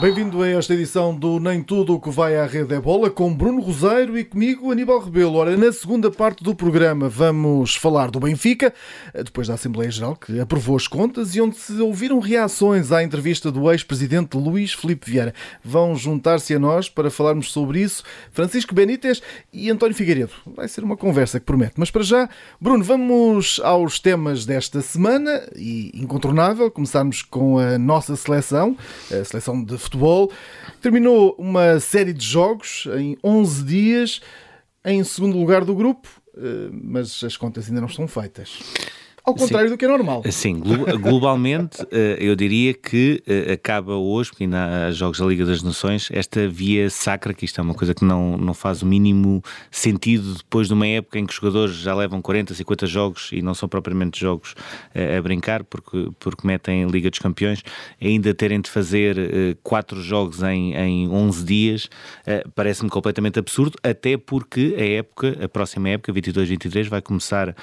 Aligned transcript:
Bem-vindo 0.00 0.40
a 0.42 0.48
esta 0.48 0.74
edição 0.74 1.12
do 1.12 1.40
Nem 1.40 1.60
Tudo 1.60 1.94
o 1.94 2.00
que 2.00 2.08
vai 2.08 2.36
à 2.36 2.46
rede 2.46 2.72
é 2.72 2.80
bola 2.80 3.10
com 3.10 3.34
Bruno 3.34 3.60
Roseiro 3.60 4.16
e 4.16 4.22
comigo 4.22 4.70
Aníbal 4.70 5.00
Rebelo. 5.00 5.34
Ora, 5.34 5.56
na 5.56 5.72
segunda 5.72 6.08
parte 6.08 6.44
do 6.44 6.54
programa 6.54 7.08
vamos 7.08 7.74
falar 7.74 8.08
do 8.08 8.20
Benfica, 8.20 8.72
depois 9.12 9.48
da 9.48 9.54
Assembleia 9.54 9.90
Geral 9.90 10.14
que 10.14 10.38
aprovou 10.38 10.76
as 10.76 10.86
contas 10.86 11.34
e 11.34 11.40
onde 11.40 11.56
se 11.56 11.72
ouviram 11.80 12.20
reações 12.20 12.92
à 12.92 13.02
entrevista 13.02 13.50
do 13.50 13.68
ex-presidente 13.72 14.36
Luís 14.36 14.72
Filipe 14.72 15.10
Vieira. 15.10 15.34
Vão 15.64 15.96
juntar-se 15.96 16.54
a 16.54 16.60
nós 16.60 16.88
para 16.88 17.10
falarmos 17.10 17.50
sobre 17.50 17.80
isso 17.80 18.04
Francisco 18.30 18.72
Benítez 18.72 19.20
e 19.52 19.68
António 19.68 19.96
Figueiredo. 19.96 20.32
Vai 20.46 20.68
ser 20.68 20.84
uma 20.84 20.96
conversa 20.96 21.40
que 21.40 21.46
promete. 21.46 21.74
Mas 21.76 21.90
para 21.90 22.04
já, 22.04 22.28
Bruno, 22.60 22.84
vamos 22.84 23.60
aos 23.64 23.98
temas 23.98 24.46
desta 24.46 24.80
semana 24.80 25.42
e 25.56 25.90
incontornável, 25.92 26.70
começarmos 26.70 27.20
com 27.20 27.58
a 27.58 27.76
nossa 27.76 28.14
seleção, 28.14 28.76
a 29.10 29.24
seleção 29.24 29.60
de 29.60 29.87
futebol. 29.88 30.30
Terminou 30.80 31.34
uma 31.38 31.80
série 31.80 32.12
de 32.12 32.24
jogos 32.24 32.86
em 32.96 33.16
11 33.24 33.64
dias, 33.64 34.20
em 34.84 35.02
segundo 35.02 35.36
lugar 35.36 35.64
do 35.64 35.74
grupo, 35.74 36.08
eh, 36.36 36.70
mas 36.72 37.24
as 37.24 37.36
contas 37.36 37.68
ainda 37.68 37.80
não 37.80 37.88
estão 37.88 38.06
feitas. 38.06 38.58
Ao 39.28 39.34
contrário 39.34 39.68
Sim. 39.68 39.74
do 39.74 39.78
que 39.78 39.84
é 39.84 39.88
normal. 39.88 40.22
Sim, 40.30 40.58
glo- 40.60 40.98
globalmente 40.98 41.84
eh, 41.92 42.16
eu 42.18 42.34
diria 42.34 42.72
que 42.72 43.22
eh, 43.26 43.52
acaba 43.52 43.94
hoje, 43.94 44.30
porque 44.30 44.44
ainda 44.44 44.86
há 44.86 44.90
jogos 44.90 45.18
da 45.18 45.26
Liga 45.26 45.44
das 45.44 45.62
Nações, 45.62 46.08
esta 46.10 46.48
via 46.48 46.88
sacra, 46.88 47.34
que 47.34 47.44
isto 47.44 47.60
é 47.60 47.62
uma 47.62 47.74
coisa 47.74 47.92
que 47.94 48.04
não, 48.06 48.38
não 48.38 48.54
faz 48.54 48.80
o 48.80 48.86
mínimo 48.86 49.42
sentido 49.70 50.34
depois 50.34 50.66
de 50.68 50.72
uma 50.72 50.86
época 50.86 51.18
em 51.18 51.26
que 51.26 51.32
os 51.32 51.36
jogadores 51.38 51.74
já 51.76 51.94
levam 51.94 52.22
40, 52.22 52.54
50 52.54 52.86
jogos 52.86 53.28
e 53.30 53.42
não 53.42 53.52
são 53.52 53.68
propriamente 53.68 54.18
jogos 54.18 54.54
eh, 54.94 55.18
a 55.18 55.20
brincar, 55.20 55.62
porque, 55.62 56.08
porque 56.18 56.46
metem 56.46 56.86
Liga 56.86 57.10
dos 57.10 57.18
Campeões, 57.18 57.62
ainda 58.00 58.32
terem 58.32 58.62
de 58.62 58.70
fazer 58.70 59.58
quatro 59.62 60.00
jogos 60.00 60.42
em, 60.42 60.74
em 60.74 61.08
11 61.08 61.44
dias, 61.44 61.90
parece-me 62.54 62.88
completamente 62.88 63.38
absurdo, 63.38 63.76
até 63.82 64.16
porque 64.16 64.74
a 64.78 64.84
época, 64.84 65.36
a 65.44 65.48
próxima 65.48 65.90
época, 65.90 66.12
22-23, 66.12 66.88
vai 66.88 67.02
começar 67.02 67.54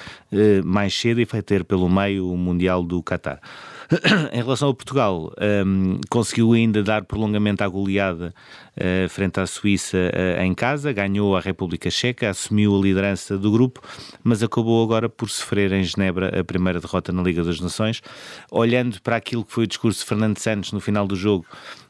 mais 0.64 0.94
cedo 0.94 1.20
e 1.20 1.24
vai 1.24 1.42
ter 1.42 1.55
pelo 1.64 1.88
meio 1.88 2.30
o 2.30 2.36
Mundial 2.36 2.82
do 2.82 3.02
Qatar. 3.02 3.40
em 4.32 4.38
relação 4.38 4.68
ao 4.68 4.74
Portugal, 4.74 5.32
hum, 5.64 6.00
conseguiu 6.10 6.52
ainda 6.52 6.82
dar 6.82 7.04
prolongamento 7.04 7.62
à 7.62 7.68
goleada 7.68 8.34
eh, 8.76 9.06
frente 9.08 9.38
à 9.38 9.46
Suíça 9.46 9.96
eh, 10.12 10.44
em 10.44 10.52
casa, 10.54 10.92
ganhou 10.92 11.36
a 11.36 11.40
República 11.40 11.88
Checa, 11.88 12.28
assumiu 12.28 12.76
a 12.76 12.82
liderança 12.82 13.38
do 13.38 13.50
grupo, 13.50 13.80
mas 14.24 14.42
acabou 14.42 14.82
agora 14.82 15.08
por 15.08 15.30
sofrer 15.30 15.72
em 15.72 15.84
Genebra 15.84 16.40
a 16.40 16.44
primeira 16.44 16.80
derrota 16.80 17.12
na 17.12 17.22
Liga 17.22 17.44
das 17.44 17.60
Nações. 17.60 18.02
Olhando 18.50 19.00
para 19.02 19.16
aquilo 19.16 19.44
que 19.44 19.52
foi 19.52 19.64
o 19.64 19.66
discurso 19.68 20.00
de 20.00 20.06
Fernando 20.06 20.38
Santos 20.38 20.72
no 20.72 20.80
final 20.80 21.06
do 21.06 21.14
jogo, 21.14 21.46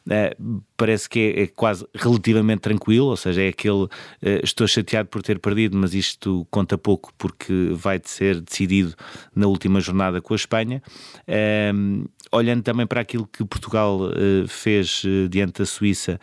eh, 0.08 0.36
parece 0.76 1.08
que 1.08 1.18
é, 1.18 1.42
é 1.42 1.46
quase 1.46 1.86
relativamente 1.94 2.60
tranquilo, 2.60 3.06
ou 3.06 3.16
seja, 3.16 3.42
é 3.42 3.48
aquele 3.48 3.88
eh, 4.22 4.40
estou 4.42 4.66
chateado 4.66 5.08
por 5.08 5.22
ter 5.22 5.38
perdido, 5.38 5.76
mas 5.76 5.94
isto 5.94 6.46
conta 6.50 6.78
pouco 6.78 7.12
porque 7.18 7.70
vai 7.72 8.00
ser 8.04 8.40
decidido 8.40 8.94
na 9.34 9.46
última 9.46 9.80
jornada 9.80 10.20
com 10.20 10.32
a 10.34 10.36
Espanha. 10.36 10.82
Ehm, 11.26 12.04
olhando 12.32 12.62
também 12.62 12.86
para 12.86 13.00
aquilo 13.00 13.26
que 13.26 13.44
Portugal 13.44 14.00
fez 14.48 15.02
diante 15.30 15.60
da 15.60 15.66
Suíça 15.66 16.18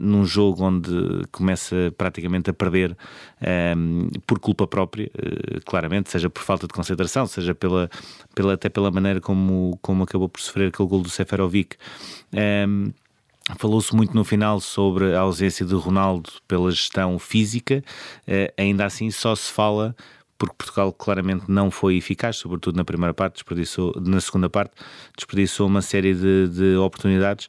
num 0.00 0.24
jogo 0.24 0.64
onde 0.64 0.90
começa 1.30 1.92
praticamente 1.96 2.48
a 2.48 2.54
perder 2.54 2.96
por 4.26 4.38
culpa 4.38 4.66
própria, 4.66 5.10
claramente, 5.66 6.10
seja 6.10 6.30
por 6.30 6.42
falta 6.42 6.66
de 6.66 6.72
concentração, 6.72 7.26
seja 7.26 7.54
pela, 7.54 7.90
pela, 8.34 8.54
até 8.54 8.70
pela 8.70 8.90
maneira 8.90 9.20
como, 9.20 9.78
como 9.82 10.04
acabou 10.04 10.28
por 10.28 10.40
sofrer 10.40 10.68
aquele 10.68 10.88
gol 10.88 11.02
do 11.02 11.10
Seferovic. 11.10 11.76
Falou-se 13.54 13.94
muito 13.94 14.12
no 14.12 14.24
final 14.24 14.60
sobre 14.60 15.14
a 15.14 15.20
ausência 15.20 15.64
de 15.64 15.74
Ronaldo 15.74 16.30
pela 16.48 16.70
gestão 16.70 17.16
física, 17.16 17.82
eh, 18.26 18.52
ainda 18.58 18.84
assim 18.84 19.08
só 19.10 19.36
se 19.36 19.52
fala 19.52 19.94
porque 20.38 20.54
Portugal 20.56 20.92
claramente 20.92 21.44
não 21.48 21.70
foi 21.70 21.96
eficaz, 21.96 22.36
sobretudo 22.36 22.76
na 22.76 22.84
primeira 22.84 23.14
parte, 23.14 23.34
desperdiçou, 23.34 23.94
na 24.00 24.20
segunda 24.20 24.48
parte, 24.48 24.72
desperdiçou 25.16 25.66
uma 25.66 25.82
série 25.82 26.14
de, 26.14 26.48
de 26.48 26.76
oportunidades. 26.76 27.48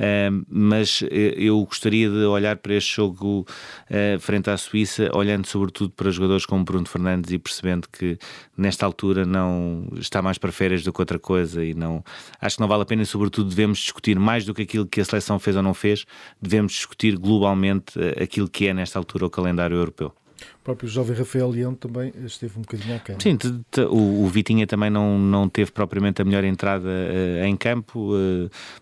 Eh, 0.00 0.30
mas 0.48 1.02
eh, 1.10 1.34
eu 1.36 1.58
gostaria 1.64 2.08
de 2.08 2.24
olhar 2.24 2.56
para 2.56 2.74
este 2.74 2.94
jogo 2.94 3.44
eh, 3.90 4.16
frente 4.20 4.48
à 4.48 4.56
Suíça, 4.56 5.10
olhando 5.12 5.46
sobretudo 5.46 5.90
para 5.90 6.08
jogadores 6.10 6.46
como 6.46 6.64
Bruno 6.64 6.86
Fernandes 6.86 7.32
e 7.32 7.38
percebendo 7.38 7.88
que 7.88 8.16
nesta 8.56 8.86
altura 8.86 9.24
não 9.24 9.88
está 9.96 10.22
mais 10.22 10.38
para 10.38 10.52
férias 10.52 10.84
do 10.84 10.92
que 10.92 11.00
outra 11.00 11.18
coisa 11.18 11.64
e 11.64 11.74
não 11.74 12.04
acho 12.40 12.56
que 12.56 12.60
não 12.60 12.68
vale 12.68 12.82
a 12.82 12.86
pena 12.86 13.02
e 13.02 13.06
sobretudo 13.06 13.48
devemos 13.48 13.78
discutir 13.78 14.18
mais 14.18 14.44
do 14.44 14.54
que 14.54 14.62
aquilo 14.62 14.86
que 14.86 15.00
a 15.00 15.04
seleção 15.04 15.38
fez 15.38 15.56
ou 15.56 15.62
não 15.62 15.74
fez, 15.74 16.04
devemos 16.40 16.72
discutir 16.72 17.16
globalmente 17.16 17.98
eh, 17.98 18.22
aquilo 18.22 18.48
que 18.48 18.66
é 18.68 18.74
nesta 18.74 18.98
altura 18.98 19.26
o 19.26 19.30
calendário 19.30 19.76
europeu. 19.76 20.12
O 20.60 20.64
próprio 20.64 20.88
jovem 20.88 21.16
Rafael 21.16 21.48
Leão 21.50 21.74
também 21.74 22.12
esteve 22.24 22.58
um 22.58 22.62
bocadinho 22.62 22.94
aquém. 22.96 23.16
Sim, 23.20 23.36
te- 23.36 23.52
te- 23.70 23.80
o, 23.82 24.22
o 24.24 24.26
Vitinha 24.28 24.66
também 24.66 24.90
não, 24.90 25.18
não 25.18 25.48
teve 25.48 25.70
propriamente 25.72 26.22
a 26.22 26.24
melhor 26.24 26.44
entrada 26.44 26.88
eh, 26.88 27.46
em 27.46 27.56
campo. 27.56 28.10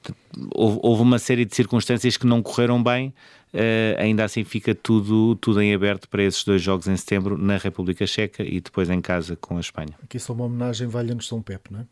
portanto, 0.02 0.16
houve, 0.54 0.78
houve 0.82 1.02
uma 1.02 1.18
série 1.18 1.44
de 1.44 1.54
circunstâncias 1.54 2.16
que 2.16 2.26
não 2.26 2.42
correram 2.42 2.82
bem. 2.82 3.14
eh, 3.54 3.96
ainda 3.98 4.24
assim 4.24 4.44
fica 4.44 4.74
tudo, 4.74 5.34
tudo 5.36 5.62
em 5.62 5.72
aberto 5.72 6.08
para 6.08 6.22
esses 6.22 6.44
dois 6.44 6.60
jogos 6.60 6.88
em 6.88 6.96
setembro 6.96 7.38
na 7.38 7.56
República 7.56 8.06
Checa 8.06 8.42
e 8.42 8.60
depois 8.60 8.90
em 8.90 9.00
casa 9.00 9.34
com 9.36 9.56
a 9.56 9.60
Espanha. 9.60 9.94
Aqui 10.02 10.18
só 10.18 10.32
uma 10.34 10.44
homenagem 10.44 10.86
valha-nos 10.88 11.26
São 11.28 11.40
Pepe, 11.40 11.72
não 11.72 11.80
é? 11.80 11.84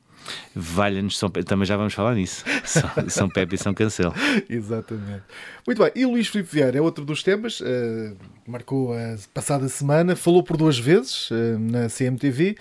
Valha-nos 0.55 1.19
São 1.19 1.29
Pe- 1.31 1.43
também 1.43 1.67
já 1.67 1.77
vamos 1.77 1.95
falar 1.95 2.15
nisso. 2.15 2.45
São, 2.65 2.91
São 3.09 3.29
Pepe 3.29 3.55
e 3.55 3.59
São 3.59 3.75
Cancelo. 3.75 4.15
Exatamente. 4.49 5.23
Muito 5.67 5.83
bem, 5.83 5.91
e 5.95 6.05
Luís 6.07 6.29
Filipe 6.29 6.51
Vieira 6.53 6.79
é 6.79 6.81
outro 6.81 7.05
dos 7.05 7.23
temas, 7.23 7.61
eh, 7.65 8.13
marcou 8.47 8.93
a 8.95 9.17
passada 9.33 9.69
semana, 9.69 10.15
falou 10.15 10.43
por 10.43 10.57
duas 10.57 10.79
vezes 10.79 11.29
eh, 11.33 11.57
na 11.59 11.89
CMTV 11.89 12.57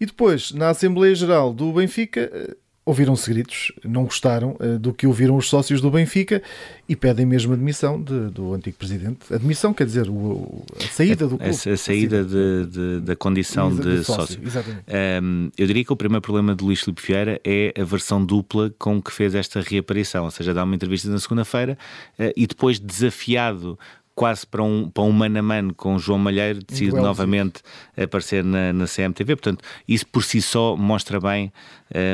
e 0.00 0.06
depois, 0.06 0.52
na 0.52 0.70
Assembleia 0.70 1.14
Geral 1.14 1.52
do 1.52 1.72
Benfica, 1.72 2.30
eh, 2.32 2.54
ouviram-se 2.86 3.30
gritos, 3.30 3.72
não 3.82 4.04
gostaram 4.04 4.56
eh, 4.60 4.76
do 4.78 4.92
que 4.92 5.06
ouviram 5.06 5.36
os 5.36 5.48
sócios 5.48 5.80
do 5.80 5.90
Benfica 5.90 6.42
e 6.88 6.94
pedem 6.94 7.24
mesmo 7.24 7.54
a 7.54 7.56
demissão 7.56 8.00
de- 8.02 8.28
do 8.30 8.52
antigo 8.52 8.76
presidente. 8.76 9.32
A 9.32 9.38
demissão 9.38 9.72
quer 9.72 9.86
dizer 9.86 10.08
o- 10.10 10.64
a 10.78 10.86
saída 10.88 11.26
do 11.26 11.36
A, 11.36 11.38
clube. 11.38 11.50
a 11.70 11.76
saída 11.78 12.22
de- 12.22 12.66
de- 12.66 13.00
da 13.00 13.16
condição 13.16 13.74
de 13.74 13.82
de 14.00 14.04
sócio, 14.04 14.38
sócio. 14.50 14.76
Um, 15.22 15.50
eu 15.56 15.66
diria 15.66 15.82
que 15.84 15.92
o 15.92 15.96
primeiro 15.96 16.20
problema 16.20 16.54
de 16.54 16.62
Luís 16.62 16.80
Filipe 16.80 17.02
Vieira 17.06 17.40
é 17.42 17.72
a 17.80 17.84
versão 17.84 18.22
dupla 18.24 18.72
com 18.78 19.00
que 19.00 19.10
fez 19.10 19.34
esta 19.34 19.60
reaparição, 19.62 20.24
ou 20.24 20.30
seja, 20.30 20.52
dá 20.52 20.62
uma 20.62 20.74
entrevista 20.74 21.08
na 21.08 21.18
segunda-feira 21.18 21.78
uh, 22.18 22.32
e 22.36 22.46
depois 22.46 22.78
desafiado 22.78 23.78
quase 24.14 24.46
para 24.46 24.62
um, 24.62 24.88
para 24.88 25.02
um 25.02 25.10
mano 25.10 25.38
a 25.38 25.42
mano 25.42 25.74
com 25.74 25.98
João 25.98 26.18
Malheiro, 26.18 26.60
decide 26.64 26.90
duelo, 26.90 27.06
novamente 27.06 27.62
aparecer 27.96 28.44
na, 28.44 28.72
na 28.72 28.86
CMTV. 28.86 29.36
Portanto, 29.36 29.64
isso 29.88 30.06
por 30.06 30.22
si 30.22 30.40
só 30.40 30.76
mostra 30.76 31.20
bem 31.20 31.52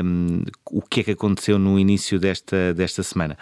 um, 0.03 0.43
o 0.71 0.81
que 0.81 1.01
é 1.01 1.03
que 1.03 1.11
aconteceu 1.11 1.59
no 1.59 1.79
início 1.79 2.19
desta, 2.19 2.73
desta 2.73 3.03
semana. 3.03 3.37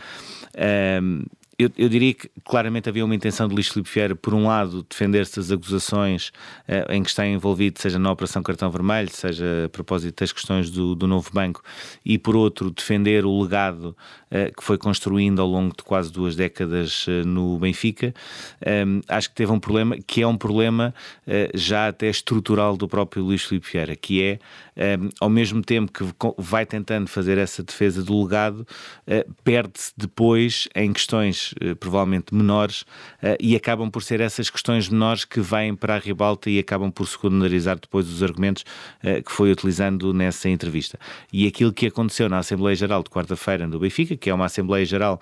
Um, 1.01 1.23
eu, 1.59 1.69
eu 1.77 1.89
diria 1.89 2.13
que 2.13 2.29
claramente 2.45 2.87
havia 2.87 3.03
uma 3.03 3.13
intenção 3.13 3.45
de 3.45 3.53
Luís 3.53 3.67
Filipe 3.67 3.89
Vieira, 3.93 4.15
por 4.15 4.33
um 4.33 4.47
lado, 4.47 4.85
defender-se 4.89 5.35
das 5.35 5.51
acusações 5.51 6.31
eh, 6.65 6.85
em 6.89 7.03
que 7.03 7.09
está 7.09 7.27
envolvido, 7.27 7.81
seja 7.81 7.99
na 7.99 8.09
Operação 8.09 8.41
Cartão 8.41 8.71
Vermelho, 8.71 9.09
seja 9.11 9.65
a 9.65 9.69
propósito 9.69 10.21
das 10.21 10.31
questões 10.31 10.69
do, 10.69 10.95
do 10.95 11.05
novo 11.05 11.29
banco, 11.33 11.61
e 12.05 12.17
por 12.17 12.33
outro, 12.33 12.71
defender 12.71 13.25
o 13.25 13.41
legado 13.41 13.93
eh, 14.31 14.53
que 14.55 14.63
foi 14.63 14.77
construindo 14.77 15.41
ao 15.41 15.49
longo 15.49 15.75
de 15.75 15.83
quase 15.83 16.09
duas 16.09 16.33
décadas 16.33 17.05
eh, 17.09 17.25
no 17.25 17.59
Benfica. 17.59 18.13
Um, 18.65 19.01
acho 19.09 19.29
que 19.29 19.35
teve 19.35 19.51
um 19.51 19.59
problema, 19.59 19.97
que 19.97 20.21
é 20.21 20.27
um 20.27 20.37
problema 20.37 20.93
já 21.53 21.87
até 21.87 22.09
estrutural 22.09 22.77
do 22.77 22.87
próprio 22.87 23.23
Luís 23.23 23.43
Filipe 23.43 23.67
Vieira, 23.71 23.95
que 23.95 24.23
é, 24.23 24.39
um, 24.79 25.09
ao 25.19 25.29
mesmo 25.29 25.61
tempo 25.61 25.91
que 25.91 26.03
vai 26.37 26.65
tentando 26.65 27.09
fazer 27.09 27.37
essa 27.37 27.61
defesa 27.61 28.01
do 28.01 28.23
legado, 28.23 28.65
eh, 29.05 29.25
perde-se 29.43 29.91
depois 29.97 30.69
em 30.73 30.93
questões 30.93 31.53
eh, 31.59 31.75
provavelmente 31.75 32.33
menores 32.33 32.85
eh, 33.21 33.37
e 33.41 33.55
acabam 33.55 33.91
por 33.91 34.01
ser 34.01 34.21
essas 34.21 34.49
questões 34.49 34.87
menores 34.87 35.25
que 35.25 35.41
vêm 35.41 35.75
para 35.75 35.95
a 35.95 35.99
ribalta 35.99 36.49
e 36.49 36.57
acabam 36.59 36.89
por 36.89 37.05
secundarizar 37.07 37.77
depois 37.79 38.07
os 38.07 38.23
argumentos 38.23 38.63
que 39.25 39.31
foi 39.31 39.51
utilizando 39.51 40.13
nessa 40.13 40.49
entrevista. 40.49 40.99
E 41.31 41.47
aquilo 41.47 41.73
que 41.73 41.87
aconteceu 41.87 42.29
na 42.29 42.37
Assembleia 42.39 42.75
Geral 42.75 43.03
de 43.03 43.09
quarta-feira 43.09 43.67
do 43.67 43.79
Benfica, 43.79 44.15
que 44.15 44.29
é 44.29 44.33
uma 44.33 44.45
Assembleia 44.45 44.85
Geral 44.85 45.19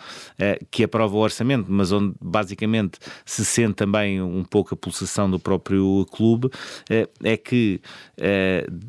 que 0.70 0.84
aprova 0.84 1.16
o 1.16 1.20
orçamento, 1.20 1.72
mas 1.72 1.92
onde 1.92 2.14
basicamente 2.22 3.00
se 3.26 3.46
sente 3.46 3.76
também 3.76 4.22
um 4.22 4.44
pouco 4.44 4.74
a 4.74 4.78
pulsação 4.78 5.30
do 5.30 5.40
próprio 5.40 6.06
clube, 6.12 6.50
é 7.24 7.38
que 7.38 7.82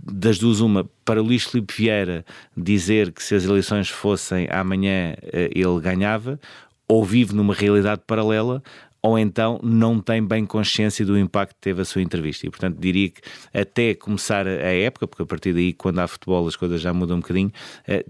das 0.05 0.39
duas 0.39 0.58
uma, 0.61 0.89
para 1.05 1.21
Luís 1.21 1.45
Filipe 1.45 1.75
Vieira 1.77 2.25
dizer 2.57 3.13
que 3.13 3.23
se 3.23 3.35
as 3.35 3.45
eleições 3.45 3.89
fossem 3.89 4.49
amanhã 4.51 5.15
eh, 5.23 5.51
ele 5.55 5.81
ganhava, 5.81 6.41
ou 6.87 7.05
vive 7.05 7.35
numa 7.35 7.53
realidade 7.53 8.03
paralela, 8.07 8.63
ou 9.01 9.19
então 9.19 9.61
não 9.63 10.01
tem 10.01 10.25
bem 10.25 10.45
consciência 10.45 11.05
do 11.05 11.17
impacto 11.17 11.55
que 11.55 11.61
teve 11.61 11.81
a 11.81 11.85
sua 11.85 12.03
entrevista. 12.03 12.47
E, 12.47 12.51
portanto, 12.51 12.79
diria 12.79 13.11
que 13.11 13.21
até 13.55 13.95
começar 13.95 14.47
a 14.47 14.75
época, 14.75 15.07
porque 15.07 15.23
a 15.23 15.27
partir 15.27 15.53
daí, 15.53 15.73
quando 15.73 16.01
há 16.01 16.09
futebol, 16.09 16.47
as 16.47 16.57
coisas 16.57 16.81
já 16.81 16.93
mudam 16.93 17.19
um 17.19 17.21
bocadinho, 17.21 17.53
eh, 17.87 18.05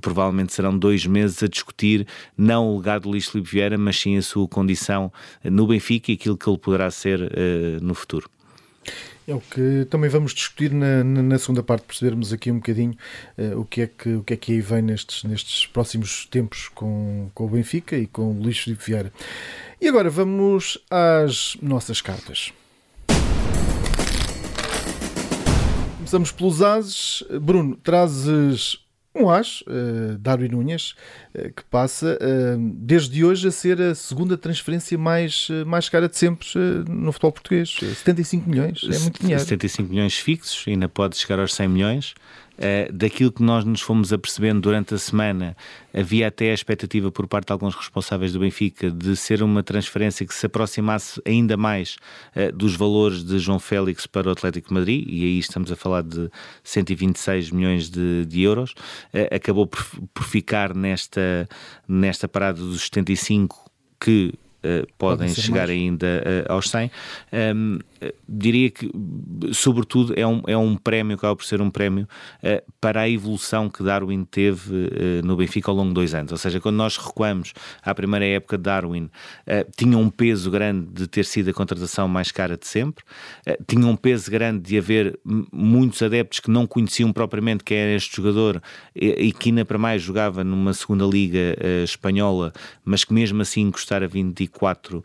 provavelmente 0.00 0.52
serão 0.52 0.76
dois 0.78 1.04
meses 1.04 1.42
a 1.42 1.48
discutir 1.48 2.06
não 2.36 2.68
o 2.68 2.78
legado 2.78 3.02
do 3.02 3.10
Luís 3.10 3.28
Filipe 3.28 3.50
Vieira, 3.50 3.76
mas 3.76 3.98
sim 3.98 4.16
a 4.16 4.22
sua 4.22 4.46
condição 4.46 5.12
no 5.42 5.66
Benfica 5.66 6.12
e 6.12 6.14
aquilo 6.14 6.36
que 6.36 6.48
ele 6.48 6.58
poderá 6.58 6.90
ser 6.90 7.20
eh, 7.20 7.78
no 7.80 7.94
futuro. 7.94 8.30
É 9.30 9.34
o 9.34 9.40
que 9.40 9.86
também 9.88 10.10
vamos 10.10 10.34
discutir 10.34 10.72
na, 10.72 11.04
na 11.04 11.38
segunda 11.38 11.62
parte, 11.62 11.84
percebermos 11.84 12.32
aqui 12.32 12.50
um 12.50 12.56
bocadinho 12.56 12.96
uh, 13.38 13.60
o, 13.60 13.64
que 13.64 13.82
é 13.82 13.86
que, 13.86 14.14
o 14.14 14.24
que 14.24 14.34
é 14.34 14.36
que 14.36 14.50
aí 14.50 14.60
vem 14.60 14.82
nestes, 14.82 15.22
nestes 15.22 15.66
próximos 15.66 16.26
tempos 16.26 16.68
com, 16.74 17.30
com 17.32 17.44
o 17.44 17.48
Benfica 17.48 17.96
e 17.96 18.08
com 18.08 18.32
o 18.32 18.42
Luís 18.42 18.58
Filipe 18.58 18.84
Vieira. 18.84 19.12
E 19.80 19.86
agora 19.86 20.10
vamos 20.10 20.78
às 20.90 21.56
nossas 21.62 22.00
cartas. 22.00 22.52
Começamos 25.98 26.32
pelos 26.32 26.60
ases. 26.60 27.22
Bruno, 27.40 27.76
trazes 27.76 28.80
um 29.14 29.28
as, 29.28 29.62
uh, 29.62 30.16
Darwin 30.18 30.48
Nunes, 30.48 30.94
uh, 31.34 31.52
que 31.52 31.64
passa 31.64 32.16
uh, 32.20 32.72
desde 32.76 33.24
hoje 33.24 33.48
a 33.48 33.50
ser 33.50 33.80
a 33.80 33.94
segunda 33.94 34.36
transferência 34.36 34.96
mais, 34.96 35.48
mais 35.66 35.88
cara 35.88 36.08
de 36.08 36.16
sempre 36.16 36.46
no 36.88 37.12
futebol 37.12 37.32
português. 37.32 37.76
75 37.80 38.48
milhões, 38.48 38.80
é 38.84 38.98
muito 39.00 39.20
dinheiro. 39.20 39.40
75 39.40 39.88
milhões 39.88 40.16
fixos, 40.16 40.64
ainda 40.66 40.88
pode 40.88 41.16
chegar 41.16 41.40
aos 41.40 41.54
100 41.54 41.68
milhões. 41.68 42.14
Uh, 42.60 42.92
daquilo 42.92 43.32
que 43.32 43.42
nós 43.42 43.64
nos 43.64 43.80
fomos 43.80 44.12
apercebendo 44.12 44.60
durante 44.60 44.92
a 44.92 44.98
semana, 44.98 45.56
havia 45.94 46.28
até 46.28 46.50
a 46.50 46.54
expectativa 46.54 47.10
por 47.10 47.26
parte 47.26 47.46
de 47.46 47.52
alguns 47.54 47.74
responsáveis 47.74 48.34
do 48.34 48.40
Benfica 48.40 48.90
de 48.90 49.16
ser 49.16 49.42
uma 49.42 49.62
transferência 49.62 50.26
que 50.26 50.34
se 50.34 50.44
aproximasse 50.44 51.22
ainda 51.24 51.56
mais 51.56 51.96
uh, 52.36 52.54
dos 52.54 52.76
valores 52.76 53.24
de 53.24 53.38
João 53.38 53.58
Félix 53.58 54.06
para 54.06 54.28
o 54.28 54.30
Atlético 54.30 54.68
de 54.68 54.74
Madrid, 54.74 55.06
e 55.08 55.24
aí 55.24 55.38
estamos 55.38 55.72
a 55.72 55.76
falar 55.76 56.02
de 56.02 56.30
126 56.62 57.50
milhões 57.50 57.88
de, 57.88 58.26
de 58.26 58.42
euros. 58.42 58.72
Uh, 59.14 59.34
acabou 59.34 59.66
por, 59.66 59.82
por 60.12 60.24
ficar 60.24 60.74
nesta, 60.74 61.48
nesta 61.88 62.28
parada 62.28 62.60
dos 62.60 62.82
75 62.82 63.70
que 63.98 64.34
podem 64.98 65.30
chegar 65.30 65.68
mais. 65.68 65.70
ainda 65.70 66.44
aos 66.46 66.68
100. 66.68 66.90
Um, 67.32 67.78
diria 68.28 68.70
que, 68.70 68.90
sobretudo, 69.52 70.14
é 70.16 70.26
um, 70.26 70.42
é 70.46 70.56
um 70.56 70.76
prémio, 70.76 71.16
acaba 71.16 71.36
por 71.36 71.44
ser 71.44 71.60
um 71.60 71.70
prémio 71.70 72.08
uh, 72.42 72.72
para 72.80 73.02
a 73.02 73.08
evolução 73.08 73.68
que 73.68 73.82
Darwin 73.82 74.24
teve 74.24 74.74
uh, 74.74 75.26
no 75.26 75.36
Benfica 75.36 75.70
ao 75.70 75.76
longo 75.76 75.88
de 75.88 75.94
dois 75.94 76.14
anos. 76.14 76.32
Ou 76.32 76.38
seja, 76.38 76.60
quando 76.60 76.76
nós 76.76 76.96
recuamos 76.96 77.52
à 77.82 77.94
primeira 77.94 78.24
época 78.24 78.56
de 78.56 78.64
Darwin, 78.64 79.04
uh, 79.04 79.70
tinha 79.76 79.98
um 79.98 80.08
peso 80.08 80.50
grande 80.50 80.86
de 80.92 81.06
ter 81.06 81.24
sido 81.24 81.50
a 81.50 81.52
contratação 81.52 82.08
mais 82.08 82.32
cara 82.32 82.56
de 82.56 82.66
sempre, 82.66 83.04
tinha 83.66 83.86
um 83.86 83.96
peso 83.96 84.30
grande 84.30 84.60
de 84.60 84.78
haver 84.78 85.18
muitos 85.52 86.00
adeptos 86.02 86.40
que 86.40 86.50
não 86.50 86.66
conheciam 86.66 87.12
propriamente 87.12 87.64
quem 87.64 87.76
era 87.76 87.92
este 87.92 88.16
jogador 88.16 88.62
e, 88.94 89.08
e 89.08 89.32
que 89.32 89.50
ainda 89.50 89.64
para 89.64 89.78
mais 89.78 90.02
jogava 90.02 90.42
numa 90.44 90.72
segunda 90.72 91.04
liga 91.04 91.56
espanhola, 91.84 92.52
mas 92.84 93.04
que 93.04 93.12
mesmo 93.12 93.42
assim 93.42 93.70
custara 93.70 94.06
24 94.06 95.02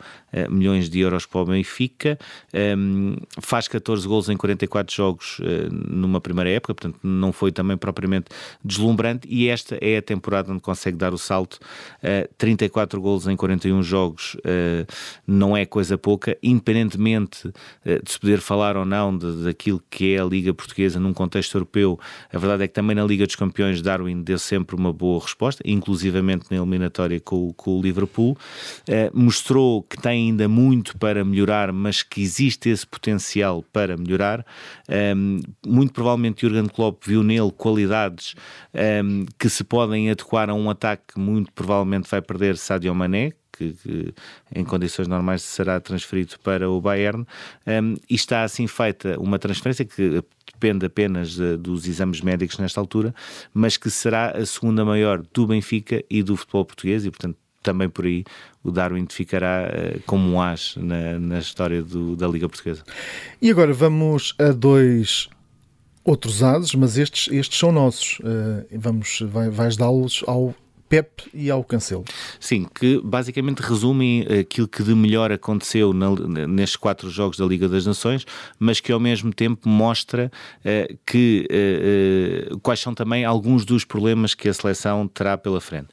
milhões 0.49 0.89
de 0.89 0.99
euros 0.99 1.25
para 1.25 1.41
o 1.41 1.45
Benfica. 1.45 2.17
Um, 2.53 2.84
faz 3.39 3.67
14 3.67 4.07
gols 4.07 4.29
em 4.29 4.37
44 4.37 4.95
jogos 4.95 5.39
uh, 5.39 5.43
numa 5.71 6.19
primeira 6.21 6.49
época, 6.49 6.73
portanto 6.73 6.99
não 7.03 7.31
foi 7.31 7.51
também 7.51 7.77
propriamente 7.77 8.27
deslumbrante 8.63 9.27
e 9.29 9.47
esta 9.47 9.77
é 9.81 9.97
a 9.97 10.01
temporada 10.01 10.51
onde 10.51 10.61
consegue 10.61 10.97
dar 10.97 11.13
o 11.13 11.17
salto. 11.17 11.59
Uh, 12.03 12.27
34 12.37 13.01
gols 13.01 13.27
em 13.27 13.35
41 13.35 13.83
jogos 13.83 14.35
uh, 14.35 14.85
não 15.25 15.55
é 15.55 15.65
coisa 15.65 15.97
pouca, 15.97 16.37
independentemente 16.41 17.51
eh, 17.83 18.01
de 18.03 18.11
se 18.11 18.19
poder 18.19 18.39
falar 18.39 18.77
ou 18.77 18.85
não 18.85 19.15
de, 19.17 19.43
daquilo 19.43 19.81
que 19.89 20.13
é 20.13 20.19
a 20.19 20.25
Liga 20.25 20.53
Portuguesa 20.53 20.99
num 20.99 21.13
contexto 21.13 21.55
europeu, 21.55 21.99
a 22.31 22.37
verdade 22.37 22.63
é 22.63 22.67
que 22.67 22.73
também 22.73 22.95
na 22.95 23.03
Liga 23.03 23.25
dos 23.25 23.35
Campeões 23.35 23.81
Darwin 23.81 24.21
deu 24.21 24.37
sempre 24.37 24.75
uma 24.75 24.91
boa 24.91 25.21
resposta, 25.21 25.61
inclusivamente 25.65 26.45
na 26.49 26.57
eliminatória 26.57 27.19
com, 27.19 27.53
com 27.53 27.79
o 27.79 27.81
Liverpool. 27.81 28.37
mostrou 29.13 29.83
que 29.83 29.97
tem 30.01 30.29
ainda 30.29 30.47
muito 30.47 30.97
para 30.97 31.23
melhorar, 31.23 31.71
mas 31.71 32.03
que 32.03 32.21
existe 32.21 32.69
esse 32.75 32.85
potencial 32.85 33.63
para 33.73 33.97
melhorar. 33.97 34.45
Um, 35.15 35.39
muito 35.65 35.93
provavelmente 35.93 36.41
Jurgen 36.41 36.67
Klopp 36.67 37.03
viu 37.05 37.23
nele 37.23 37.51
qualidades 37.51 38.35
um, 39.03 39.25
que 39.39 39.49
se 39.49 39.63
podem 39.63 40.11
adequar 40.11 40.49
a 40.49 40.53
um 40.53 40.69
ataque 40.69 41.13
que 41.13 41.19
muito 41.19 41.51
provavelmente 41.53 42.09
vai 42.09 42.21
perder 42.21 42.57
Sadio 42.57 42.93
Mané, 42.93 43.31
que, 43.51 43.73
que, 43.73 44.13
em 44.53 44.63
condições 44.63 45.07
normais 45.07 45.41
será 45.41 45.79
transferido 45.79 46.35
para 46.43 46.69
o 46.69 46.79
Bayern 46.81 47.25
um, 47.65 47.95
e 48.09 48.15
está 48.15 48.43
assim 48.43 48.67
feita 48.67 49.19
uma 49.19 49.39
transferência 49.39 49.85
que 49.85 50.23
depende 50.45 50.85
apenas 50.85 51.35
de, 51.35 51.57
dos 51.57 51.87
exames 51.87 52.21
médicos 52.21 52.57
nesta 52.57 52.79
altura, 52.79 53.15
mas 53.53 53.77
que 53.77 53.89
será 53.89 54.31
a 54.31 54.45
segunda 54.45 54.83
maior 54.83 55.23
do 55.33 55.47
Benfica 55.47 56.03
e 56.09 56.21
do 56.21 56.35
futebol 56.35 56.65
português 56.65 57.05
e 57.05 57.09
portanto 57.09 57.37
também 57.65 57.89
por 57.89 58.05
aí 58.05 58.23
o 58.63 58.71
Darwin 58.71 59.05
ficará 59.09 59.67
uh, 59.69 60.01
como 60.05 60.33
um 60.33 60.41
as 60.41 60.75
na, 60.77 61.19
na 61.19 61.39
história 61.39 61.81
do, 61.81 62.15
da 62.15 62.27
Liga 62.27 62.47
Portuguesa. 62.47 62.83
E 63.41 63.51
agora 63.51 63.73
vamos 63.73 64.33
a 64.39 64.51
dois 64.51 65.27
outros 66.03 66.41
ases, 66.43 66.73
mas 66.75 66.97
estes, 66.97 67.31
estes 67.33 67.59
são 67.59 67.71
nossos. 67.71 68.19
Uh, 68.19 68.65
vamos, 68.71 69.21
vai, 69.27 69.49
vais 69.49 69.75
dá-los 69.75 70.23
ao 70.27 70.53
Pep 70.95 71.29
e 71.33 71.49
ao 71.49 71.63
Cancelo. 71.63 72.05
Sim, 72.39 72.65
que 72.73 73.01
basicamente 73.03 73.59
resumem 73.59 74.25
aquilo 74.39 74.67
que 74.67 74.83
de 74.83 74.95
melhor 74.95 75.31
aconteceu 75.31 75.93
na, 75.93 76.09
nestes 76.47 76.77
quatro 76.77 77.09
jogos 77.09 77.37
da 77.37 77.45
Liga 77.45 77.67
das 77.67 77.85
Nações, 77.85 78.25
mas 78.57 78.79
que 78.79 78.91
ao 78.91 78.99
mesmo 78.99 79.33
tempo 79.33 79.67
mostra 79.67 80.31
uh, 80.59 80.97
que 81.05 81.47
uh, 81.51 82.53
uh, 82.53 82.59
quais 82.59 82.79
são 82.79 82.93
também 82.93 83.25
alguns 83.25 83.65
dos 83.65 83.83
problemas 83.83 84.33
que 84.33 84.47
a 84.47 84.53
seleção 84.53 85.07
terá 85.07 85.37
pela 85.37 85.59
frente. 85.59 85.87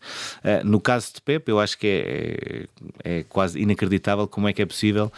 no 0.64 0.80
caso 0.80 1.14
de 1.14 1.20
Pep, 1.20 1.48
eu 1.48 1.58
acho 1.58 1.78
que 1.78 1.86
é, 1.86 2.66
é, 3.02 3.24
quase 3.28 3.58
inacreditável 3.58 4.26
como 4.26 4.48
é 4.48 4.52
que 4.52 4.62
é 4.62 4.66
possível 4.66 5.10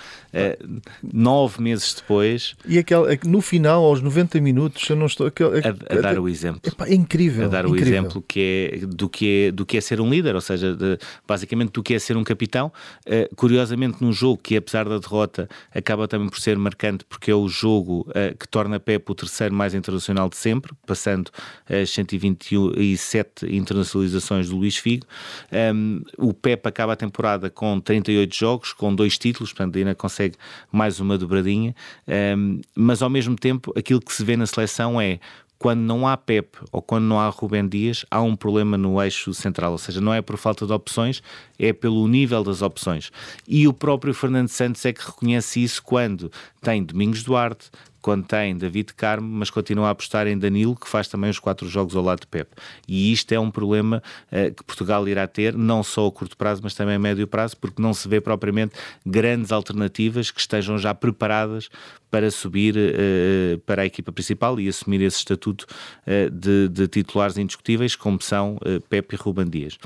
nove 1.03 1.63
meses 1.63 1.95
depois. 1.95 2.55
E 2.67 2.79
aquele, 2.79 3.19
no 3.27 3.41
final, 3.41 3.85
aos 3.85 4.01
90 4.01 4.41
minutos, 4.41 4.89
eu 4.89 4.97
não 4.97 5.07
estou. 5.07 5.27
Aquele, 5.27 5.59
a, 5.59 5.69
a, 5.69 6.01
dar 6.01 6.19
o 6.19 6.29
exemplo. 6.29 6.61
é 6.87 6.95
incrível. 6.95 7.47
A 7.47 7.49
dar 7.49 7.65
incrível. 7.67 7.85
o 7.85 7.89
exemplo 7.89 8.25
que 8.27 8.71
é, 8.73 8.87
do 8.87 9.09
que 9.09 9.49
é. 9.49 9.53
Do 9.53 9.65
do 9.65 9.74
que 9.75 9.79
é 9.79 9.81
ser 9.81 10.01
um 10.01 10.09
líder, 10.09 10.37
ou 10.37 10.41
seja, 10.41 10.73
de, 10.73 10.97
basicamente 11.27 11.73
do 11.73 11.83
que 11.83 11.95
é 11.95 11.99
ser 11.99 12.17
um 12.17 12.23
capitão. 12.23 12.73
Uh, 13.07 13.35
curiosamente, 13.35 13.97
num 14.01 14.13
jogo 14.13 14.41
que, 14.41 14.57
apesar 14.57 14.89
da 14.89 14.99
derrota, 14.99 15.49
acaba 15.75 16.07
também 16.07 16.29
por 16.29 16.39
ser 16.39 16.57
marcante, 16.57 17.05
porque 17.05 17.31
é 17.31 17.35
o 17.35 17.49
jogo 17.49 18.07
uh, 18.11 18.37
que 18.39 18.47
torna 18.47 18.79
Pep 18.79 19.11
o 19.11 19.15
terceiro 19.15 19.53
mais 19.53 19.75
internacional 19.75 20.29
de 20.29 20.37
sempre, 20.37 20.73
passando 20.87 21.31
as 21.69 21.91
127 21.91 23.53
internacionalizações 23.53 24.49
do 24.49 24.57
Luís 24.57 24.77
Figo. 24.77 25.07
Um, 25.51 25.57
ehm, 25.57 26.03
o 26.19 26.33
Pep 26.33 26.67
acaba 26.69 26.93
a 26.93 26.97
temporada 26.97 27.51
com 27.51 27.81
38 27.81 28.35
jogos, 28.35 28.73
com 28.73 28.95
dois 28.95 29.19
títulos, 29.19 29.53
portanto 29.53 29.77
ainda 29.77 29.95
consegue 29.95 30.37
mais 30.71 31.01
uma 31.01 31.19
dobradinha, 31.19 31.75
um, 32.07 32.13
ehm, 32.13 32.61
mas 32.77 33.03
ao 33.03 33.11
mesmo 33.11 33.35
tempo 33.35 33.73
aquilo 33.77 34.01
que 34.01 34.13
se 34.13 34.25
vê 34.25 34.37
na 34.37 34.47
seleção 34.47 35.01
é 35.01 35.19
quando 35.65 35.81
não 35.81 36.07
há 36.07 36.15
Pep 36.15 36.59
ou 36.71 36.83
quando 36.83 37.05
não 37.05 37.19
há 37.19 37.27
Rubem 37.31 37.67
Dias, 37.67 38.05
há 38.11 38.21
um 38.21 38.37
problema 38.37 38.77
no 38.77 39.03
eixo 39.03 39.33
central, 39.33 39.73
ou 39.73 39.79
seja, 39.79 39.99
não 39.99 40.13
é 40.13 40.21
por 40.21 40.37
falta 40.37 40.67
de 40.67 40.73
opções, 40.75 41.23
é 41.59 41.73
pelo 41.73 42.07
nível 42.07 42.45
das 42.45 42.61
opções. 42.61 43.11
E 43.49 43.67
o 43.67 43.73
próprio 43.73 44.13
Fernando 44.13 44.49
Santos 44.49 44.85
é 44.85 44.93
que 44.93 45.03
reconhece 45.03 45.65
isso 45.65 45.83
quando 45.83 46.31
tem 46.61 46.85
Domingos 46.85 47.23
Duarte, 47.23 47.71
quando 48.05 48.27
tem 48.27 48.55
David 48.55 48.93
Carmo, 48.93 49.27
mas 49.27 49.49
continua 49.49 49.89
a 49.89 49.91
apostar 49.91 50.27
em 50.27 50.37
Danilo, 50.37 50.77
que 50.77 50.87
faz 50.87 51.09
também 51.09 51.31
os 51.31 51.39
quatro 51.39 51.67
jogos 51.67 51.97
ao 51.97 52.03
lado 52.03 52.21
de 52.21 52.27
Pep. 52.27 52.51
E 52.87 53.11
isto 53.11 53.33
é 53.33 53.41
um 53.41 53.51
problema 53.51 54.03
uh, 54.31 54.55
que 54.55 54.63
Portugal 54.63 55.09
irá 55.09 55.27
ter, 55.27 55.57
não 55.57 55.83
só 55.83 56.07
a 56.07 56.13
curto 56.13 56.37
prazo, 56.37 56.61
mas 56.63 56.75
também 56.75 56.97
a 56.97 56.99
médio 56.99 57.27
prazo, 57.27 57.57
porque 57.57 57.81
não 57.81 57.95
se 57.95 58.07
vê 58.07 58.21
propriamente 58.21 58.75
grandes 59.07 59.51
alternativas 59.51 60.31
que 60.31 60.39
estejam 60.39 60.77
já 60.77 60.95
preparadas 60.95 61.71
para 62.11 62.31
subir 62.31 62.77
uh, 62.77 63.59
para 63.61 63.81
a 63.81 63.87
equipa 63.87 64.13
principal 64.13 64.61
e 64.61 64.69
assumir 64.69 65.01
esse 65.01 65.17
estatuto 65.17 65.65
uh, 66.07 66.31
de, 66.31 66.69
de, 66.69 66.87
titulares 66.87 67.39
indiscutíveis, 67.39 67.97
como 67.97 68.21
são 68.21 68.59
Pepe 68.91 69.15
e 69.15 69.19
Ruban 69.19 69.49
Dias. 69.49 69.79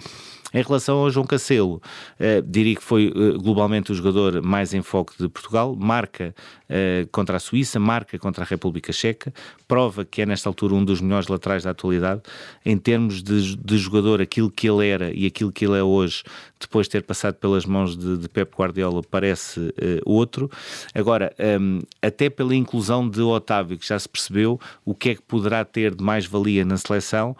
Em 0.53 0.63
relação 0.63 0.99
ao 0.99 1.11
João 1.11 1.27
Cacelo, 1.27 1.83
eh, 2.19 2.43
diria 2.45 2.75
que 2.75 2.83
foi 2.83 3.13
eh, 3.15 3.39
globalmente 3.39 3.93
o 3.93 3.95
jogador 3.95 4.41
mais 4.41 4.73
em 4.73 4.81
foco 4.81 5.13
de 5.19 5.29
Portugal, 5.29 5.77
marca 5.77 6.35
eh, 6.71 7.07
contra 7.13 7.37
a 7.37 7.41
Suíça, 7.41 7.79
marca 7.79 8.19
contra 8.19 8.45
a 8.45 8.47
República 8.47 8.91
Checa, 8.91 9.33
prova 9.67 10.07
que 10.07 10.23
é 10.23 10.27
nesta 10.27 10.49
altura 10.49 10.75
um 10.75 10.83
dos 10.83 11.03
melhores 11.03 11.29
laterais 11.29 11.65
da 11.65 11.71
atualidade. 11.71 12.23
Em 12.65 12.79
termos 12.79 13.23
de, 13.23 13.57
de 13.57 13.77
jogador, 13.77 14.23
aquilo 14.23 14.51
que 14.51 14.67
ele 14.67 14.89
era 14.89 15.13
e 15.13 15.27
aquilo 15.27 15.53
que 15.53 15.67
ele 15.67 15.79
é 15.79 15.83
hoje, 15.83 16.23
depois 16.59 16.87
de 16.87 16.93
ter 16.93 17.03
passado 17.03 17.35
pelas 17.35 17.67
mãos 17.67 17.95
de, 17.95 18.17
de 18.17 18.29
Pep 18.29 18.51
Guardiola, 18.57 19.03
parece 19.03 19.73
outro. 20.05 20.51
Agora, 20.95 21.33
ehm, 21.39 21.81
até 22.03 22.31
pela 22.31 22.55
inclusão 22.55 23.09
de 23.09 23.21
Otávio, 23.21 23.79
que 23.79 23.87
já 23.87 23.99
se 23.99 24.09
percebeu 24.09 24.59
o 24.85 24.95
que 24.95 25.11
é 25.11 25.15
que 25.15 25.23
poderá 25.23 25.65
ter 25.65 25.95
de 25.95 26.03
mais-valia 26.03 26.65
na 26.65 26.77
seleção, 26.77 27.37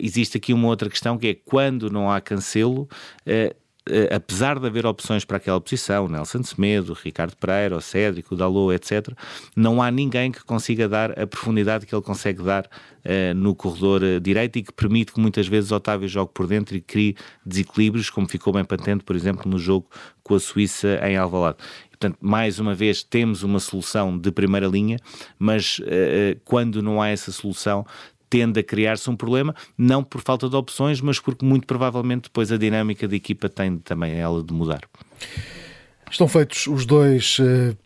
existe 0.00 0.38
aqui 0.38 0.52
uma 0.52 0.68
outra 0.68 0.88
questão 0.88 1.18
que 1.18 1.28
é 1.28 1.34
quando 1.34 1.90
não 1.90 2.10
há 2.10 2.20
cancelo, 2.38 2.88
uh, 3.26 3.68
apesar 4.14 4.58
de 4.58 4.66
haver 4.66 4.84
opções 4.84 5.24
para 5.24 5.38
aquela 5.38 5.58
posição, 5.60 6.08
Nelson 6.08 6.42
Semedo, 6.42 6.92
Ricardo 6.92 7.34
Pereira, 7.36 7.74
o 7.74 7.80
Cédric, 7.80 8.32
o 8.32 8.36
Dalot, 8.36 8.74
etc., 8.74 9.16
não 9.56 9.80
há 9.82 9.90
ninguém 9.90 10.30
que 10.30 10.44
consiga 10.44 10.86
dar 10.86 11.18
a 11.18 11.26
profundidade 11.26 11.86
que 11.86 11.94
ele 11.94 12.02
consegue 12.02 12.42
dar 12.42 12.66
uh, 12.66 13.34
no 13.34 13.54
corredor 13.54 14.02
uh, 14.02 14.20
direito 14.20 14.58
e 14.58 14.62
que 14.62 14.72
permite 14.72 15.12
que 15.12 15.20
muitas 15.20 15.48
vezes 15.48 15.72
Otávio 15.72 16.06
jogue 16.06 16.32
por 16.34 16.46
dentro 16.46 16.76
e 16.76 16.80
crie 16.80 17.16
desequilíbrios, 17.44 18.10
como 18.10 18.28
ficou 18.28 18.52
bem 18.52 18.64
patente, 18.64 19.04
por 19.04 19.16
exemplo, 19.16 19.50
no 19.50 19.58
jogo 19.58 19.88
com 20.22 20.34
a 20.34 20.40
Suíça 20.40 21.00
em 21.08 21.16
Alvalade. 21.16 21.56
Portanto, 21.88 22.18
mais 22.20 22.60
uma 22.60 22.74
vez, 22.74 23.02
temos 23.02 23.42
uma 23.42 23.58
solução 23.58 24.16
de 24.16 24.30
primeira 24.30 24.68
linha, 24.68 24.98
mas 25.38 25.80
uh, 25.80 26.38
quando 26.44 26.80
não 26.80 27.02
há 27.02 27.08
essa 27.08 27.32
solução, 27.32 27.84
tende 28.28 28.60
a 28.60 28.62
criar-se 28.62 29.08
um 29.08 29.16
problema, 29.16 29.54
não 29.76 30.02
por 30.02 30.20
falta 30.20 30.48
de 30.48 30.56
opções, 30.56 31.00
mas 31.00 31.18
porque 31.18 31.44
muito 31.44 31.66
provavelmente 31.66 32.24
depois 32.24 32.50
a 32.52 32.56
dinâmica 32.56 33.06
da 33.06 33.16
equipa 33.16 33.48
tem 33.48 33.78
também 33.78 34.14
ela 34.14 34.42
de 34.42 34.52
mudar. 34.52 34.82
Estão 36.10 36.26
feitos 36.26 36.66
os 36.66 36.86
dois, 36.86 37.38
uh, 37.38 37.76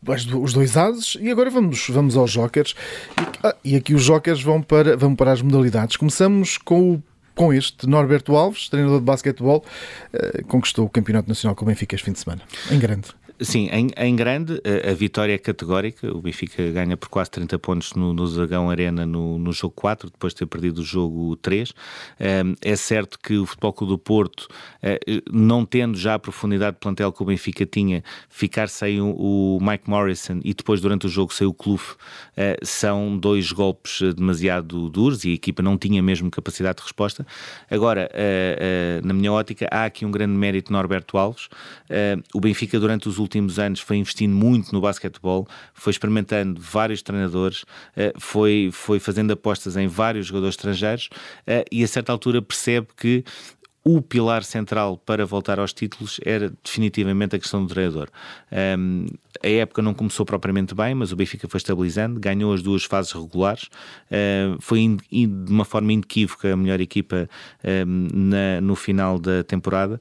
os 0.40 0.52
dois 0.52 0.76
ases 0.76 1.16
e 1.20 1.30
agora 1.30 1.50
vamos, 1.50 1.88
vamos 1.88 2.16
aos 2.16 2.30
jokers. 2.30 2.74
E, 3.18 3.46
ah, 3.46 3.56
e, 3.64 3.76
aqui 3.76 3.94
os 3.94 4.02
jokers 4.02 4.40
vão 4.40 4.62
para, 4.62 4.96
vão 4.96 5.14
para 5.16 5.32
as 5.32 5.42
modalidades. 5.42 5.96
Começamos 5.96 6.56
com 6.56 6.94
o 6.94 7.02
com 7.34 7.50
este, 7.50 7.88
Norberto 7.88 8.36
Alves, 8.36 8.68
treinador 8.68 8.98
de 8.98 9.06
basquetebol, 9.06 9.64
uh, 10.12 10.44
conquistou 10.46 10.84
o 10.84 10.88
Campeonato 10.88 11.28
Nacional 11.28 11.56
com 11.56 11.64
o 11.64 11.68
Benfica 11.68 11.94
este 11.94 12.04
fim 12.04 12.12
de 12.12 12.18
semana, 12.18 12.42
em 12.70 12.78
grande. 12.78 13.08
Sim, 13.42 13.68
em, 13.72 13.90
em 13.96 14.14
grande, 14.14 14.60
a, 14.64 14.90
a, 14.90 14.94
vitória 14.94 15.34
é 15.34 15.38
categórica. 15.38 16.14
O 16.14 16.22
Benfica 16.22 16.70
ganha 16.70 16.96
por 16.96 17.08
quase 17.08 17.30
30 17.32 17.58
pontos 17.58 17.92
no, 17.94 18.12
no 18.12 18.24
Zagão 18.26 18.70
Arena 18.70 19.04
no, 19.04 19.36
no 19.36 19.52
jogo 19.52 19.74
4, 19.74 20.10
depois 20.10 20.32
de 20.32 20.38
ter 20.38 20.46
perdido 20.46 20.78
o 20.78 20.84
jogo 20.84 21.34
3. 21.36 21.72
Um, 22.20 22.54
é 22.62 22.76
certo 22.76 23.18
que 23.18 23.36
o 23.36 23.44
Futebol 23.44 23.72
Clube 23.72 23.92
do 23.94 23.98
Porto, 23.98 24.42
uh, 24.42 25.22
não 25.32 25.66
tendo 25.66 25.98
já 25.98 26.14
a 26.14 26.18
profundidade 26.20 26.76
de 26.76 26.80
plantel 26.80 27.12
que 27.12 27.20
o 27.20 27.26
Benfica 27.26 27.66
tinha, 27.66 28.04
ficar 28.28 28.68
sem 28.68 29.00
o, 29.00 29.58
Mike 29.60 29.90
Morrison 29.90 30.40
e 30.44 30.54
depois 30.54 30.80
durante 30.80 31.06
o 31.06 31.08
jogo 31.08 31.34
sem 31.34 31.46
o 31.46 31.52
Cluf, 31.52 31.92
uh, 31.92 31.96
são 32.62 33.18
dois 33.18 33.50
golpes 33.50 34.00
demasiado 34.14 34.88
duros 34.88 35.24
e 35.24 35.30
a 35.30 35.34
equipa 35.34 35.62
não 35.62 35.76
tinha 35.76 36.00
mesmo 36.00 36.30
capacidade 36.30 36.76
de 36.76 36.82
resposta. 36.84 37.26
Agora, 37.70 38.08
na 39.02 39.12
minha 39.12 39.32
ótica, 39.32 39.66
há 39.70 39.84
aqui 39.84 40.04
um 40.04 40.10
grande 40.10 40.32
mérito 40.32 40.68
de 40.68 40.72
Norberto 40.72 41.16
Alves. 41.16 41.48
o 42.34 42.40
Benfica, 42.40 42.78
durante 42.78 43.08
os 43.08 43.18
últimos 43.18 43.31
anos 43.58 43.80
foi 43.80 43.96
investindo 43.96 44.34
muito 44.34 44.72
no 44.72 44.80
basquetebol, 44.80 45.46
foi 45.74 45.90
experimentando 45.90 46.60
vários 46.60 47.02
treinadores, 47.02 47.64
eh, 47.96 48.12
foi, 48.18 48.70
foi 48.72 48.98
fazendo 48.98 49.32
apostas 49.32 49.76
em 49.76 49.86
vários 49.86 50.26
jogadores 50.26 50.54
estrangeiros 50.54 51.08
eh, 51.46 51.64
e 51.70 51.82
a 51.84 51.88
certa 51.88 52.12
altura 52.12 52.42
percebe 52.42 52.88
que 52.96 53.24
o 53.84 54.00
pilar 54.00 54.44
central 54.44 54.96
para 54.96 55.26
voltar 55.26 55.58
aos 55.58 55.72
títulos 55.72 56.20
era 56.24 56.52
definitivamente 56.62 57.34
a 57.34 57.38
questão 57.38 57.64
do 57.64 57.72
treinador. 57.72 58.08
Um, 58.78 59.06
a 59.42 59.48
época 59.48 59.82
não 59.82 59.92
começou 59.92 60.24
propriamente 60.24 60.74
bem, 60.74 60.94
mas 60.94 61.10
o 61.10 61.16
Benfica 61.16 61.48
foi 61.48 61.58
estabilizando, 61.58 62.20
ganhou 62.20 62.52
as 62.52 62.62
duas 62.62 62.84
fases 62.84 63.10
regulares, 63.12 63.68
foi 64.60 64.80
in, 64.80 64.98
in, 65.10 65.44
de 65.44 65.50
uma 65.50 65.64
forma 65.64 65.92
inequívoca 65.92 66.52
a 66.52 66.56
melhor 66.56 66.80
equipa 66.80 67.28
um, 67.64 68.08
na, 68.12 68.60
no 68.60 68.76
final 68.76 69.18
da 69.18 69.42
temporada. 69.42 70.00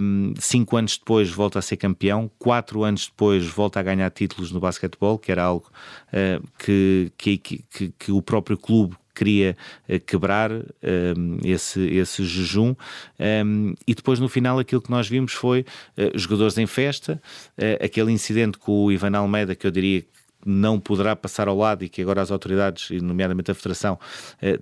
Um, 0.00 0.32
cinco 0.38 0.76
anos 0.76 0.96
depois 0.96 1.30
volta 1.30 1.58
a 1.58 1.62
ser 1.62 1.76
campeão, 1.76 2.30
quatro 2.38 2.82
anos 2.82 3.06
depois 3.08 3.46
volta 3.46 3.80
a 3.80 3.82
ganhar 3.82 4.10
títulos 4.10 4.52
no 4.52 4.60
basquetebol, 4.60 5.18
que 5.18 5.30
era 5.30 5.42
algo 5.42 5.70
uh, 6.08 6.42
que, 6.58 7.12
que, 7.18 7.36
que, 7.38 7.92
que 7.98 8.12
o 8.12 8.22
próprio 8.22 8.56
clube 8.56 8.96
queria 9.14 9.56
eh, 9.88 9.98
quebrar 9.98 10.50
um, 10.52 10.62
ehm, 10.82 11.38
esse, 11.44 11.80
esse 11.80 12.24
jejum. 12.24 12.70
Um, 12.70 12.74
ehm, 13.18 13.74
e 13.86 13.94
depois 13.94 14.18
no 14.18 14.28
final 14.28 14.58
aquilo 14.58 14.82
que 14.82 14.90
nós 14.90 15.08
vimos 15.08 15.32
foi 15.32 15.60
uh, 15.96 16.18
jogadores 16.18 16.56
em 16.58 16.66
festa, 16.66 17.20
uh, 17.58 17.84
aquele 17.84 18.12
incidente 18.12 18.58
com 18.58 18.84
o 18.84 18.92
Ivan 18.92 19.16
Almeida 19.16 19.54
que 19.54 19.66
eu 19.66 19.70
diria 19.70 20.04
não 20.44 20.80
poderá 20.80 21.14
passar 21.14 21.46
ao 21.46 21.56
lado 21.56 21.84
e 21.84 21.88
que 21.88 22.02
agora 22.02 22.20
as 22.20 22.32
autoridades, 22.32 22.90
nomeadamente 23.00 23.52
a 23.52 23.54
Federação, 23.54 23.96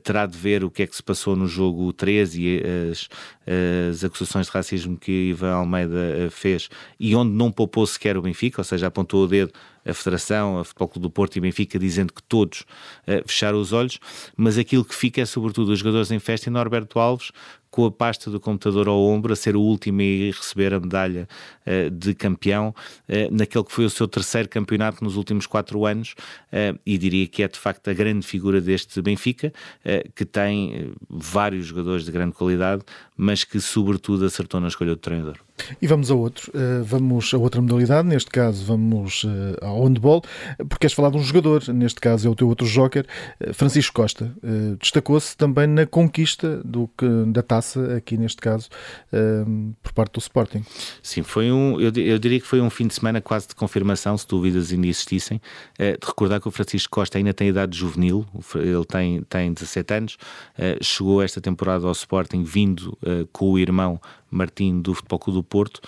terá 0.04 0.26
de 0.26 0.36
ver 0.36 0.62
o 0.62 0.70
que 0.70 0.82
é 0.82 0.86
que 0.86 0.94
se 0.94 1.02
passou 1.02 1.34
no 1.34 1.46
jogo 1.46 1.90
13 1.94 2.42
e 2.42 2.62
as, 2.90 3.08
as 3.90 4.04
acusações 4.04 4.44
de 4.44 4.52
racismo 4.52 4.98
que 4.98 5.30
Ivan 5.30 5.54
Almeida 5.54 6.28
fez 6.30 6.68
e 6.98 7.16
onde 7.16 7.32
não 7.32 7.50
poupou 7.50 7.86
sequer 7.86 8.18
o 8.18 8.20
Benfica, 8.20 8.60
ou 8.60 8.64
seja, 8.64 8.88
apontou 8.88 9.24
o 9.24 9.26
dedo 9.26 9.54
a 9.84 9.94
Federação, 9.94 10.58
a 10.58 10.64
Futebol 10.64 10.88
Clube 10.88 11.02
do 11.02 11.10
Porto 11.10 11.36
e 11.36 11.40
Benfica, 11.40 11.78
dizendo 11.78 12.12
que 12.12 12.22
todos 12.22 12.60
uh, 12.60 13.26
fecharam 13.26 13.60
os 13.60 13.72
olhos, 13.72 13.98
mas 14.36 14.58
aquilo 14.58 14.84
que 14.84 14.94
fica 14.94 15.20
é 15.20 15.26
sobretudo 15.26 15.72
os 15.72 15.78
jogadores 15.78 16.10
em 16.10 16.18
festa 16.18 16.48
e 16.48 16.52
Norberto 16.52 16.98
Alves 16.98 17.30
com 17.70 17.86
a 17.86 17.90
pasta 17.90 18.30
do 18.30 18.40
computador 18.40 18.88
ao 18.88 19.00
ombro, 19.00 19.32
a 19.32 19.36
ser 19.36 19.54
o 19.54 19.60
último 19.60 20.00
a 20.00 20.36
receber 20.36 20.74
a 20.74 20.80
medalha 20.80 21.28
de 21.92 22.14
campeão, 22.14 22.74
uh, 23.08 23.14
naquele 23.30 23.64
que 23.64 23.72
foi 23.72 23.84
o 23.84 23.90
seu 23.90 24.08
terceiro 24.08 24.48
campeonato 24.48 25.04
nos 25.04 25.16
últimos 25.16 25.46
quatro 25.46 25.86
anos, 25.86 26.14
uh, 26.52 26.78
e 26.84 26.98
diria 26.98 27.26
que 27.26 27.42
é 27.42 27.48
de 27.48 27.58
facto 27.58 27.88
a 27.88 27.92
grande 27.92 28.26
figura 28.26 28.60
deste 28.60 29.00
Benfica, 29.02 29.52
que 30.14 30.24
tem 30.24 30.92
vários 31.08 31.66
jogadores 31.66 32.04
de 32.04 32.12
grande 32.12 32.32
qualidade, 32.32 32.82
mas 33.16 33.44
que 33.44 33.60
sobretudo 33.60 34.24
acertou 34.24 34.60
na 34.60 34.68
escolha 34.68 34.90
do 34.90 34.96
treinador. 34.96 35.36
E 35.80 35.86
vamos 35.86 36.10
a 36.10 36.14
outro, 36.14 36.50
vamos 36.84 37.32
a 37.34 37.38
outra 37.38 37.60
modalidade, 37.60 38.08
neste 38.08 38.30
caso 38.30 38.64
vamos 38.64 39.26
ao 39.60 39.84
handball, 39.84 40.22
porque 40.56 40.78
queres 40.80 40.94
falar 40.94 41.10
de 41.10 41.18
um 41.18 41.22
jogador, 41.22 41.68
neste 41.68 42.00
caso 42.00 42.26
é 42.26 42.30
o 42.30 42.34
teu 42.34 42.48
outro 42.48 42.66
joker, 42.66 43.06
Francisco 43.52 43.94
Costa. 43.94 44.34
Destacou-se 44.80 45.36
também 45.36 45.66
na 45.66 45.86
conquista 45.86 46.62
do, 46.64 46.90
da 47.28 47.42
taça, 47.42 47.96
aqui 47.96 48.16
neste 48.16 48.40
caso, 48.40 48.68
por 49.82 49.92
parte 49.92 50.14
do 50.14 50.18
Sporting. 50.20 50.64
Sim, 51.02 51.22
foi 51.22 51.50
um, 51.52 51.59
eu, 51.78 51.92
eu, 51.96 52.18
diria 52.18 52.40
que 52.40 52.46
foi 52.46 52.60
um 52.60 52.70
fim 52.70 52.86
de 52.86 52.94
semana 52.94 53.20
quase 53.20 53.48
de 53.48 53.54
confirmação, 53.54 54.16
se 54.16 54.26
dúvidas 54.26 54.72
ainda 54.72 54.86
existissem, 54.86 55.40
de 55.78 56.06
recordar 56.06 56.40
que 56.40 56.48
o 56.48 56.50
Francisco 56.50 56.90
Costa 56.90 57.18
ainda 57.18 57.32
tem 57.32 57.48
idade 57.48 57.76
juvenil, 57.76 58.26
ele 58.54 58.84
tem, 58.84 59.22
tem 59.22 59.52
17 59.52 59.94
anos, 59.94 60.18
chegou 60.82 61.22
esta 61.22 61.40
temporada 61.40 61.86
ao 61.86 61.92
Sporting 61.92 62.42
vindo 62.42 62.96
com 63.32 63.50
o 63.50 63.58
irmão 63.58 64.00
Martim 64.30 64.80
do 64.80 64.94
Futebol 64.94 65.18
Clube 65.18 65.38
do 65.38 65.42
Porto, 65.42 65.80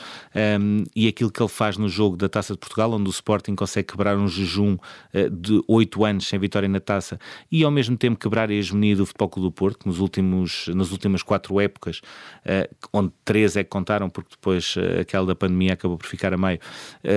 um, 0.60 0.84
e 0.94 1.08
aquilo 1.08 1.30
que 1.30 1.40
ele 1.40 1.48
faz 1.48 1.76
no 1.76 1.88
jogo 1.88 2.16
da 2.16 2.28
Taça 2.28 2.54
de 2.54 2.58
Portugal, 2.58 2.92
onde 2.92 3.08
o 3.08 3.10
Sporting 3.10 3.54
consegue 3.54 3.88
quebrar 3.88 4.16
um 4.16 4.26
jejum 4.28 4.74
uh, 4.74 5.30
de 5.30 5.62
oito 5.68 6.04
anos 6.04 6.26
sem 6.26 6.38
vitória 6.38 6.68
na 6.68 6.80
Taça 6.80 7.18
e 7.50 7.62
ao 7.62 7.70
mesmo 7.70 7.96
tempo 7.96 8.18
quebrar 8.18 8.50
a 8.50 8.52
hegemonia 8.52 8.96
do 8.96 9.06
Futebol 9.06 9.28
Clube 9.28 9.48
do 9.48 9.52
Porto, 9.52 9.86
nos 9.86 9.98
últimos, 10.00 10.68
nas 10.74 10.90
últimas 10.90 11.22
quatro 11.22 11.60
épocas, 11.60 12.00
uh, 12.46 12.74
onde 12.92 13.12
três 13.24 13.56
é 13.56 13.62
que 13.62 13.70
contaram, 13.70 14.10
porque 14.10 14.30
depois 14.30 14.74
uh, 14.76 15.00
aquela 15.00 15.26
da 15.26 15.34
pandemia 15.34 15.74
acabou 15.74 15.96
por 15.96 16.06
ficar 16.06 16.34
a 16.34 16.36
meio, 16.36 16.58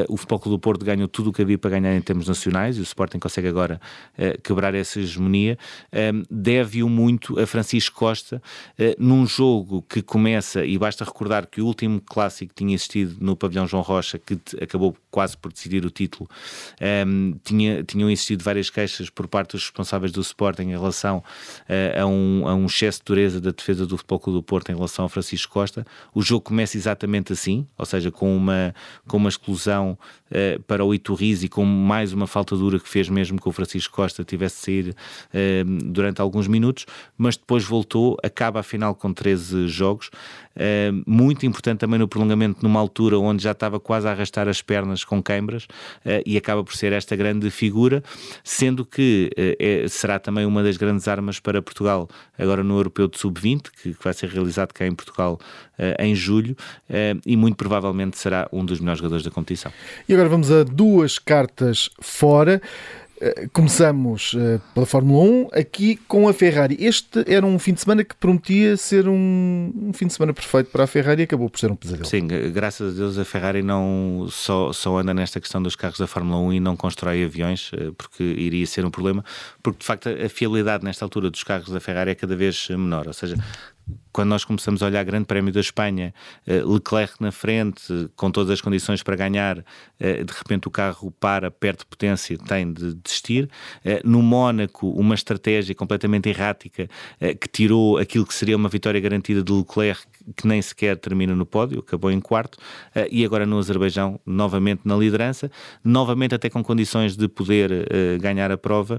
o 0.09 0.17
Futebol 0.17 0.39
Clube 0.39 0.57
do 0.57 0.59
Porto 0.59 0.85
ganhou 0.85 1.07
tudo 1.07 1.29
o 1.29 1.33
que 1.33 1.41
havia 1.41 1.57
para 1.57 1.71
ganhar 1.71 1.95
em 1.95 2.01
termos 2.01 2.27
nacionais 2.27 2.77
e 2.77 2.79
o 2.79 2.83
Sporting 2.83 3.19
consegue 3.19 3.47
agora 3.47 3.79
quebrar 4.43 4.73
essa 4.75 4.99
hegemonia. 4.99 5.57
Um, 5.93 6.23
Deve-o 6.29 6.89
muito 6.89 7.39
a 7.39 7.45
Francisco 7.47 7.97
Costa 7.97 8.41
num 8.97 9.25
jogo 9.25 9.81
que 9.87 10.01
começa, 10.01 10.65
e 10.65 10.77
basta 10.77 11.05
recordar 11.15 11.47
que 11.47 11.61
o 11.61 11.65
último 11.65 12.01
clássico 12.01 12.53
tinha 12.53 12.73
existido 12.73 13.15
no 13.21 13.37
pavilhão 13.37 13.65
João 13.65 13.81
Rocha, 13.81 14.19
que 14.19 14.37
acabou 14.61 14.95
quase 15.09 15.37
por 15.37 15.51
decidir 15.51 15.85
o 15.85 15.89
título, 15.89 16.29
um, 16.81 16.85
ehm, 16.85 17.33
tinha, 17.41 17.83
tinham 17.83 18.09
existido 18.09 18.43
várias 18.43 18.69
queixas 18.69 19.09
por 19.09 19.25
parte 19.25 19.53
dos 19.53 19.63
responsáveis 19.63 20.11
do 20.11 20.19
Sporting 20.19 20.63
em 20.63 20.71
relação 20.71 21.19
uh, 21.19 22.01
a, 22.01 22.05
um, 22.05 22.47
a 22.47 22.53
um 22.53 22.65
excesso 22.65 22.99
de 22.99 23.05
dureza 23.05 23.39
da 23.39 23.51
defesa 23.51 23.87
do 23.87 23.95
Futebol 23.95 24.19
Clube 24.19 24.39
do 24.39 24.43
Porto 24.43 24.71
em 24.71 24.75
relação 24.75 25.05
a 25.05 25.09
Francisco 25.09 25.53
Costa. 25.53 25.85
O 26.13 26.21
jogo 26.21 26.41
começa 26.41 26.75
exatamente 26.75 27.31
assim, 27.31 27.65
ou 27.77 27.85
seja, 27.85 28.11
com 28.11 28.35
uma, 28.35 28.75
com 29.07 29.15
uma 29.15 29.29
exclusão 29.29 29.97
uh, 30.31 30.61
para 30.63 30.83
o 30.83 30.93
Iturriz 30.93 31.43
e 31.43 31.47
com 31.47 31.63
mais 31.63 32.11
uma 32.11 32.27
falta 32.27 32.57
dura 32.57 32.77
que 32.77 32.89
fez 32.89 33.07
mesmo 33.07 33.39
que 33.39 33.47
o 33.47 33.53
Francisco 33.53 33.95
Costa 33.95 34.23
tivesse 34.25 34.57
de 34.57 34.61
sair 34.61 34.89
uh, 34.89 35.91
durante 35.91 36.19
alguns 36.19 36.47
minutos, 36.47 36.85
mas 37.17 37.37
depois 37.37 37.63
voltou, 37.63 38.17
acaba 38.21 38.59
a 38.59 38.63
final 38.63 38.93
com 38.93 39.13
13 39.13 39.69
jogos. 39.69 40.09
Uh, 40.55 41.03
muito 41.05 41.45
importante 41.45 41.79
também 41.79 41.99
no 41.99 42.07
prolongamento, 42.07 42.59
numa 42.63 42.79
altura 42.79 43.19
onde 43.19 43.43
já 43.43 43.51
estava 43.51 43.79
quase 43.79 44.07
a 44.07 44.11
arrastar 44.11 44.47
as 44.47 44.61
pernas 44.61 45.03
com 45.03 45.21
queimbras, 45.21 45.65
uh, 45.65 46.23
e 46.25 46.37
acaba 46.37 46.63
por 46.63 46.75
ser 46.75 46.93
esta 46.93 47.15
grande 47.15 47.51
figura, 47.51 48.01
sendo 48.43 48.85
que 48.85 49.29
uh, 49.37 49.55
é, 49.59 49.87
será 49.89 50.17
também 50.17 50.45
uma 50.45 50.63
das 50.63 50.77
grandes 50.77 51.07
armas 51.07 51.39
para 51.39 51.61
Portugal 51.61 52.07
agora 52.37 52.63
no 52.63 52.77
Europeu 52.77 53.07
de 53.07 53.17
Sub-20, 53.17 53.63
que, 53.63 53.93
que, 53.93 54.03
vai 54.03 54.13
ser 54.13 54.29
realizado 54.29 54.73
cá 54.73 54.85
em 54.85 54.93
Portugal 54.93 55.39
em 55.99 56.15
julho, 56.15 56.55
e 57.25 57.35
muito 57.35 57.57
provavelmente 57.57 58.17
será 58.17 58.47
um 58.51 58.63
dos 58.63 58.79
melhores 58.79 58.99
jogadores 58.99 59.25
da 59.25 59.31
competição. 59.31 59.71
E 60.07 60.13
agora 60.13 60.29
vamos 60.29 60.49
a 60.49 60.63
duas 60.63 61.19
cartas 61.19 61.89
fora. 61.99 62.61
Eh, 63.25 63.47
começamos 63.51 64.33
uh, 64.33 64.61
pela 64.75 64.85
Fórmula 64.85 65.23
1 65.23 65.59
aqui 65.59 65.95
com 66.07 66.27
a 66.27 66.33
Ferrari. 66.33 66.77
Este 66.79 67.23
era 67.25 67.43
um 67.43 67.57
fim 67.57 67.73
de 67.73 67.81
semana 67.81 68.03
que 68.03 68.13
prometia 68.13 68.77
ser 68.77 69.07
um, 69.07 69.73
um, 69.75 69.91
fim 69.93 70.05
de 70.05 70.13
semana 70.13 70.31
perfeito 70.31 70.69
para 70.69 70.83
a 70.83 70.87
Ferrari 70.87 71.21
e 71.21 71.23
acabou 71.23 71.49
por 71.49 71.59
ser 71.59 71.71
um 71.71 71.75
pesadelo. 71.75 72.05
Sim, 72.05 72.27
graças 72.53 72.93
a 72.93 72.95
Deus 72.95 73.17
a 73.17 73.25
Ferrari 73.25 73.63
não 73.63 74.27
só, 74.29 74.71
só 74.71 74.99
anda 74.99 75.11
nesta 75.11 75.41
questão 75.41 75.63
dos 75.63 75.75
carros 75.75 75.97
da 75.97 76.05
Fórmula 76.05 76.37
1 76.37 76.53
e 76.53 76.59
não 76.59 76.77
constrói 76.77 77.23
aviões, 77.23 77.71
porque 77.97 78.23
iria 78.23 78.65
ser 78.67 78.85
um 78.85 78.91
problema, 78.91 79.25
porque 79.63 79.79
de 79.79 79.85
facto 79.85 80.07
a 80.07 80.29
fiabilidade 80.29 80.83
nesta 80.83 81.03
altura 81.03 81.31
dos 81.31 81.43
carros 81.43 81.69
da 81.69 81.79
Ferrari 81.79 82.11
é 82.11 82.15
cada 82.15 82.35
vez 82.35 82.67
menor. 82.69 83.07
Ou 83.07 83.13
seja, 83.13 83.35
quando 84.15 84.29
nós 84.29 84.45
começamos 84.45 84.81
a 84.81 84.85
olhar 84.85 85.03
Grande 85.03 85.25
Prémio 85.25 85.51
da 85.51 85.59
Espanha, 85.59 86.13
Leclerc 86.47 87.15
na 87.19 87.33
frente, 87.33 88.09
com 88.15 88.31
todas 88.31 88.49
as 88.49 88.61
condições 88.61 89.03
para 89.03 89.13
ganhar, 89.13 89.57
de 89.99 90.33
repente 90.37 90.69
o 90.69 90.71
carro 90.71 91.11
para, 91.11 91.51
perde 91.51 91.85
potência, 91.85 92.37
tem 92.37 92.71
de 92.71 92.93
desistir. 92.93 93.49
No 94.05 94.21
Mónaco, 94.21 94.89
uma 94.91 95.15
estratégia 95.15 95.75
completamente 95.75 96.29
errática 96.29 96.87
que 97.19 97.49
tirou 97.49 97.97
aquilo 97.97 98.25
que 98.25 98.33
seria 98.33 98.55
uma 98.55 98.69
vitória 98.69 99.01
garantida 99.01 99.43
de 99.43 99.51
Leclerc, 99.51 100.05
que 100.33 100.47
nem 100.47 100.61
sequer 100.61 100.95
termina 100.95 101.35
no 101.35 101.45
pódio, 101.45 101.79
acabou 101.79 102.09
em 102.09 102.21
quarto, 102.21 102.57
e 103.11 103.25
agora 103.25 103.45
no 103.45 103.59
Azerbaijão, 103.59 104.17
novamente 104.25 104.83
na 104.85 104.95
liderança, 104.95 105.51
novamente 105.83 106.33
até 106.33 106.49
com 106.49 106.63
condições 106.63 107.17
de 107.17 107.27
poder 107.27 107.89
ganhar 108.21 108.49
a 108.49 108.57
prova 108.57 108.97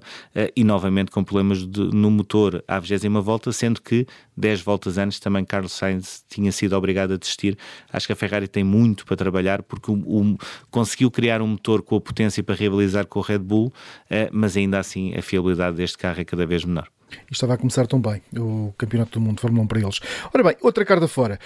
e 0.55 0.63
novamente 0.63 1.11
com 1.11 1.25
problemas 1.25 1.67
de, 1.67 1.81
no 1.81 2.11
motor 2.11 2.63
à 2.69 2.79
20 2.79 3.09
volta, 3.23 3.51
sendo 3.51 3.81
que 3.81 4.07
10 4.37 4.61
voltas 4.61 4.99
antes 4.99 5.06
também 5.21 5.45
Carlos 5.45 5.73
Sainz 5.73 6.25
tinha 6.29 6.53
sido 6.53 6.77
obrigado 6.77 7.15
a 7.15 7.17
desistir. 7.17 7.57
Acho 7.93 8.07
que 8.07 8.13
a 8.13 8.17
Ferrari 8.17 8.49
tem 8.49 8.65
muito 8.65 9.05
para 9.07 9.17
trabalhar 9.17 9.63
porque 9.63 9.91
o, 9.91 9.95
o, 9.95 10.39
conseguiu 10.71 11.11
criar 11.11 11.41
um 11.41 11.47
motor 11.47 11.83
com 11.83 11.97
a 11.97 12.01
potência 12.01 12.43
para 12.43 12.55
rivalizar 12.55 13.07
com 13.07 13.19
o 13.19 13.23
Red 13.23 13.39
Bull, 13.39 13.67
uh, 13.67 14.29
mas 14.33 14.57
ainda 14.57 14.79
assim 14.79 15.15
a 15.15 15.23
fiabilidade 15.23 15.77
deste 15.77 15.97
carro 15.99 16.21
é 16.21 16.25
cada 16.25 16.47
vez 16.47 16.65
menor. 16.65 16.89
E 17.31 17.33
estava 17.33 17.55
a 17.55 17.57
começar 17.57 17.87
tão 17.87 18.01
bem 18.01 18.21
o 18.37 18.75
Campeonato 18.77 19.13
do 19.13 19.21
Mundo 19.21 19.37
de 19.37 19.43
Fórmula 19.43 19.63
1 19.65 19.67
para 19.69 19.81
eles. 19.81 20.01
Ora 20.35 20.43
bem, 20.43 20.57
outra 20.61 20.85
carta 20.85 21.07
fora. 21.07 21.39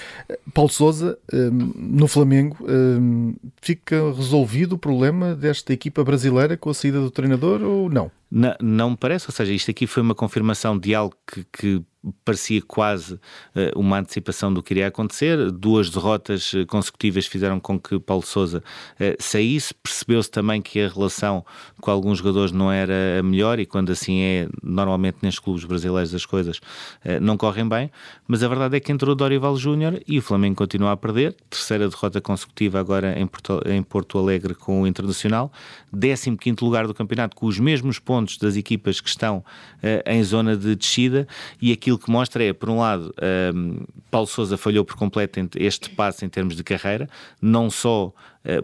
Paulo 0.55 0.71
Souza, 0.71 1.19
hum, 1.33 1.73
no 1.76 2.09
Flamengo, 2.09 2.57
fica 3.61 4.11
resolvido 4.12 4.73
o 4.75 4.79
problema 4.79 5.35
desta 5.35 5.73
equipa 5.75 6.02
brasileira 6.02 6.57
com 6.57 6.71
a 6.71 6.75
saída 6.75 6.99
do 6.99 7.11
treinador 7.11 7.62
ou 7.62 7.90
não? 7.90 8.11
Não, 8.30 8.54
não 8.60 8.90
me 8.90 8.96
parece, 8.96 9.26
ou 9.28 9.34
seja, 9.34 9.52
isto 9.52 9.70
aqui 9.70 9.87
foi 9.87 10.02
uma 10.02 10.14
confirmação 10.14 10.78
de 10.78 10.94
algo 10.94 11.14
que, 11.26 11.44
que 11.52 11.84
parecia 12.25 12.62
quase 12.62 13.14
uh, 13.14 13.78
uma 13.78 13.99
antecipação 13.99 14.52
do 14.52 14.62
que 14.62 14.72
iria 14.72 14.87
acontecer. 14.87 15.50
Duas 15.50 15.90
derrotas 15.90 16.52
eh, 16.54 16.64
consecutivas 16.64 17.26
fizeram 17.26 17.60
com 17.60 17.78
que 17.78 17.99
Paulo 18.00 18.25
Sousa 18.25 18.62
uh, 18.94 19.22
saísse. 19.22 19.75
Percebeu-se 19.75 20.30
também 20.30 20.62
que 20.62 20.80
a 20.80 20.88
relação 20.88 21.44
com 21.80 21.90
alguns 21.90 22.18
jogadores 22.18 22.52
não 22.52 22.72
era 22.72 23.18
a 23.18 23.22
melhor 23.22 23.58
e 23.58 23.66
quando 23.66 23.92
assim 23.92 24.20
é, 24.20 24.49
normalmente 24.62 25.18
nestes 25.22 25.40
clubes 25.40 25.64
brasileiros 25.64 26.14
as 26.14 26.25
coisas 26.25 26.56
uh, 26.56 27.20
não 27.20 27.37
correm 27.37 27.68
bem. 27.68 27.90
Mas 28.26 28.42
a 28.42 28.49
verdade 28.49 28.76
é 28.76 28.80
que 28.80 28.90
entrou 28.90 29.14
Dorival 29.14 29.56
Júnior 29.56 30.00
e 30.06 30.18
o 30.18 30.22
Flamengo 30.22 30.56
continua 30.56 30.92
a 30.92 30.96
perder. 30.96 31.37
Terceira 31.50 31.88
derrota 31.88 32.20
consecutiva 32.20 32.80
agora 32.80 33.18
em 33.18 33.26
Porto, 33.26 33.60
em 33.66 33.82
Porto 33.82 34.18
Alegre 34.18 34.54
com 34.54 34.82
o 34.82 34.87
Internacional. 34.87 35.52
15 35.92 36.37
quinto 36.37 36.64
lugar 36.64 36.87
do 36.87 36.94
campeonato 36.94 37.37
com 37.37 37.46
os 37.46 37.58
mesmos 37.58 37.99
pontos 37.99 38.20
das 38.39 38.57
equipas 38.57 39.00
que 39.00 39.09
estão 39.09 39.45
em 40.07 40.23
zona 40.23 40.57
de 40.57 40.75
descida 40.75 41.27
e 41.61 41.73
aqui 41.73 41.91
aquilo 41.91 41.99
que 41.99 42.11
mostra 42.11 42.45
é, 42.45 42.53
por 42.53 42.71
um 42.71 42.79
lado, 42.79 43.12
um, 43.55 43.85
Paulo 44.11 44.27
Sousa 44.27 44.57
falhou 44.57 44.85
por 44.85 44.97
completo 44.97 45.41
este 45.57 45.91
passo 45.91 46.25
em 46.25 46.29
termos 46.29 46.57
de 46.57 46.62
carreira, 46.62 47.09
não 47.43 47.69
só 47.71 48.07
uh, 48.07 48.12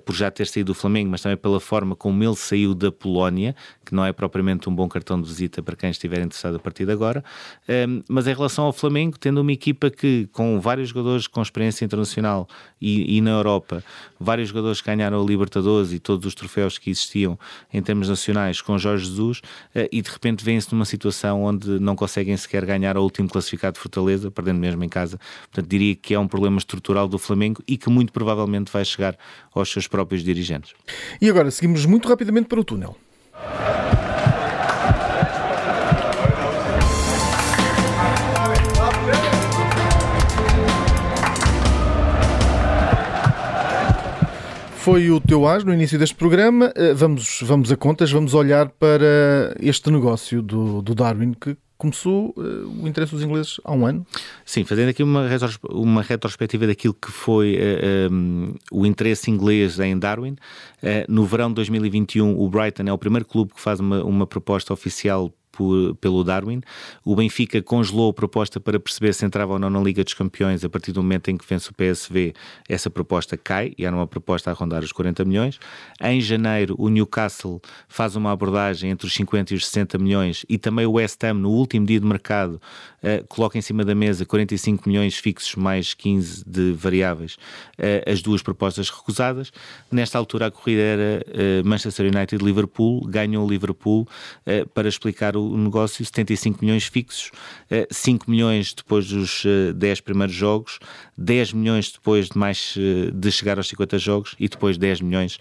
por 0.04 0.14
já 0.14 0.30
ter 0.30 0.46
saído 0.46 0.72
do 0.72 0.74
Flamengo, 0.74 1.10
mas 1.10 1.20
também 1.20 1.36
pela 1.36 1.60
forma 1.60 1.94
como 1.94 2.22
ele 2.22 2.36
saiu 2.36 2.74
da 2.74 2.90
Polónia, 2.90 3.54
que 3.84 3.94
não 3.94 4.04
é 4.04 4.12
propriamente 4.12 4.68
um 4.68 4.74
bom 4.74 4.88
cartão 4.88 5.20
de 5.20 5.28
visita 5.28 5.62
para 5.62 5.76
quem 5.76 5.90
estiver 5.90 6.18
interessado 6.18 6.56
a 6.56 6.58
partir 6.58 6.86
de 6.86 6.92
agora. 6.92 7.24
Um, 7.68 8.02
mas 8.08 8.26
em 8.26 8.34
relação 8.34 8.64
ao 8.64 8.72
Flamengo, 8.72 9.18
tendo 9.18 9.40
uma 9.40 9.52
equipa 9.52 9.90
que, 9.90 10.28
com 10.32 10.60
vários 10.60 10.88
jogadores 10.88 11.26
com 11.26 11.40
experiência 11.40 11.84
internacional 11.84 12.48
e, 12.80 13.16
e 13.16 13.20
na 13.20 13.30
Europa, 13.30 13.84
vários 14.18 14.48
jogadores 14.48 14.80
que 14.80 14.86
ganharam 14.86 15.22
a 15.22 15.24
Libertadores 15.24 15.92
e 15.92 15.98
todos 15.98 16.26
os 16.26 16.34
troféus 16.34 16.78
que 16.78 16.90
existiam 16.90 17.38
em 17.72 17.82
termos 17.82 18.08
nacionais 18.08 18.60
com 18.60 18.76
Jorge 18.78 19.06
Jesus, 19.06 19.38
uh, 19.38 19.88
e 19.92 20.02
de 20.02 20.10
repente 20.10 20.44
vem-se 20.44 20.72
numa 20.72 20.84
situação 20.84 21.44
onde 21.44 21.78
não 21.78 21.94
conseguem 21.94 22.36
sequer 22.36 22.64
ganhar 22.64 22.96
a 22.96 23.00
último 23.00 23.28
classificado 23.28 23.74
de 23.74 23.80
Fortaleza, 23.80 24.30
perdendo 24.30 24.58
mesmo 24.58 24.82
em 24.82 24.88
casa. 24.88 25.18
Portanto, 25.42 25.68
diria 25.68 25.94
que 25.94 26.14
é 26.14 26.18
um 26.18 26.26
problema 26.26 26.58
estrutural 26.58 27.06
do 27.06 27.18
Flamengo 27.18 27.62
e 27.68 27.76
que 27.76 27.88
muito 27.88 28.12
provavelmente 28.12 28.72
vai 28.72 28.84
chegar 28.84 29.16
aos 29.54 29.65
seus 29.70 29.86
próprios 29.86 30.22
dirigentes. 30.22 30.72
E 31.20 31.28
agora 31.28 31.50
seguimos 31.50 31.84
muito 31.86 32.08
rapidamente 32.08 32.48
para 32.48 32.60
o 32.60 32.64
túnel. 32.64 32.96
Foi 44.86 45.10
o 45.10 45.20
teu 45.20 45.48
as 45.48 45.64
no 45.64 45.74
início 45.74 45.98
deste 45.98 46.14
programa. 46.14 46.72
Eh, 46.76 46.94
vamos, 46.94 47.40
vamos 47.42 47.72
a 47.72 47.76
contas, 47.76 48.12
vamos 48.12 48.34
olhar 48.34 48.68
para 48.68 49.52
este 49.58 49.90
negócio 49.90 50.40
do, 50.40 50.80
do 50.80 50.94
Darwin 50.94 51.32
que 51.32 51.56
começou 51.76 52.34
uh, 52.36 52.82
o 52.82 52.88
interesse 52.88 53.12
dos 53.12 53.22
ingleses 53.22 53.60
há 53.64 53.72
um 53.72 53.86
ano? 53.86 54.06
Sim, 54.44 54.64
fazendo 54.64 54.88
aqui 54.88 55.02
uma, 55.02 55.28
uma 55.70 56.02
retrospectiva 56.02 56.66
daquilo 56.66 56.94
que 56.94 57.10
foi 57.10 57.54
uh, 57.54 57.58
eh, 57.58 58.08
um, 58.10 58.54
o 58.72 58.86
interesse 58.86 59.30
inglês 59.30 59.78
em 59.78 59.98
Darwin. 59.98 60.32
Uh, 60.82 61.04
no 61.08 61.24
verão 61.24 61.48
de 61.48 61.54
2021, 61.56 62.38
o 62.38 62.48
Brighton 62.48 62.84
é 62.86 62.92
o 62.92 62.98
primeiro 62.98 63.24
clube 63.24 63.54
que 63.54 63.60
faz 63.60 63.80
uma, 63.80 64.02
uma 64.04 64.26
proposta 64.26 64.72
oficial 64.72 65.32
por, 65.56 65.94
pelo 65.96 66.22
Darwin. 66.22 66.60
O 67.02 67.16
Benfica 67.16 67.62
congelou 67.62 68.10
a 68.10 68.12
proposta 68.12 68.60
para 68.60 68.78
perceber 68.78 69.14
se 69.14 69.24
entrava 69.24 69.54
ou 69.54 69.58
não 69.58 69.70
na 69.70 69.80
Liga 69.80 70.04
dos 70.04 70.12
Campeões. 70.12 70.62
A 70.62 70.68
partir 70.68 70.92
do 70.92 71.02
momento 71.02 71.30
em 71.30 71.36
que 71.36 71.44
vence 71.48 71.70
o 71.70 71.74
PSV, 71.74 72.34
essa 72.68 72.90
proposta 72.90 73.36
cai 73.36 73.72
e 73.78 73.86
era 73.86 73.96
uma 73.96 74.06
proposta 74.06 74.50
a 74.50 74.54
rondar 74.54 74.84
os 74.84 74.92
40 74.92 75.24
milhões. 75.24 75.58
Em 76.00 76.20
janeiro, 76.20 76.76
o 76.78 76.90
Newcastle 76.90 77.60
faz 77.88 78.14
uma 78.16 78.30
abordagem 78.32 78.90
entre 78.90 79.06
os 79.06 79.14
50 79.14 79.54
e 79.54 79.56
os 79.56 79.66
60 79.66 79.96
milhões 79.98 80.44
e 80.48 80.58
também 80.58 80.84
o 80.84 80.92
West 80.92 81.22
Ham, 81.24 81.34
no 81.34 81.50
último 81.50 81.86
dia 81.86 81.98
de 81.98 82.06
mercado, 82.06 82.60
uh, 83.02 83.26
coloca 83.28 83.56
em 83.56 83.62
cima 83.62 83.84
da 83.84 83.94
mesa 83.94 84.26
45 84.26 84.86
milhões 84.88 85.16
fixos 85.16 85.54
mais 85.54 85.94
15 85.94 86.44
de 86.46 86.72
variáveis, 86.72 87.34
uh, 87.78 88.10
as 88.10 88.20
duas 88.20 88.42
propostas 88.42 88.90
recusadas. 88.90 89.50
Nesta 89.90 90.18
altura, 90.18 90.46
a 90.46 90.50
corrida 90.50 90.82
era 90.82 91.26
uh, 91.26 91.66
Manchester 91.66 92.12
United-Liverpool, 92.14 93.06
ganhou 93.06 93.46
o 93.46 93.48
Liverpool 93.48 94.06
para 94.74 94.88
explicar 94.88 95.36
o 95.36 95.45
o 95.52 95.56
negócio 95.56 96.04
75 96.04 96.64
milhões 96.64 96.84
fixos, 96.84 97.30
5 97.90 98.24
eh, 98.24 98.30
milhões 98.30 98.74
depois 98.74 99.06
dos 99.08 99.42
10 99.74 99.98
eh, 99.98 100.02
primeiros 100.02 100.34
jogos, 100.34 100.78
10 101.16 101.52
milhões 101.52 101.92
depois 101.92 102.28
de 102.28 102.38
mais 102.38 102.74
eh, 102.78 103.10
de 103.12 103.32
chegar 103.32 103.58
aos 103.58 103.68
50 103.68 103.98
jogos 103.98 104.34
e 104.38 104.48
depois 104.48 104.76
10 104.76 105.00
milhões 105.00 105.38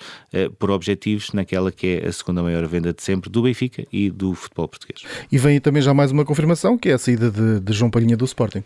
por 0.59 0.71
objetivos 0.71 1.31
naquela 1.31 1.71
que 1.71 1.88
é 1.88 2.07
a 2.07 2.11
segunda 2.11 2.43
maior 2.43 2.65
venda 2.67 2.93
de 2.93 3.01
sempre 3.01 3.29
do 3.29 3.41
Benfica 3.41 3.85
e 3.91 4.09
do 4.09 4.33
futebol 4.33 4.67
português. 4.67 5.03
E 5.31 5.38
vem 5.38 5.59
também 5.59 5.81
já 5.81 5.93
mais 5.93 6.11
uma 6.11 6.25
confirmação 6.25 6.77
que 6.77 6.89
é 6.89 6.93
a 6.93 6.97
saída 6.97 7.31
de, 7.31 7.59
de 7.59 7.73
João 7.73 7.89
Palhinha 7.89 8.17
do 8.17 8.25
Sporting. 8.25 8.63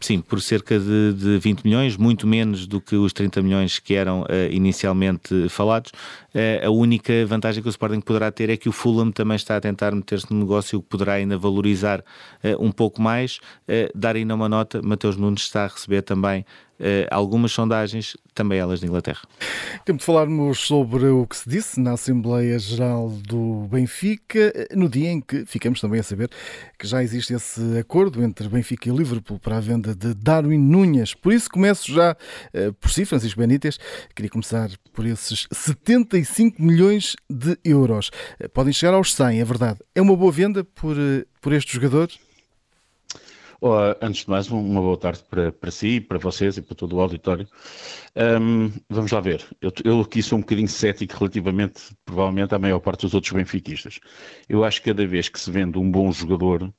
Sim, 0.00 0.22
por 0.22 0.40
cerca 0.40 0.78
de, 0.78 1.12
de 1.12 1.38
20 1.38 1.62
milhões, 1.62 1.96
muito 1.98 2.26
menos 2.26 2.66
do 2.66 2.80
que 2.80 2.96
os 2.96 3.12
30 3.12 3.42
milhões 3.42 3.78
que 3.78 3.94
eram 3.94 4.22
uh, 4.22 4.26
inicialmente 4.50 5.46
falados. 5.50 5.92
Uh, 6.34 6.66
a 6.66 6.70
única 6.70 7.26
vantagem 7.26 7.62
que 7.62 7.68
o 7.68 7.70
Sporting 7.70 8.00
poderá 8.00 8.32
ter 8.32 8.48
é 8.48 8.56
que 8.56 8.66
o 8.66 8.72
Fulham 8.72 9.12
também 9.12 9.36
está 9.36 9.56
a 9.58 9.60
tentar 9.60 9.94
meter-se 9.94 10.32
no 10.32 10.40
negócio, 10.40 10.78
o 10.78 10.82
que 10.82 10.88
poderá 10.88 11.14
ainda 11.14 11.36
valorizar 11.36 12.00
uh, 12.00 12.64
um 12.64 12.72
pouco 12.72 13.00
mais. 13.02 13.40
dar 13.94 14.16
ainda 14.16 14.34
uma 14.34 14.48
nota, 14.48 14.80
Mateus 14.82 15.16
Nunes 15.16 15.42
está 15.42 15.64
a 15.64 15.68
receber 15.68 16.00
também 16.00 16.40
uh, 16.40 16.44
algumas 17.10 17.52
sondagens, 17.52 18.16
também 18.34 18.58
elas 18.58 18.80
de 18.80 18.86
Inglaterra. 18.86 19.20
Tempo 19.84 19.98
de 19.98 20.04
falarmos 20.04 20.58
sobre 20.60 21.06
o 21.06 21.26
que 21.26 21.36
se 21.36 21.48
disse 21.48 21.80
na 21.80 21.92
Assembleia 21.92 22.58
Geral 22.58 23.10
do 23.10 23.66
Benfica, 23.70 24.52
no 24.74 24.88
dia 24.88 25.10
em 25.10 25.20
que 25.20 25.44
ficamos 25.44 25.80
também 25.80 26.00
a 26.00 26.02
saber 26.02 26.30
que 26.78 26.86
já 26.86 27.02
existe 27.02 27.34
esse 27.34 27.78
acordo 27.78 28.22
entre 28.22 28.48
Benfica 28.48 28.88
e 28.88 28.92
Liverpool 28.92 29.38
para 29.38 29.58
a 29.58 29.60
venda 29.60 29.94
de 29.94 30.14
Darwin 30.14 30.58
Núñez. 30.58 31.14
Por 31.14 31.32
isso 31.32 31.50
começo 31.50 31.92
já 31.92 32.12
uh, 32.12 32.72
por 32.74 32.90
si, 32.90 33.04
Francisco 33.04 33.40
Benítez. 33.40 33.78
Queria 34.14 34.30
começar 34.30 34.70
por 34.92 35.04
esses 35.06 35.46
75 35.52 36.62
milhões 36.62 37.16
de 37.28 37.58
euros. 37.64 38.10
Podem 38.52 38.72
chegar 38.72 38.94
aos 38.94 39.14
100, 39.14 39.40
é 39.40 39.44
verdade. 39.44 39.78
É 39.94 40.00
uma 40.00 40.16
boa 40.16 40.32
venda 40.32 40.64
por, 40.64 40.96
por 41.40 41.52
este 41.52 41.74
jogador? 41.74 42.08
Antes 44.00 44.24
de 44.24 44.30
mais, 44.30 44.48
uma 44.50 44.80
boa 44.80 44.96
tarde 44.96 45.22
para, 45.28 45.52
para 45.52 45.70
si, 45.70 46.00
para 46.00 46.18
vocês 46.18 46.56
e 46.56 46.62
para 46.62 46.74
todo 46.74 46.96
o 46.96 47.00
auditório. 47.00 47.46
Um, 48.16 48.72
vamos 48.88 49.12
lá 49.12 49.20
ver. 49.20 49.44
Eu, 49.60 49.70
eu 49.84 50.00
aqui 50.00 50.22
sou 50.22 50.38
um 50.38 50.40
bocadinho 50.40 50.68
cético 50.68 51.18
relativamente, 51.18 51.94
provavelmente, 52.04 52.54
à 52.54 52.58
maior 52.58 52.80
parte 52.80 53.02
dos 53.02 53.12
outros 53.12 53.32
benfiquistas. 53.32 54.00
Eu 54.48 54.64
acho 54.64 54.80
que 54.80 54.88
cada 54.90 55.06
vez 55.06 55.28
que 55.28 55.38
se 55.38 55.50
vende 55.50 55.78
um 55.78 55.90
bom 55.90 56.10
jogador, 56.10 56.72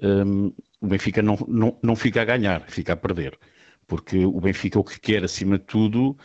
um, 0.00 0.52
o 0.80 0.86
Benfica 0.86 1.20
não, 1.20 1.36
não, 1.48 1.76
não 1.82 1.96
fica 1.96 2.22
a 2.22 2.24
ganhar, 2.24 2.62
fica 2.68 2.92
a 2.92 2.96
perder. 2.96 3.36
Porque 3.88 4.24
o 4.24 4.40
Benfica 4.40 4.78
o 4.78 4.84
que 4.84 5.00
quer, 5.00 5.24
acima 5.24 5.58
de 5.58 5.64
tudo, 5.64 6.16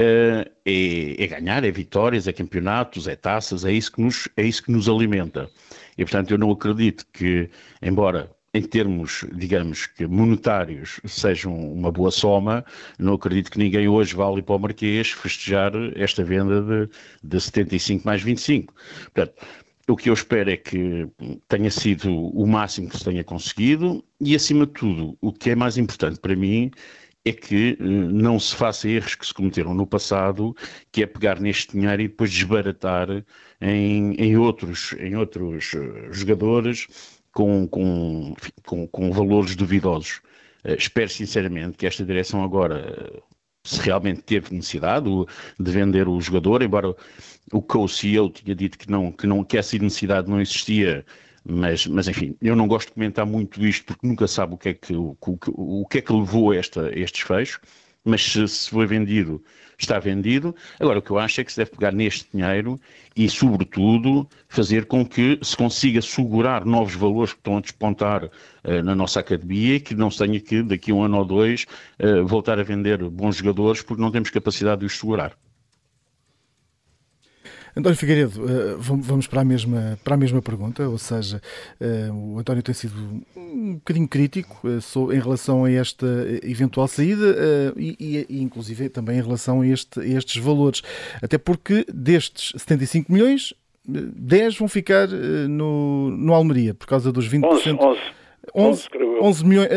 Uh, 0.00 0.48
é, 0.64 1.22
é, 1.22 1.26
ganhar, 1.26 1.62
é 1.62 1.70
vitórias, 1.70 2.26
é 2.26 2.32
campeonatos, 2.32 3.06
é 3.06 3.14
taças, 3.14 3.66
é 3.66 3.72
isso, 3.72 3.92
que 3.92 4.00
nos, 4.00 4.30
é 4.34 4.42
isso 4.42 4.62
que 4.62 4.72
nos 4.72 4.88
alimenta. 4.88 5.50
E 5.98 6.02
portanto 6.06 6.30
eu 6.30 6.38
não 6.38 6.50
acredito 6.50 7.04
que, 7.12 7.50
embora 7.82 8.34
em 8.52 8.62
termos, 8.62 9.24
digamos 9.32 9.86
que 9.86 10.06
monetários, 10.06 11.00
sejam 11.04 11.54
uma 11.54 11.92
boa 11.92 12.10
soma, 12.10 12.64
não 12.98 13.14
acredito 13.14 13.50
que 13.50 13.58
ninguém 13.58 13.88
hoje 13.88 14.14
vá 14.14 14.26
ali 14.26 14.42
para 14.42 14.56
o 14.56 14.58
Marquês 14.58 15.10
festejar 15.10 15.72
esta 15.94 16.24
venda 16.24 16.60
de, 16.60 16.90
de 17.22 17.40
75 17.40 18.04
mais 18.04 18.22
25. 18.22 18.74
Portanto, 19.14 19.46
o 19.88 19.96
que 19.96 20.10
eu 20.10 20.14
espero 20.14 20.50
é 20.50 20.56
que 20.56 21.08
tenha 21.48 21.70
sido 21.70 22.12
o 22.12 22.46
máximo 22.46 22.88
que 22.88 22.98
se 22.98 23.04
tenha 23.04 23.24
conseguido 23.24 24.04
e, 24.20 24.34
acima 24.34 24.66
de 24.66 24.72
tudo, 24.72 25.16
o 25.20 25.32
que 25.32 25.50
é 25.50 25.54
mais 25.54 25.76
importante 25.78 26.18
para 26.20 26.34
mim 26.34 26.70
é 27.24 27.32
que 27.32 27.76
uh, 27.80 27.84
não 27.84 28.38
se 28.38 28.54
faça 28.54 28.88
erros 28.88 29.14
que 29.14 29.26
se 29.26 29.34
cometeram 29.34 29.74
no 29.74 29.86
passado, 29.86 30.56
que 30.90 31.02
é 31.02 31.06
pegar 31.06 31.38
neste 31.38 31.72
dinheiro 31.72 32.02
e 32.02 32.08
depois 32.08 32.30
desbaratar 32.30 33.08
em, 33.60 34.14
em 34.14 34.36
outros, 34.36 34.94
em 34.98 35.16
outros 35.16 35.72
uh, 35.74 36.12
jogadores 36.12 36.86
com, 37.32 37.66
com, 37.68 38.34
com, 38.66 38.86
com, 38.86 39.12
valores 39.12 39.56
duvidosos. 39.56 40.20
Uh, 40.64 40.74
espero 40.78 41.08
sinceramente 41.08 41.76
que 41.76 41.86
esta 41.86 42.04
direção 42.04 42.42
agora, 42.42 43.22
se 43.64 43.80
realmente 43.80 44.22
teve 44.22 44.54
necessidade 44.54 45.08
de 45.58 45.70
vender 45.70 46.08
o 46.08 46.20
jogador, 46.20 46.62
embora 46.62 46.94
o 47.52 47.62
co-CEO 47.62 48.30
tinha 48.30 48.54
dito 48.54 48.78
que, 48.78 48.90
não, 48.90 49.12
que, 49.12 49.26
não, 49.26 49.44
que 49.44 49.58
essa 49.58 49.76
necessidade 49.78 50.28
não 50.28 50.40
existia 50.40 51.04
mas, 51.44 51.86
mas 51.86 52.06
enfim, 52.08 52.36
eu 52.40 52.54
não 52.54 52.68
gosto 52.68 52.88
de 52.88 52.94
comentar 52.94 53.24
muito 53.26 53.64
isto 53.64 53.86
porque 53.86 54.06
nunca 54.06 54.26
sabe 54.26 54.54
o 54.54 54.58
que 54.58 54.68
é 54.70 54.74
que, 54.74 54.94
o, 54.94 55.16
o, 55.20 55.82
o 55.82 55.86
que, 55.86 55.98
é 55.98 56.02
que 56.02 56.12
levou 56.12 56.50
a, 56.52 56.56
esta, 56.56 56.88
a 56.88 56.98
este 56.98 57.18
desfecho, 57.18 57.60
mas 58.04 58.22
se, 58.22 58.46
se 58.46 58.70
foi 58.70 58.86
vendido, 58.86 59.42
está 59.82 59.98
vendido. 59.98 60.54
Agora, 60.78 60.98
o 60.98 61.02
que 61.02 61.10
eu 61.10 61.18
acho 61.18 61.40
é 61.40 61.44
que 61.44 61.52
se 61.52 61.58
deve 61.58 61.70
pegar 61.70 61.92
neste 61.92 62.26
dinheiro 62.32 62.80
e, 63.16 63.28
sobretudo, 63.28 64.28
fazer 64.48 64.86
com 64.86 65.04
que 65.04 65.38
se 65.42 65.56
consiga 65.56 66.00
segurar 66.00 66.64
novos 66.64 66.94
valores 66.94 67.32
que 67.32 67.38
estão 67.38 67.56
a 67.56 67.60
despontar 67.60 68.24
uh, 68.24 68.82
na 68.84 68.94
nossa 68.94 69.20
academia 69.20 69.76
e 69.76 69.80
que 69.80 69.94
não 69.94 70.10
se 70.10 70.18
tenha 70.18 70.40
que, 70.40 70.62
daqui 70.62 70.90
a 70.90 70.94
um 70.94 71.02
ano 71.02 71.18
ou 71.18 71.24
dois, 71.24 71.66
uh, 71.98 72.26
voltar 72.26 72.58
a 72.58 72.62
vender 72.62 73.02
bons 73.10 73.36
jogadores 73.36 73.82
porque 73.82 74.02
não 74.02 74.10
temos 74.10 74.30
capacidade 74.30 74.80
de 74.80 74.86
os 74.86 74.98
segurar. 74.98 75.36
António 77.80 77.98
Figueiredo, 77.98 78.44
eh, 78.44 78.76
vamos 78.78 79.26
para 79.26 79.40
a 79.40 79.44
mesma, 79.44 79.98
para 80.04 80.14
a 80.14 80.16
mesma 80.16 80.40
pergunta, 80.42 80.88
ou 80.88 80.98
seja, 80.98 81.40
eh, 81.80 82.08
o 82.12 82.38
António 82.38 82.62
tem 82.62 82.74
sido 82.74 82.94
um 83.36 83.74
bocadinho 83.74 84.06
crítico 84.06 84.60
eh, 84.66 85.14
em 85.14 85.18
relação 85.18 85.64
a 85.64 85.70
esta 85.70 86.06
eventual 86.42 86.86
saída 86.86 87.36
e, 87.76 88.26
e 88.28 88.42
inclusive 88.42 88.88
também 88.88 89.18
em 89.18 89.22
relação 89.22 89.62
a, 89.62 89.66
este, 89.66 89.98
a 90.00 90.06
estes 90.06 90.42
valores, 90.42 90.82
até 91.22 91.38
porque 91.38 91.84
destes 91.92 92.52
75 92.60 93.12
milhões, 93.12 93.54
10 93.86 94.58
vão 94.58 94.68
ficar 94.68 95.08
no, 95.08 96.10
no 96.10 96.34
Almeria, 96.34 96.74
por 96.74 96.86
causa 96.86 97.10
dos 97.10 97.28
20%. 97.28 97.44
11, 97.44 97.70
11. 97.70 98.00
11, 98.54 98.88
11, 99.22 99.46
milhões, 99.46 99.68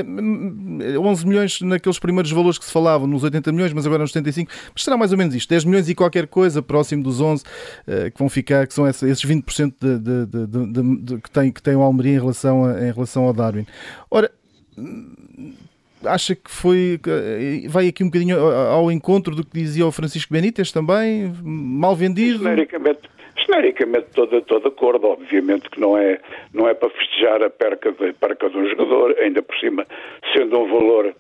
11 1.00 1.28
milhões 1.28 1.62
naqueles 1.62 2.00
primeiros 2.00 2.32
valores 2.32 2.58
que 2.58 2.66
se 2.66 2.72
falavam, 2.72 3.08
nos 3.08 3.24
80 3.24 3.52
milhões, 3.52 3.74
mas 3.74 3.86
agora 3.86 4.02
nos 4.02 4.12
75. 4.12 4.52
Mas 4.74 4.84
será 4.84 4.98
mais 4.98 5.12
ou 5.12 5.18
menos 5.18 5.36
isto: 5.36 5.50
10 5.50 5.66
milhões 5.66 5.90
e 5.90 5.96
qualquer 5.96 6.28
coisa, 6.28 6.62
próximo 6.62 7.04
dos 7.04 7.22
11, 7.22 7.44
eh, 7.88 8.10
que 8.10 8.20
vão 8.20 8.30
ficar, 8.30 8.66
que 8.68 8.74
são 8.74 8.88
esses 8.88 9.24
20% 9.24 9.74
de, 9.80 10.00
de, 10.00 10.26
de, 10.26 11.04
de, 11.04 11.22
que, 11.22 11.32
tem, 11.32 11.52
que 11.52 11.62
tem 11.62 11.76
o 11.76 11.82
Almeria 11.82 12.14
em 12.14 12.20
relação, 12.20 12.66
a, 12.66 12.88
em 12.88 12.92
relação 12.92 13.24
ao 13.24 13.34
Darwin. 13.34 13.66
Ora 14.10 14.32
acha 16.06 16.36
que 16.36 16.50
foi 16.50 17.00
eh, 17.08 17.68
vai 17.70 17.88
aqui 17.88 18.04
um 18.04 18.08
bocadinho 18.08 18.38
ao 18.38 18.92
encontro 18.92 19.36
do 19.36 19.46
que 19.46 19.54
dizia 19.54 19.86
o 19.86 19.92
Francisco 19.92 20.34
Benítez 20.34 20.72
também 20.72 21.34
mal 21.44 21.96
vendido 21.96 22.40
genericamente 22.40 23.02
genericamente 23.54 24.08
estou 24.08 24.60
de 24.60 24.68
acordo, 24.68 25.08
obviamente 25.08 25.70
que 25.70 25.80
não 25.80 25.98
é, 25.98 26.20
não 26.54 26.68
é 26.68 26.74
para 26.74 26.89
festejar 26.89 27.44
a 27.44 27.50
perca 27.50 27.92
de, 27.92 28.13
perca 28.13 28.50
de 28.50 28.58
um 28.58 28.68
jogador, 28.68 29.16
ainda 29.20 29.42
por 29.44 29.56
cima, 29.60 29.86
sendo 30.36 30.60
um 30.60 30.68
valor, 30.68 31.16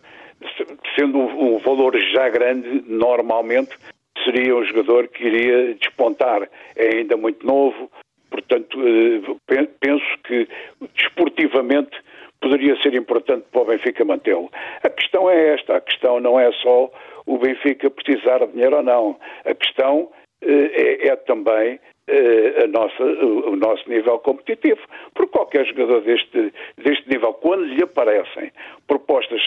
sendo 0.97 1.19
um, 1.19 1.55
um 1.55 1.57
valor 1.59 1.95
já 2.11 2.29
grande, 2.29 2.83
normalmente 2.87 3.77
seria 4.23 4.55
um 4.55 4.65
jogador 4.65 5.07
que 5.09 5.25
iria 5.25 5.75
despontar. 5.75 6.49
É 6.75 6.97
ainda 6.97 7.15
muito 7.15 7.45
novo, 7.45 7.91
portanto, 8.31 8.79
eh, 8.81 9.67
penso 9.79 10.05
que 10.23 10.47
desportivamente 10.95 11.95
poderia 12.41 12.75
ser 12.81 12.93
importante 12.95 13.45
para 13.51 13.61
o 13.61 13.65
Benfica 13.65 14.03
mantê-lo. 14.03 14.49
A 14.83 14.89
questão 14.89 15.29
é 15.29 15.53
esta, 15.53 15.77
a 15.77 15.81
questão 15.81 16.19
não 16.19 16.39
é 16.39 16.51
só 16.53 16.91
o 17.25 17.37
Benfica 17.37 17.89
precisar 17.89 18.39
de 18.39 18.51
dinheiro 18.51 18.77
ou 18.77 18.83
não. 18.83 19.17
A 19.45 19.53
questão 19.53 20.09
é, 20.45 21.07
é 21.07 21.15
também 21.15 21.79
uh, 22.09 22.63
a 22.63 22.67
nossa, 22.67 23.03
o 23.03 23.55
nosso 23.55 23.89
nível 23.89 24.19
competitivo. 24.19 24.81
Porque 25.13 25.31
qualquer 25.31 25.65
jogador 25.65 26.01
deste, 26.01 26.53
deste 26.83 27.09
nível, 27.09 27.33
quando 27.33 27.65
lhe 27.65 27.83
aparecem 27.83 28.51
propostas. 28.87 29.41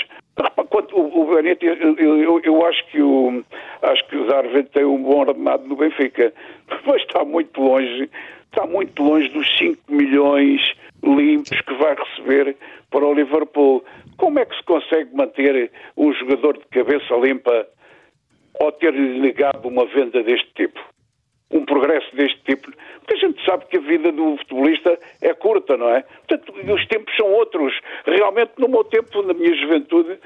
O, 0.92 1.22
o 1.22 1.34
Benito, 1.34 1.64
eu, 1.64 2.40
eu, 2.42 2.66
acho 2.66 2.86
que 2.90 3.00
o 3.00 3.42
acho 3.82 4.06
que 4.08 4.16
o 4.16 4.26
Darwin 4.26 4.64
tem 4.64 4.84
um 4.84 5.02
bom 5.02 5.20
ordenado 5.20 5.66
no 5.66 5.76
Benfica, 5.76 6.32
mas 6.86 7.02
está 7.02 7.24
muito 7.24 7.60
longe, 7.60 8.10
está 8.44 8.66
muito 8.66 9.02
longe 9.02 9.28
dos 9.28 9.58
5 9.58 9.80
milhões 9.88 10.60
limpos 11.02 11.60
que 11.60 11.74
vai 11.74 11.94
receber 11.94 12.56
para 12.90 13.06
o 13.06 13.14
Liverpool. 13.14 13.84
Como 14.18 14.38
é 14.38 14.44
que 14.44 14.56
se 14.56 14.62
consegue 14.64 15.14
manter 15.14 15.70
um 15.96 16.12
jogador 16.12 16.58
de 16.58 16.64
cabeça 16.66 17.14
limpa 17.16 17.66
ou 18.60 18.72
ter-lhe 18.72 19.18
ligado 19.18 19.66
uma 19.66 19.86
venda 19.86 20.22
deste 20.22 20.48
tipo? 20.54 20.80
um 21.50 21.64
progresso 21.64 22.14
deste 22.16 22.40
tipo. 22.42 22.72
Porque 23.00 23.14
a 23.14 23.28
gente 23.28 23.44
sabe 23.44 23.66
que 23.66 23.76
a 23.76 23.80
vida 23.80 24.10
do 24.10 24.36
futebolista 24.38 24.98
é 25.22 25.32
curta, 25.34 25.76
não 25.76 25.88
é? 25.90 26.02
Portanto, 26.26 26.52
os 26.52 26.86
tempos 26.88 27.14
são 27.16 27.32
outros. 27.32 27.72
Realmente, 28.04 28.52
no 28.58 28.68
meu 28.68 28.84
tempo, 28.84 29.22
na 29.22 29.32
minha 29.32 29.54
juventude, 29.54 30.18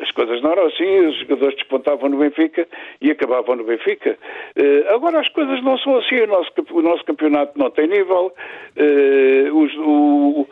as 0.00 0.10
coisas 0.12 0.40
não 0.42 0.52
eram 0.52 0.66
assim, 0.66 1.06
os 1.06 1.18
jogadores 1.20 1.56
despontavam 1.56 2.08
no 2.08 2.18
Benfica 2.18 2.66
e 3.00 3.10
acabavam 3.10 3.56
no 3.56 3.64
Benfica. 3.64 4.16
Uh, 4.56 4.94
agora 4.94 5.20
as 5.20 5.28
coisas 5.30 5.62
não 5.62 5.76
são 5.78 5.96
assim, 5.96 6.20
o 6.20 6.26
nosso, 6.26 6.50
o 6.70 6.82
nosso 6.82 7.04
campeonato 7.04 7.58
não 7.58 7.70
tem 7.70 7.88
nível, 7.88 8.32
uh, 8.76 9.58
os, 9.58 9.74
o, 9.78 10.46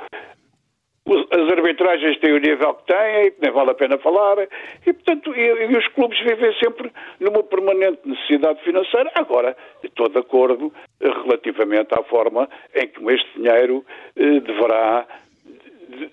as 1.12 1.53
arbitragens 1.53 2.18
têm 2.18 2.33
o 2.33 2.38
nível 2.38 2.75
que 2.75 2.87
têm, 2.87 3.31
que 3.33 3.42
nem 3.42 3.51
vale 3.51 3.70
a 3.70 3.75
pena 3.75 3.99
falar, 3.99 4.37
e 4.87 4.92
portanto, 4.92 5.35
e, 5.35 5.40
e, 5.40 5.77
os 5.77 5.87
clubes 5.88 6.18
vivem 6.20 6.53
sempre 6.59 6.90
numa 7.18 7.42
permanente 7.42 8.01
necessidade 8.05 8.62
financeira. 8.62 9.11
Agora, 9.14 9.57
estou 9.83 10.09
de 10.09 10.18
acordo 10.18 10.73
relativamente 11.01 11.92
à 11.94 12.03
forma 12.05 12.49
em 12.75 12.87
que 12.87 13.12
este 13.12 13.29
dinheiro 13.37 13.85
eh, 14.16 14.40
deverá, 14.40 15.07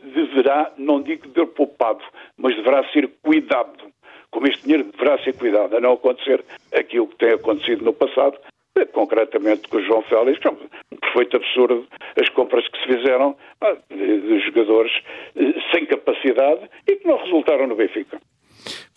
deverá, 0.04 0.72
não 0.78 1.02
digo 1.02 1.28
ter 1.30 1.46
poupado, 1.48 2.04
mas 2.38 2.56
deverá 2.56 2.84
ser 2.92 3.10
cuidado. 3.22 3.88
Como 4.32 4.48
este 4.48 4.64
dinheiro 4.64 4.92
deverá 4.92 5.18
ser 5.20 5.38
cuidado, 5.38 5.78
a 5.78 5.80
não 5.80 5.94
acontecer 5.94 6.44
aquilo 6.74 7.08
que 7.08 7.18
tem 7.18 7.34
acontecido 7.34 7.86
no 7.86 7.94
passado, 7.94 8.38
concretamente 8.86 9.68
com 9.68 9.78
o 9.78 9.84
João 9.84 10.02
Félix, 10.04 10.40
é 10.46 10.96
perfeito 10.96 11.38
absurdo 11.38 11.88
as 12.20 12.30
compras 12.30 12.68
que 12.68 12.80
se 12.80 12.86
fizeram 12.86 13.36
ah, 13.62 13.76
de 13.90 14.40
jogadores 14.40 14.92
eh, 15.36 15.54
sem 15.72 15.86
capacidade 15.86 16.70
e 16.88 16.96
que 16.96 17.08
não 17.08 17.18
resultaram 17.18 17.68
no 17.68 17.76
Benfica. 17.76 18.20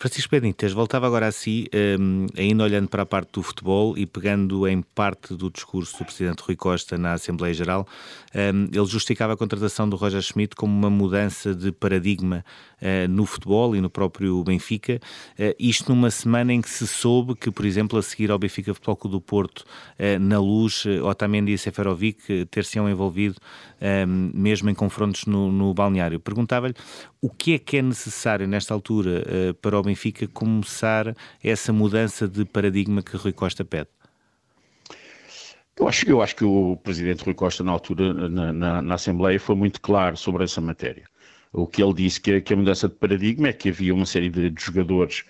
Francisco 0.01 0.31
Benítez, 0.31 0.73
voltava 0.73 1.05
agora 1.05 1.27
a 1.27 1.31
si, 1.31 1.69
um, 1.99 2.25
ainda 2.35 2.63
olhando 2.63 2.89
para 2.89 3.03
a 3.03 3.05
parte 3.05 3.33
do 3.33 3.43
futebol 3.43 3.95
e 3.95 4.07
pegando 4.07 4.67
em 4.67 4.81
parte 4.81 5.35
do 5.35 5.47
discurso 5.47 5.95
do 5.99 6.05
Presidente 6.05 6.41
Rui 6.41 6.55
Costa 6.55 6.97
na 6.97 7.13
Assembleia 7.13 7.53
Geral, 7.53 7.87
um, 8.33 8.63
ele 8.63 8.85
justificava 8.87 9.33
a 9.33 9.37
contratação 9.37 9.87
do 9.87 9.95
Roger 9.95 10.23
Schmidt 10.23 10.55
como 10.55 10.75
uma 10.75 10.89
mudança 10.89 11.53
de 11.53 11.71
paradigma 11.71 12.43
uh, 12.81 13.07
no 13.07 13.27
futebol 13.27 13.75
e 13.75 13.79
no 13.79 13.91
próprio 13.91 14.43
Benfica, 14.43 14.99
uh, 15.37 15.55
isto 15.59 15.93
numa 15.93 16.09
semana 16.09 16.51
em 16.51 16.61
que 16.61 16.69
se 16.71 16.87
soube 16.87 17.35
que, 17.35 17.51
por 17.51 17.63
exemplo, 17.63 17.99
a 17.99 18.01
seguir 18.01 18.31
ao 18.31 18.39
Benfica 18.39 18.73
Futebol 18.73 18.95
Clube 18.95 19.17
do 19.17 19.21
Porto, 19.21 19.59
uh, 19.59 20.17
na 20.19 20.39
luz, 20.39 20.83
Otamendi 21.03 21.53
e 21.53 21.59
Seferovic 21.59 22.47
ter-se-ão 22.49 22.89
envolvido 22.89 23.35
um, 23.79 24.31
mesmo 24.33 24.67
em 24.67 24.73
confrontos 24.73 25.27
no, 25.27 25.51
no 25.51 25.71
balneário. 25.75 26.19
Perguntava-lhe 26.19 26.73
o 27.21 27.29
que 27.29 27.53
é 27.53 27.59
que 27.59 27.77
é 27.77 27.81
necessário 27.83 28.47
nesta 28.47 28.73
altura 28.73 29.23
para 29.61 29.77
o 29.77 29.83
Benfica 29.83 29.90
começar 30.27 31.15
essa 31.43 31.71
mudança 31.73 32.27
de 32.27 32.45
paradigma 32.45 33.01
que 33.01 33.17
Rui 33.17 33.33
Costa 33.33 33.63
pede? 33.65 33.89
Eu 35.77 35.87
acho, 35.87 36.09
eu 36.09 36.21
acho 36.21 36.35
que 36.35 36.43
o 36.43 36.77
presidente 36.77 37.23
Rui 37.23 37.33
Costa, 37.33 37.63
na 37.63 37.71
altura, 37.71 38.13
na, 38.29 38.53
na, 38.53 38.81
na 38.81 38.95
Assembleia, 38.95 39.39
foi 39.39 39.55
muito 39.55 39.81
claro 39.81 40.15
sobre 40.17 40.43
essa 40.43 40.61
matéria. 40.61 41.05
O 41.53 41.65
que 41.65 41.81
ele 41.81 41.93
disse 41.93 42.19
que, 42.21 42.39
que 42.41 42.53
a 42.53 42.57
mudança 42.57 42.87
de 42.87 42.95
paradigma 42.95 43.47
é 43.47 43.53
que 43.53 43.69
havia 43.69 43.93
uma 43.93 44.05
série 44.05 44.29
de, 44.29 44.49
de 44.49 44.63
jogadores 44.63 45.23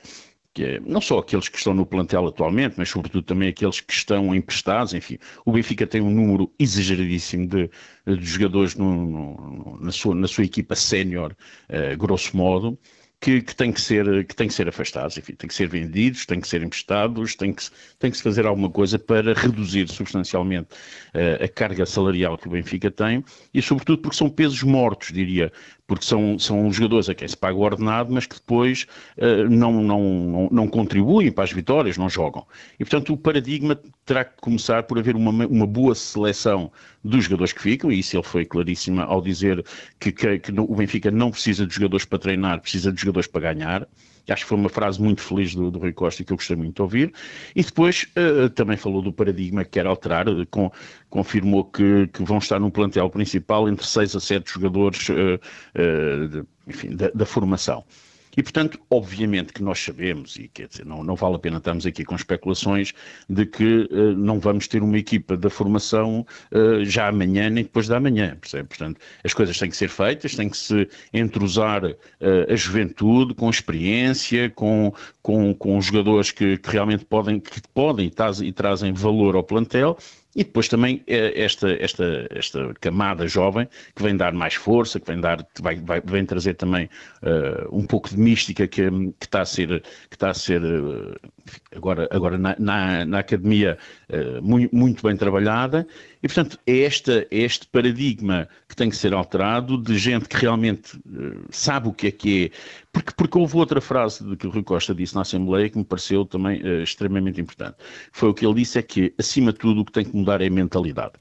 que 0.54 0.64
é, 0.64 0.80
não 0.82 1.00
só 1.00 1.20
aqueles 1.20 1.48
que 1.48 1.58
estão 1.58 1.74
no 1.74 1.86
plantel 1.86 2.28
atualmente, 2.28 2.76
mas 2.78 2.90
sobretudo 2.90 3.24
também 3.24 3.50
aqueles 3.50 3.80
que 3.80 3.94
estão 3.94 4.36
emprestados, 4.36 4.94
enfim, 4.94 5.18
o 5.46 5.52
Benfica 5.54 5.88
tem 5.88 6.02
um 6.02 6.10
número 6.10 6.52
exageradíssimo 6.60 7.48
de, 7.48 7.70
de 8.06 8.26
jogadores 8.26 8.76
no, 8.76 9.06
no, 9.06 9.80
na, 9.80 9.92
sua, 9.92 10.14
na 10.14 10.28
sua 10.28 10.44
equipa 10.44 10.76
sénior, 10.76 11.36
uh, 11.70 11.98
grosso 11.98 12.36
modo, 12.36 12.78
que, 13.22 13.40
que, 13.44 13.56
tem 13.56 13.72
que, 13.72 13.80
ser, 13.80 14.26
que 14.26 14.36
tem 14.36 14.48
que 14.48 14.54
ser 14.54 14.68
afastados, 14.68 15.16
enfim, 15.16 15.36
tem 15.36 15.48
que 15.48 15.54
ser 15.54 15.68
vendidos, 15.68 16.26
tem 16.26 16.42
que 16.42 16.48
ser 16.48 16.64
emprestados, 16.64 17.36
tem 17.36 17.54
que, 17.54 17.64
tem 18.00 18.10
que 18.10 18.18
se 18.18 18.24
fazer 18.24 18.48
alguma 18.48 18.70
coisa 18.70 18.98
para 18.98 19.34
reduzir 19.34 19.88
substancialmente 19.88 20.70
uh, 21.14 21.44
a 21.44 21.48
carga 21.48 21.86
salarial 21.86 22.36
que 22.36 22.48
o 22.48 22.52
Benfica 22.52 22.90
tem 22.90 23.24
e, 23.54 23.62
sobretudo, 23.62 24.02
porque 24.02 24.18
são 24.18 24.28
pesos 24.28 24.64
mortos, 24.64 25.14
diria, 25.14 25.54
porque 25.92 26.06
são, 26.06 26.40
são 26.40 26.72
jogadores 26.72 27.10
a 27.10 27.14
quem 27.14 27.28
se 27.28 27.36
paga 27.36 27.58
o 27.58 27.60
ordenado, 27.60 28.14
mas 28.14 28.26
que 28.26 28.36
depois 28.36 28.88
uh, 29.18 29.50
não, 29.50 29.74
não, 29.84 30.02
não, 30.02 30.50
não, 30.50 30.68
contribuem 30.70 31.30
para 31.30 31.44
as 31.44 31.52
vitórias, 31.52 31.98
não 31.98 32.08
jogam. 32.08 32.48
E, 32.80 32.86
portanto, 32.86 33.12
o 33.12 33.18
paradigma 33.18 33.78
terá 34.06 34.24
que 34.24 34.40
começar 34.40 34.84
por 34.84 34.98
haver 34.98 35.18
uma, 35.18 35.46
uma 35.48 35.68
boa 35.68 35.94
seleção 35.94 36.72
dos 37.04 37.26
jogadores 37.26 37.52
que 37.52 37.62
ficam, 37.62 37.92
e 37.92 38.00
isso 38.00 38.16
ele 38.16 38.24
foi 38.24 38.46
claríssimo 38.46 39.02
ao 39.02 39.22
dizer 39.22 39.66
que, 40.00 40.14
que, 40.14 40.40
que 40.40 40.52
o 40.58 40.76
Benfica 40.76 41.12
não 41.12 41.30
precisa 41.30 41.68
de 41.68 41.76
jogadores 41.76 42.06
para 42.06 42.20
treinar, 42.20 42.62
precisa 42.62 42.90
de 42.90 43.02
jogadores 43.02 43.28
para 43.28 43.54
ganhar. 43.54 43.86
Acho 44.30 44.44
que 44.44 44.50
foi 44.50 44.58
uma 44.58 44.70
frase 44.70 45.02
muito 45.02 45.22
feliz 45.22 45.56
do, 45.56 45.72
do 45.72 45.80
Rui 45.80 45.94
Costa 45.94 46.24
que 46.24 46.32
eu 46.32 46.38
gostei 46.38 46.56
muito 46.56 46.76
de 46.76 46.82
ouvir. 46.82 47.14
E 47.56 47.64
depois 47.64 48.08
uh, 48.18 48.50
também 48.50 48.78
falou 48.78 49.02
do 49.02 49.12
paradigma 49.12 49.64
que 49.64 49.72
quer 49.72 49.86
alterar, 49.86 50.28
uh, 50.30 50.46
com, 50.48 50.72
confirmou 51.10 51.66
que, 51.66 52.08
que, 52.08 52.24
vão 52.24 52.38
estar 52.38 52.60
no 52.60 52.72
plantel 52.72 53.10
principal 53.10 53.68
entre 53.68 53.86
6 53.86 54.16
a 54.16 54.20
7 54.20 54.54
jogadores 54.54 55.10
uh, 55.10 56.28
de, 56.28 56.44
enfim, 56.68 56.96
da, 56.96 57.10
da 57.10 57.26
formação. 57.26 57.84
E, 58.36 58.42
portanto, 58.44 58.80
obviamente 58.90 59.54
que 59.54 59.62
nós 59.62 59.80
sabemos, 59.80 60.36
e 60.38 60.48
quer 60.48 60.68
dizer, 60.68 60.86
não, 60.86 61.04
não 61.04 61.16
vale 61.16 61.36
a 61.36 61.40
pena 61.40 61.58
estarmos 61.58 61.86
aqui 61.86 62.04
com 62.04 62.16
especulações 62.16 62.94
de 63.30 63.46
que 63.46 63.88
uh, 63.92 64.16
não 64.16 64.40
vamos 64.40 64.68
ter 64.68 64.82
uma 64.82 64.98
equipa 64.98 65.36
da 65.36 65.50
formação 65.50 66.26
uh, 66.52 66.84
já 66.86 67.08
amanhã 67.08 67.50
nem 67.50 67.64
depois 67.64 67.88
da 67.88 68.00
manhã, 68.00 68.38
percebe? 68.40 68.70
Portanto, 68.70 69.00
as 69.24 69.34
coisas 69.34 69.58
têm 69.58 69.70
que 69.70 69.78
ser 69.78 69.90
feitas, 69.90 70.36
tem 70.36 70.50
que 70.50 70.58
se 70.58 70.88
entrosar 71.14 71.84
uh, 71.84 71.96
a 72.50 72.56
juventude 72.56 73.34
com 73.34 73.50
experiência, 73.50 74.50
com, 74.50 74.94
com, 75.22 75.54
com 75.54 75.82
jogadores 75.82 76.32
que, 76.32 76.58
que 76.58 76.70
realmente 76.70 77.06
podem, 77.06 77.40
que 77.40 77.62
podem 77.74 78.08
e, 78.08 78.46
e 78.46 78.52
trazem 78.54 78.94
valor 78.94 79.36
ao 79.36 79.44
plantel 79.44 79.98
e 80.36 80.44
depois 80.44 80.68
também 80.68 81.04
eh, 81.08 81.34
esta, 81.36 81.72
esta, 81.74 82.28
esta 82.32 82.74
camada 82.80 83.28
jovem 83.28 83.68
que 83.96 84.02
vem 84.02 84.16
dar 84.16 84.34
mais 84.34 84.54
força, 84.54 85.00
que 85.00 85.08
vem, 85.08 85.20
dar, 85.20 85.46
vai, 85.60 85.76
vai, 85.76 86.02
vem 86.02 86.26
trazer 86.26 86.54
também 86.54 86.90
uh, 87.22 87.76
um 87.76 87.86
pouco 87.86 88.10
de 88.10 88.18
mística 88.18 88.68
que, 88.68 88.90
que, 89.20 89.26
está 89.26 89.42
a 89.42 89.46
ser, 89.46 89.82
que 90.10 90.16
está 90.16 90.30
a 90.30 90.34
ser 90.34 90.64
uh, 90.64 91.16
agora, 91.76 92.08
agora 92.12 92.38
na, 92.38 92.56
na, 92.58 93.06
na 93.06 93.20
academia 93.20 93.78
uh, 94.10 94.42
muito, 94.42 94.76
muito, 94.76 95.08
bem 95.08 95.16
trabalhada. 95.16 95.88
E, 96.22 96.28
portanto, 96.28 96.60
é, 96.66 96.82
esta, 96.82 97.28
é 97.32 97.40
este 97.40 97.68
paradigma 97.68 98.48
que 98.68 98.76
tem 98.76 98.90
que 98.90 98.96
ser 98.96 99.14
alterado 99.14 99.78
de 99.82 99.98
gente 99.98 100.28
que 100.28 100.38
realmente 100.38 101.00
sabe 101.50 101.88
o 101.88 101.94
que 101.94 102.08
é 102.08 102.12
que 102.12 102.46
é. 102.46 102.50
Porque, 102.92 103.12
porque 103.16 103.38
houve 103.38 103.58
outra 103.58 103.82
frase 103.82 104.24
de 104.24 104.36
que 104.36 104.48
o 104.48 104.50
Rui 104.50 104.64
Costa 104.64 104.94
disse 104.94 105.16
na 105.16 105.22
Assembleia 105.22 105.70
que 105.70 105.78
me 105.78 105.86
pareceu 105.86 106.26
também 106.26 106.62
extremamente 106.82 107.40
importante. 107.40 107.78
Foi 108.12 108.30
o 108.30 108.34
que 108.34 108.46
ele 108.46 108.56
disse: 108.56 108.80
é 108.80 108.82
que, 108.82 109.14
acima 109.18 109.52
de 109.54 109.60
tudo, 109.60 109.82
o 109.82 109.86
que 109.86 109.92
tem 109.92 110.06
que 110.06 110.16
mudar 110.16 110.42
é 110.42 110.48
a 110.48 110.52
mentalidade. 110.52 111.14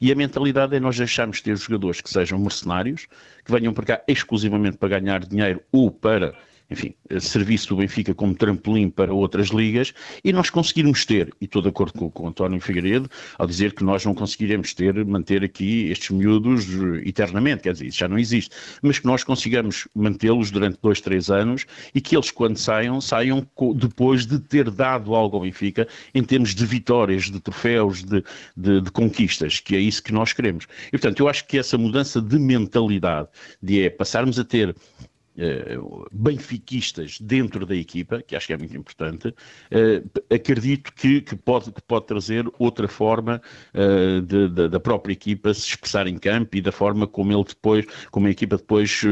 E 0.00 0.12
a 0.12 0.14
mentalidade 0.14 0.76
é 0.76 0.80
nós 0.80 0.96
deixarmos 0.96 1.38
de 1.38 1.44
ter 1.44 1.56
jogadores 1.56 2.00
que 2.00 2.10
sejam 2.10 2.38
mercenários, 2.38 3.06
que 3.44 3.50
venham 3.50 3.72
para 3.72 3.86
cá 3.86 4.02
exclusivamente 4.06 4.76
para 4.76 5.00
ganhar 5.00 5.24
dinheiro 5.24 5.62
ou 5.72 5.90
para 5.90 6.34
enfim, 6.70 6.94
serviço 7.20 7.68
do 7.68 7.76
Benfica 7.76 8.14
como 8.14 8.34
trampolim 8.34 8.90
para 8.90 9.12
outras 9.12 9.48
ligas 9.48 9.94
e 10.24 10.32
nós 10.32 10.50
conseguirmos 10.50 11.04
ter, 11.04 11.32
e 11.40 11.44
estou 11.44 11.62
de 11.62 11.68
acordo 11.68 11.92
com, 11.92 12.10
com 12.10 12.24
o 12.24 12.28
António 12.28 12.60
Figueiredo, 12.60 13.08
ao 13.38 13.46
dizer 13.46 13.72
que 13.72 13.84
nós 13.84 14.04
não 14.04 14.14
conseguiremos 14.14 14.74
ter, 14.74 15.04
manter 15.04 15.44
aqui 15.44 15.88
estes 15.90 16.10
miúdos 16.10 16.66
eternamente, 17.04 17.62
quer 17.62 17.72
dizer, 17.72 17.86
isso 17.86 17.98
já 17.98 18.08
não 18.08 18.18
existe, 18.18 18.54
mas 18.82 18.98
que 18.98 19.06
nós 19.06 19.22
consigamos 19.22 19.86
mantê-los 19.94 20.50
durante 20.50 20.78
dois, 20.82 21.00
três 21.00 21.30
anos 21.30 21.66
e 21.94 22.00
que 22.00 22.16
eles, 22.16 22.30
quando 22.30 22.56
saiam, 22.56 23.00
saiam 23.00 23.46
depois 23.76 24.26
de 24.26 24.38
ter 24.38 24.70
dado 24.70 25.14
algo 25.14 25.36
ao 25.36 25.42
Benfica 25.42 25.86
em 26.14 26.22
termos 26.22 26.54
de 26.54 26.66
vitórias, 26.66 27.30
de 27.30 27.40
troféus, 27.40 28.02
de, 28.02 28.24
de, 28.56 28.80
de 28.80 28.90
conquistas, 28.90 29.60
que 29.60 29.76
é 29.76 29.80
isso 29.80 30.02
que 30.02 30.12
nós 30.12 30.32
queremos. 30.32 30.66
E, 30.88 30.90
portanto, 30.92 31.20
eu 31.20 31.28
acho 31.28 31.46
que 31.46 31.58
essa 31.58 31.78
mudança 31.78 32.20
de 32.20 32.38
mentalidade, 32.38 33.28
de 33.62 33.82
é 33.82 33.90
passarmos 33.90 34.38
a 34.38 34.44
ter 34.44 34.74
uh, 35.36 36.06
benfiquistas 36.12 37.20
dentro 37.20 37.66
da 37.66 37.74
equipa, 37.74 38.22
que 38.22 38.36
acho 38.36 38.46
que 38.46 38.52
é 38.52 38.58
muito 38.58 38.76
importante, 38.76 39.28
uh, 39.28 40.34
acredito 40.34 40.92
que, 40.92 41.20
que, 41.20 41.36
pode, 41.36 41.72
que 41.72 41.82
pode 41.82 42.06
trazer 42.06 42.46
outra 42.58 42.88
forma 42.88 43.40
uh, 43.74 44.20
de, 44.20 44.48
de, 44.48 44.68
da 44.68 44.80
própria 44.80 45.12
equipa 45.12 45.52
se 45.52 45.68
expressar 45.68 46.06
em 46.06 46.18
campo 46.18 46.56
e 46.56 46.60
da 46.60 46.72
forma 46.72 47.06
como 47.06 47.32
ele 47.32 47.44
depois, 47.44 47.86
como 48.10 48.26
a 48.26 48.30
equipa 48.30 48.56
depois, 48.56 49.02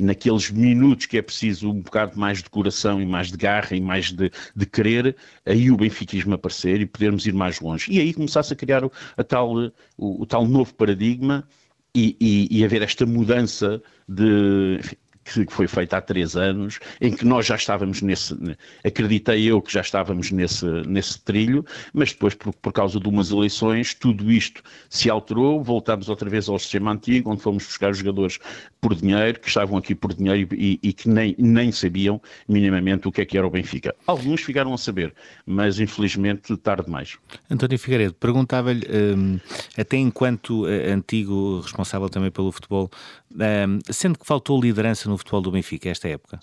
naqueles 0.00 0.50
minutos 0.50 1.06
que 1.06 1.18
é 1.18 1.22
preciso 1.22 1.70
um 1.70 1.80
bocado 1.80 2.18
mais 2.18 2.42
de 2.42 2.50
coração 2.50 3.00
e 3.00 3.06
mais 3.06 3.30
de 3.30 3.36
garra 3.36 3.76
e 3.76 3.80
mais 3.80 4.12
de, 4.12 4.30
de 4.54 4.66
querer, 4.66 5.16
aí 5.46 5.70
o 5.70 5.76
benfiquismo 5.76 6.34
aparecer 6.34 6.80
e 6.80 6.86
podermos 6.86 7.26
ir 7.26 7.34
mais 7.34 7.60
longe. 7.60 7.90
E 7.90 8.00
aí 8.00 8.12
começasse 8.12 8.52
a 8.52 8.56
criar 8.56 8.84
o, 8.84 8.92
a 9.16 9.24
tal, 9.24 9.54
o, 9.56 10.22
o 10.22 10.26
tal 10.26 10.46
novo 10.46 10.74
paradigma 10.74 11.46
e, 11.94 12.16
e, 12.20 12.58
e, 12.58 12.64
haver 12.64 12.82
esta 12.82 13.04
mudança 13.04 13.82
de, 14.08 14.78
enfim, 14.78 14.96
que 15.24 15.46
foi 15.52 15.66
feita 15.66 15.96
há 15.96 16.00
três 16.00 16.36
anos, 16.36 16.78
em 17.00 17.14
que 17.14 17.24
nós 17.24 17.46
já 17.46 17.56
estávamos 17.56 18.02
nesse, 18.02 18.36
acreditei 18.84 19.44
eu 19.44 19.60
que 19.60 19.72
já 19.72 19.80
estávamos 19.80 20.30
nesse, 20.30 20.66
nesse 20.86 21.20
trilho, 21.20 21.64
mas 21.92 22.12
depois, 22.12 22.34
por, 22.34 22.52
por 22.54 22.72
causa 22.72 22.98
de 22.98 23.08
umas 23.08 23.30
eleições, 23.30 23.94
tudo 23.94 24.30
isto 24.30 24.62
se 24.90 25.08
alterou, 25.08 25.62
voltámos 25.62 26.08
outra 26.08 26.28
vez 26.28 26.48
ao 26.48 26.58
sistema 26.58 26.92
antigo, 26.92 27.30
onde 27.30 27.42
fomos 27.42 27.64
buscar 27.64 27.92
jogadores 27.94 28.38
por 28.80 28.94
dinheiro, 28.94 29.38
que 29.38 29.48
estavam 29.48 29.76
aqui 29.76 29.94
por 29.94 30.12
dinheiro 30.12 30.48
e, 30.54 30.78
e 30.82 30.92
que 30.92 31.08
nem, 31.08 31.34
nem 31.38 31.70
sabiam 31.70 32.20
minimamente 32.48 33.06
o 33.06 33.12
que 33.12 33.20
é 33.20 33.24
que 33.24 33.38
era 33.38 33.46
o 33.46 33.50
Benfica. 33.50 33.94
Alguns 34.06 34.42
ficaram 34.42 34.74
a 34.74 34.78
saber, 34.78 35.14
mas 35.46 35.78
infelizmente 35.78 36.56
tarde 36.56 36.86
demais. 36.86 37.16
António 37.50 37.78
Figueiredo, 37.78 38.14
perguntava-lhe, 38.14 38.86
um, 39.16 39.38
até 39.78 39.96
enquanto 39.96 40.64
uh, 40.64 40.92
antigo 40.92 41.60
responsável 41.60 42.08
também 42.08 42.30
pelo 42.30 42.50
futebol, 42.50 42.90
um, 43.34 43.78
sendo 43.92 44.18
que 44.18 44.26
faltou 44.26 44.60
liderança 44.60 45.08
no 45.08 45.18
futebol 45.18 45.40
do 45.40 45.50
Benfica 45.50 45.88
esta 45.88 46.08
época? 46.08 46.40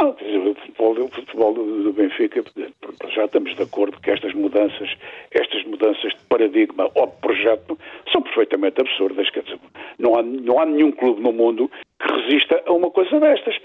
Não, 0.00 0.10
o 0.10 0.54
futebol, 0.54 1.04
o 1.04 1.08
futebol 1.08 1.54
do, 1.54 1.92
Benfica, 1.92 2.42
já 3.14 3.24
estamos 3.24 3.54
de 3.54 3.62
acordo 3.62 4.00
que 4.00 4.10
estas 4.10 4.34
mudanças, 4.34 4.90
estas 5.30 5.64
mudanças 5.64 6.12
de 6.12 6.20
paradigma 6.28 6.90
ou 6.94 7.06
de 7.06 7.16
projeto 7.18 7.78
são 8.10 8.20
perfeitamente 8.20 8.80
absurdas. 8.80 9.30
Quer 9.30 9.44
dizer, 9.44 9.60
não 9.98 10.16
há, 10.16 10.22
não 10.22 10.58
há 10.58 10.66
nenhum 10.66 10.90
clube 10.90 11.22
no 11.22 11.32
mundo 11.32 11.70
que 12.00 12.12
resista 12.12 12.62
a 12.66 12.72
uma 12.72 12.90
coisa 12.90 13.20
destas. 13.20 13.56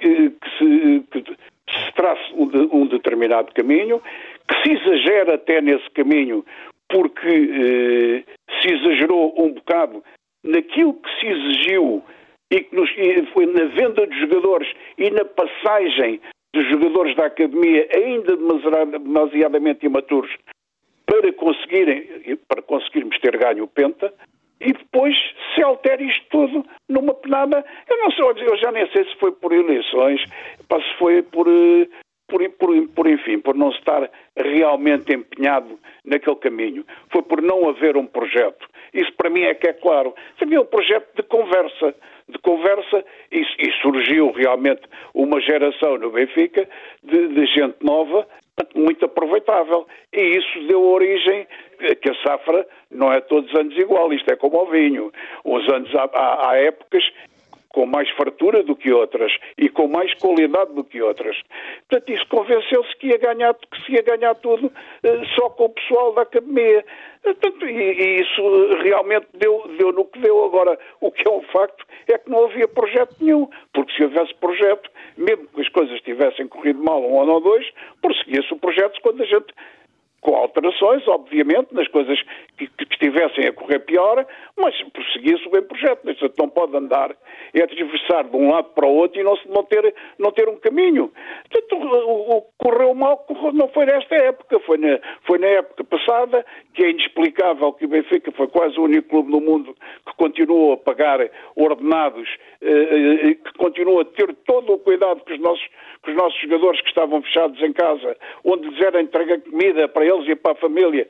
Que, 0.00 0.30
que, 0.30 0.50
se, 0.58 1.04
que 1.12 1.24
se 1.24 2.32
um, 2.34 2.82
um, 2.82 2.86
determinado 2.86 3.52
caminho, 3.52 4.02
que 4.48 4.62
se 4.62 4.72
exagera 4.72 5.34
até 5.34 5.60
nesse 5.60 5.88
caminho 5.90 6.44
porque 6.88 7.28
eh, 7.28 8.24
se 8.60 8.72
exagerou 8.72 9.34
um 9.36 9.52
bocado 9.52 10.02
naquilo 10.46 10.94
que 10.94 11.20
se 11.20 11.26
exigiu 11.26 12.02
e 12.50 12.60
que 12.60 12.74
nos, 12.74 12.90
e 12.96 13.26
foi 13.32 13.46
na 13.46 13.64
venda 13.66 14.06
de 14.06 14.20
jogadores 14.20 14.68
e 14.96 15.10
na 15.10 15.24
passagem 15.24 16.20
de 16.54 16.70
jogadores 16.70 17.14
da 17.16 17.26
academia 17.26 17.86
ainda 17.92 18.36
demasiadamente 18.36 19.84
imaturos 19.84 20.30
para 21.04 21.32
conseguirem 21.32 22.38
para 22.48 22.62
conseguirmos 22.62 23.18
ter 23.18 23.36
ganho 23.36 23.64
o 23.64 23.68
penta 23.68 24.12
e 24.60 24.72
depois 24.72 25.14
se 25.54 25.62
altera 25.62 26.02
isto 26.02 26.24
tudo 26.30 26.64
numa 26.88 27.14
penada. 27.14 27.64
Eu 27.88 27.98
não 27.98 28.10
sei, 28.10 28.46
eu 28.46 28.56
já 28.56 28.72
nem 28.72 28.90
sei 28.90 29.04
se 29.04 29.14
foi 29.16 29.32
por 29.32 29.52
eleições, 29.52 30.22
se 30.22 30.98
foi 30.98 31.22
por, 31.22 31.46
eh, 31.46 31.86
por, 32.26 32.48
por, 32.52 32.88
por, 32.88 33.06
enfim, 33.06 33.38
por 33.38 33.54
não 33.54 33.70
estar 33.70 34.10
realmente 34.36 35.14
empenhado 35.14 35.78
naquele 36.04 36.36
caminho. 36.36 36.86
Foi 37.10 37.22
por 37.22 37.42
não 37.42 37.68
haver 37.68 37.96
um 37.96 38.06
projeto. 38.06 38.66
Isso 38.92 39.12
para 39.14 39.30
mim 39.30 39.42
é 39.42 39.54
que 39.54 39.68
é 39.68 39.72
claro. 39.72 40.14
Havia 40.40 40.60
um 40.60 40.66
projeto 40.66 41.08
de 41.16 41.22
conversa, 41.22 41.94
de 42.28 42.38
conversa 42.38 43.04
e, 43.30 43.40
e 43.40 43.72
surgiu 43.82 44.32
realmente 44.32 44.82
uma 45.14 45.40
geração 45.40 45.98
no 45.98 46.10
Benfica 46.10 46.68
de, 47.02 47.28
de 47.28 47.46
gente 47.46 47.76
nova 47.82 48.26
muito 48.74 49.04
aproveitável. 49.04 49.86
E 50.12 50.20
isso 50.20 50.66
deu 50.66 50.82
origem 50.82 51.46
que 52.00 52.10
a 52.10 52.14
safra 52.22 52.66
não 52.90 53.12
é 53.12 53.20
todos 53.20 53.52
os 53.52 53.58
anos 53.58 53.76
igual, 53.76 54.12
isto 54.12 54.30
é 54.32 54.36
como 54.36 54.62
o 54.62 54.66
vinho. 54.66 55.12
Uns 55.44 55.68
anos 55.70 55.94
há, 55.94 56.08
há, 56.12 56.50
há 56.50 56.56
épocas 56.56 57.04
com 57.76 57.84
mais 57.84 58.08
fartura 58.12 58.62
do 58.62 58.74
que 58.74 58.90
outras 58.90 59.30
e 59.58 59.68
com 59.68 59.86
mais 59.86 60.14
qualidade 60.14 60.72
do 60.72 60.82
que 60.82 61.02
outras. 61.02 61.36
Portanto, 61.86 62.10
isso 62.10 62.26
convenceu-se 62.28 62.96
que 62.96 63.08
ia 63.08 63.18
ganhar, 63.18 63.52
que 63.52 63.82
se 63.84 63.92
ia 63.92 64.00
ganhar 64.00 64.34
tudo 64.36 64.68
uh, 64.68 65.26
só 65.38 65.50
com 65.50 65.66
o 65.66 65.68
pessoal 65.68 66.14
da 66.14 66.22
academia. 66.22 66.82
Portanto, 67.22 67.68
e, 67.68 67.74
e, 67.74 68.22
isso 68.22 68.42
realmente 68.82 69.26
deu, 69.34 69.62
deu 69.76 69.92
no 69.92 70.06
que 70.06 70.18
deu. 70.20 70.42
Agora, 70.46 70.78
o 71.02 71.12
que 71.12 71.28
é 71.28 71.30
um 71.30 71.42
facto 71.42 71.84
é 72.08 72.16
que 72.16 72.30
não 72.30 72.46
havia 72.46 72.66
projeto 72.66 73.14
nenhum, 73.20 73.46
porque 73.74 73.92
se 73.94 74.04
houvesse 74.04 74.34
projeto, 74.36 74.90
mesmo 75.18 75.46
que 75.48 75.60
as 75.60 75.68
coisas 75.68 76.00
tivessem 76.00 76.48
corrido 76.48 76.82
mal 76.82 77.02
um 77.02 77.20
ano 77.20 77.32
ou 77.32 77.40
dois, 77.42 77.70
prosseguia-se 78.00 78.54
o 78.54 78.58
projeto 78.58 78.98
quando 79.02 79.22
a 79.22 79.26
gente 79.26 79.52
com 80.26 80.34
alterações, 80.34 81.06
obviamente, 81.06 81.72
nas 81.72 81.86
coisas 81.88 82.18
que, 82.56 82.66
que 82.66 82.84
estivessem 82.92 83.46
a 83.46 83.52
correr 83.52 83.80
pior, 83.80 84.26
mas 84.56 84.74
prosseguia-se 84.90 85.46
o 85.46 85.50
bem 85.50 85.62
projeto. 85.62 86.02
Não 86.38 86.48
pode 86.48 86.76
andar 86.76 87.14
é 87.54 87.66
transversar 87.66 88.24
de 88.24 88.36
um 88.36 88.50
lado 88.50 88.68
para 88.74 88.86
o 88.86 88.94
outro 88.94 89.20
e 89.20 89.24
não, 89.24 89.38
não, 89.46 89.64
ter, 89.64 89.94
não 90.18 90.30
ter 90.32 90.48
um 90.48 90.58
caminho. 90.58 91.12
Portanto, 91.50 91.76
o, 91.76 92.42
que 92.42 92.48
correu 92.58 92.94
mal 92.94 93.24
não 93.54 93.68
foi 93.68 93.86
nesta 93.86 94.14
época, 94.14 94.58
foi 94.60 94.78
na, 94.78 94.98
foi 95.26 95.38
na 95.38 95.46
época 95.46 95.84
passada, 95.84 96.44
que 96.74 96.84
é 96.84 96.90
inexplicável 96.90 97.72
que 97.72 97.84
o 97.84 97.88
Benfica 97.88 98.32
foi 98.32 98.48
quase 98.48 98.78
o 98.78 98.84
único 98.84 99.08
clube 99.08 99.30
no 99.30 99.40
mundo 99.40 99.74
que 100.06 100.14
continuou 100.16 100.72
a 100.72 100.76
pagar 100.76 101.20
ordenados, 101.54 102.28
eh, 102.60 103.34
que 103.34 103.52
continuou 103.58 104.00
a 104.00 104.04
ter 104.04 104.34
todo 104.46 104.72
o 104.74 104.78
cuidado 104.78 105.20
com 105.24 105.32
os 105.32 105.40
nossos, 105.40 105.66
os 106.06 106.14
nossos 106.14 106.40
jogadores 106.40 106.80
que 106.80 106.88
estavam 106.88 107.22
fechados 107.22 107.60
em 107.62 107.72
casa, 107.72 108.16
onde 108.44 108.68
lhes 108.68 108.80
era 108.80 109.00
entregue 109.00 109.38
comida 109.38 109.88
para 109.88 110.04
eles 110.04 110.28
e 110.28 110.36
para 110.36 110.52
a 110.52 110.56
família, 110.56 111.08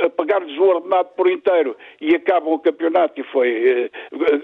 a 0.00 0.10
pagar-lhes 0.10 0.56
o 0.58 0.62
ordenado 0.62 0.83
por 1.16 1.30
inteiro 1.30 1.76
e 2.00 2.14
acabam 2.14 2.54
o 2.54 2.58
campeonato 2.58 3.20
e 3.20 3.24
foi, 3.24 3.90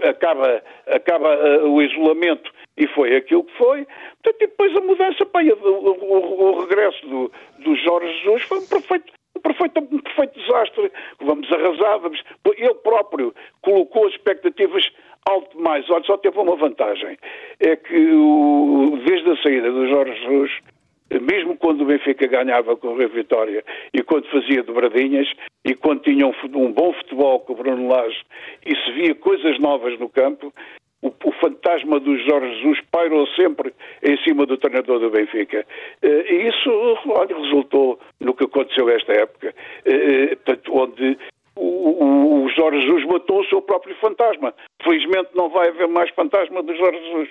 acaba, 0.03 0.63
acaba 0.87 1.65
o 1.65 1.81
isolamento 1.83 2.51
e 2.77 2.87
foi 2.89 3.15
aquilo 3.17 3.45
que 3.45 3.57
foi. 3.59 3.87
Portanto, 4.23 4.43
e 4.43 4.47
depois 4.47 4.77
a 4.77 4.81
mudança, 4.81 5.27
pá, 5.27 5.43
o, 5.43 5.67
o, 5.67 6.45
o, 6.45 6.61
regresso 6.61 7.07
do, 7.07 7.33
do 7.59 7.77
Jorge 7.77 8.13
Jesus 8.19 8.43
foi 8.43 8.59
um 8.59 8.67
perfeito, 8.67 9.13
um 9.37 9.41
perfeito, 9.41 9.81
um 9.81 9.99
perfeito 9.99 10.41
desastre. 10.41 10.93
Vamos 11.21 11.53
arrasar, 11.53 11.99
vamos... 11.99 12.23
Ele 12.57 12.75
próprio 12.75 13.35
colocou 13.63 14.07
as 14.07 14.13
expectativas 14.13 14.91
alto 15.29 15.57
demais. 15.57 15.89
Olha, 15.91 16.05
só 16.05 16.17
teve 16.17 16.39
uma 16.39 16.57
vantagem. 16.57 17.19
É 17.61 17.77
que 17.77 18.13
o, 18.13 18.99
desde 19.05 19.31
a 19.31 19.43
saída 19.43 19.71
do 19.71 19.87
Jorge 19.89 20.15
Jesus, 20.23 20.51
mesmo 21.19 21.57
quando 21.57 21.83
o 21.83 21.87
Benfica 21.87 22.27
ganhava 22.27 22.77
com 22.77 22.89
o 22.89 23.09
Vitória 23.09 23.65
e 23.93 24.03
quando 24.03 24.31
fazia 24.31 24.63
dobradinhas 24.63 25.29
e 25.65 25.75
quando 25.75 26.03
tinha 26.03 26.27
um, 26.27 26.35
um 26.55 26.73
bom 26.73 26.93
futebol 26.93 27.41
com 27.41 27.53
o 27.53 27.57
Bruno 27.57 27.89
Lage 27.89 28.23
e 28.65 28.77
se 28.77 28.93
via 28.93 29.15
coisas 29.15 29.59
novas 29.59 29.99
no 29.99 30.09
campo, 30.09 30.53
o, 31.03 31.09
o, 31.09 31.33
fantasma 31.41 31.99
do 31.99 32.17
Jorge 32.19 32.55
Jesus 32.57 32.81
pairou 32.93 33.27
sempre 33.29 33.73
em 34.03 34.17
cima 34.19 34.45
do 34.45 34.59
treinador 34.59 35.01
do 35.01 35.11
Benfica. 35.11 35.67
Eh, 36.03 36.35
e 36.35 36.49
isso 36.49 36.71
olha, 37.09 37.37
resultou 37.37 37.99
no 38.21 38.35
que 38.35 38.45
aconteceu 38.45 38.89
esta 38.91 39.13
época, 39.13 39.55
eh, 39.87 40.37
portanto, 40.37 40.77
onde 40.77 41.19
o, 41.57 42.45
o 42.45 42.49
Jorge 42.51 42.83
Jesus 42.83 43.05
matou 43.07 43.41
o 43.41 43.47
seu 43.47 43.63
próprio 43.63 43.95
fantasma. 43.97 44.55
Felizmente 44.83 45.31
não 45.35 45.49
vai 45.49 45.69
haver 45.69 45.89
mais 45.89 46.11
fantasma 46.11 46.63
do 46.63 46.77
Jorge 46.77 47.03
Jesus. 47.03 47.29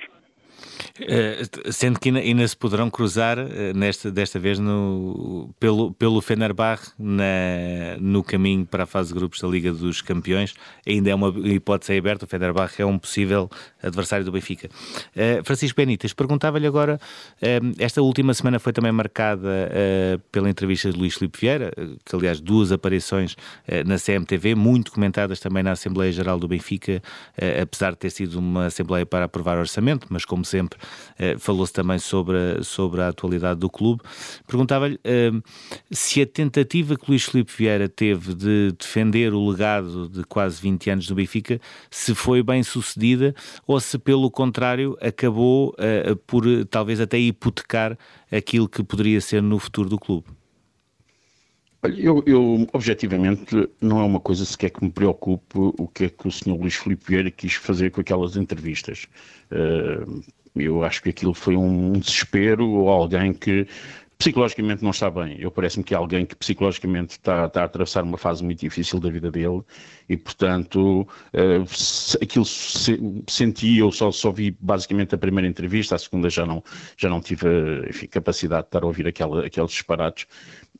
Uh, 1.01 1.71
sendo 1.71 1.99
que 1.99 2.09
ainda, 2.09 2.19
ainda, 2.19 2.47
se 2.47 2.55
poderão 2.55 2.89
cruzar 2.89 3.37
uh, 3.37 3.47
nesta, 3.75 4.11
desta 4.11 4.39
vez 4.39 4.59
no, 4.59 5.53
pelo, 5.59 5.93
pelo 5.93 6.21
Fenerbahçe 6.21 6.91
na, 6.97 7.97
no 7.99 8.23
caminho 8.23 8.65
para 8.65 8.83
a 8.83 8.85
fase 8.85 9.09
de 9.09 9.19
grupos 9.19 9.39
da 9.39 9.47
Liga 9.47 9.71
dos 9.71 10.01
Campeões. 10.01 10.53
Ainda 10.87 11.09
é 11.09 11.15
uma 11.15 11.29
hipótese 11.47 11.97
aberta. 11.97 12.25
O 12.25 12.27
Fenerbahçe 12.27 12.81
é 12.81 12.85
um 12.85 12.97
possível 12.97 13.49
adversário 13.81 14.25
do 14.25 14.31
Benfica. 14.31 14.69
Uh, 15.15 15.43
Francisco 15.43 15.77
Benítez, 15.77 16.13
perguntava-lhe 16.13 16.67
agora: 16.67 16.99
esta 17.77 18.01
última 18.01 18.33
semana 18.33 18.59
foi 18.59 18.73
também 18.73 18.91
marcada 18.91 19.69
pela 20.31 20.49
entrevista 20.49 20.91
de 20.91 20.97
Luís 20.97 21.15
Filipe 21.15 21.39
Vieira, 21.39 21.71
que 22.03 22.15
aliás, 22.15 22.41
duas 22.41 22.71
aparições 22.71 23.35
na 23.85 23.97
CMTV, 23.97 24.55
muito 24.55 24.91
comentadas 24.91 25.39
também 25.39 25.63
na 25.63 25.71
Assembleia 25.71 26.11
Geral 26.11 26.39
do 26.39 26.47
Benfica, 26.47 27.01
apesar 27.61 27.91
de 27.91 27.97
ter 27.97 28.09
sido 28.09 28.39
uma 28.39 28.65
Assembleia 28.65 29.05
para 29.05 29.25
aprovar 29.25 29.57
orçamento, 29.57 30.07
mas 30.09 30.25
como 30.25 30.43
sempre 30.43 30.79
eh, 30.79 30.88
falou-se 31.39 31.73
também 31.73 31.99
sobre 31.99 32.37
a, 32.37 32.63
sobre 32.63 33.01
a 33.01 33.07
atualidade 33.09 33.59
do 33.59 33.69
clube. 33.69 34.01
Perguntava-lhe 34.47 34.99
eh, 35.03 35.31
se 35.91 36.21
a 36.21 36.25
tentativa 36.25 36.95
que 36.95 37.09
Luís 37.09 37.23
Filipe 37.23 37.51
Vieira 37.55 37.89
teve 37.89 38.33
de 38.33 38.71
defender 38.77 39.33
o 39.33 39.49
legado 39.49 40.09
de 40.09 40.23
quase 40.23 40.61
20 40.61 40.89
anos 40.89 41.07
do 41.07 41.15
Benfica, 41.15 41.59
se 41.89 42.13
foi 42.15 42.43
bem 42.43 42.63
sucedida 42.63 43.35
ou 43.65 43.79
se, 43.79 43.97
pelo 43.97 44.29
contrário, 44.31 44.97
acabou 45.01 45.75
eh, 45.77 46.15
por 46.27 46.43
talvez 46.65 46.99
até 46.99 47.17
hipotecar 47.17 47.97
aquilo 48.31 48.67
que 48.67 48.83
poderia 48.83 49.21
ser 49.21 49.41
no 49.41 49.59
futuro 49.59 49.89
do 49.89 49.99
clube. 49.99 50.25
Eu, 51.81 52.21
eu, 52.25 52.67
objetivamente, 52.73 53.69
não 53.79 54.01
é 54.01 54.03
uma 54.03 54.19
coisa 54.19 54.43
sequer 54.43 54.69
que 54.69 54.83
me 54.83 54.91
preocupe 54.91 55.57
o 55.57 55.87
que 55.87 56.05
é 56.05 56.09
que 56.09 56.27
o 56.27 56.31
Sr. 56.31 56.59
Luís 56.59 56.75
Filipe 56.75 57.05
Vieira 57.07 57.31
quis 57.31 57.53
fazer 57.53 57.89
com 57.91 58.01
aquelas 58.01 58.35
entrevistas. 58.35 59.07
Uh, 59.49 60.21
eu 60.55 60.83
acho 60.83 61.01
que 61.01 61.09
aquilo 61.09 61.33
foi 61.33 61.55
um 61.55 61.93
desespero 61.93 62.67
ou 62.67 62.89
alguém 62.89 63.33
que 63.33 63.67
psicologicamente 64.19 64.83
não 64.83 64.91
está 64.91 65.09
bem. 65.09 65.37
Eu 65.39 65.49
parece-me 65.49 65.83
que 65.83 65.93
é 65.93 65.97
alguém 65.97 66.25
que 66.25 66.35
psicologicamente 66.35 67.11
está, 67.11 67.45
está, 67.45 67.61
a 67.61 67.63
atravessar 67.63 68.03
uma 68.03 68.17
fase 68.17 68.43
muito 68.43 68.59
difícil 68.59 68.99
da 68.99 69.09
vida 69.09 69.31
dele 69.31 69.61
e, 70.09 70.17
portanto, 70.17 71.07
uh, 71.33 72.21
aquilo 72.21 72.43
se, 72.43 72.99
senti, 73.29 73.77
eu 73.77 73.91
só, 73.93 74.11
só 74.11 74.29
vi 74.29 74.51
basicamente 74.59 75.15
a 75.15 75.17
primeira 75.17 75.47
entrevista, 75.47 75.95
a 75.95 75.97
segunda 75.97 76.29
já 76.29 76.45
não, 76.45 76.61
já 76.97 77.07
não 77.07 77.21
tive 77.21 77.47
enfim, 77.87 78.07
capacidade 78.07 78.63
de 78.63 78.67
estar 78.67 78.83
a 78.83 78.87
ouvir 78.87 79.07
aquela, 79.07 79.45
aqueles 79.45 79.71
disparates. 79.71 80.27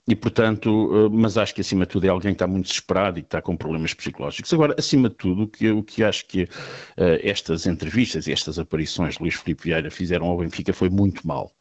E, 0.07 0.15
portanto, 0.15 0.89
eh, 0.91 1.09
mas 1.11 1.37
acho 1.37 1.53
que 1.53 1.61
acima 1.61 1.85
de 1.85 1.91
tudo 1.91 2.05
é 2.05 2.09
alguém 2.09 2.31
que 2.31 2.35
está 2.35 2.47
muito 2.47 2.65
desesperado 2.65 3.19
e 3.19 3.21
que 3.21 3.27
está 3.27 3.41
com 3.41 3.55
problemas 3.55 3.93
psicológicos. 3.93 4.51
Agora, 4.53 4.75
acima 4.77 5.07
de 5.07 5.15
tudo, 5.15 5.43
o 5.43 5.47
que, 5.47 5.69
o 5.69 5.83
que 5.83 6.03
acho 6.03 6.25
que 6.25 6.43
uh, 6.43 6.47
estas 7.21 7.67
entrevistas 7.67 8.25
e 8.27 8.31
estas 8.31 8.57
aparições 8.57 9.15
de 9.15 9.21
Luís 9.21 9.35
Filipe 9.35 9.65
Vieira 9.65 9.91
fizeram 9.91 10.25
ao 10.27 10.37
Benfica 10.39 10.73
foi 10.73 10.89
muito 10.89 11.27
mal. 11.27 11.53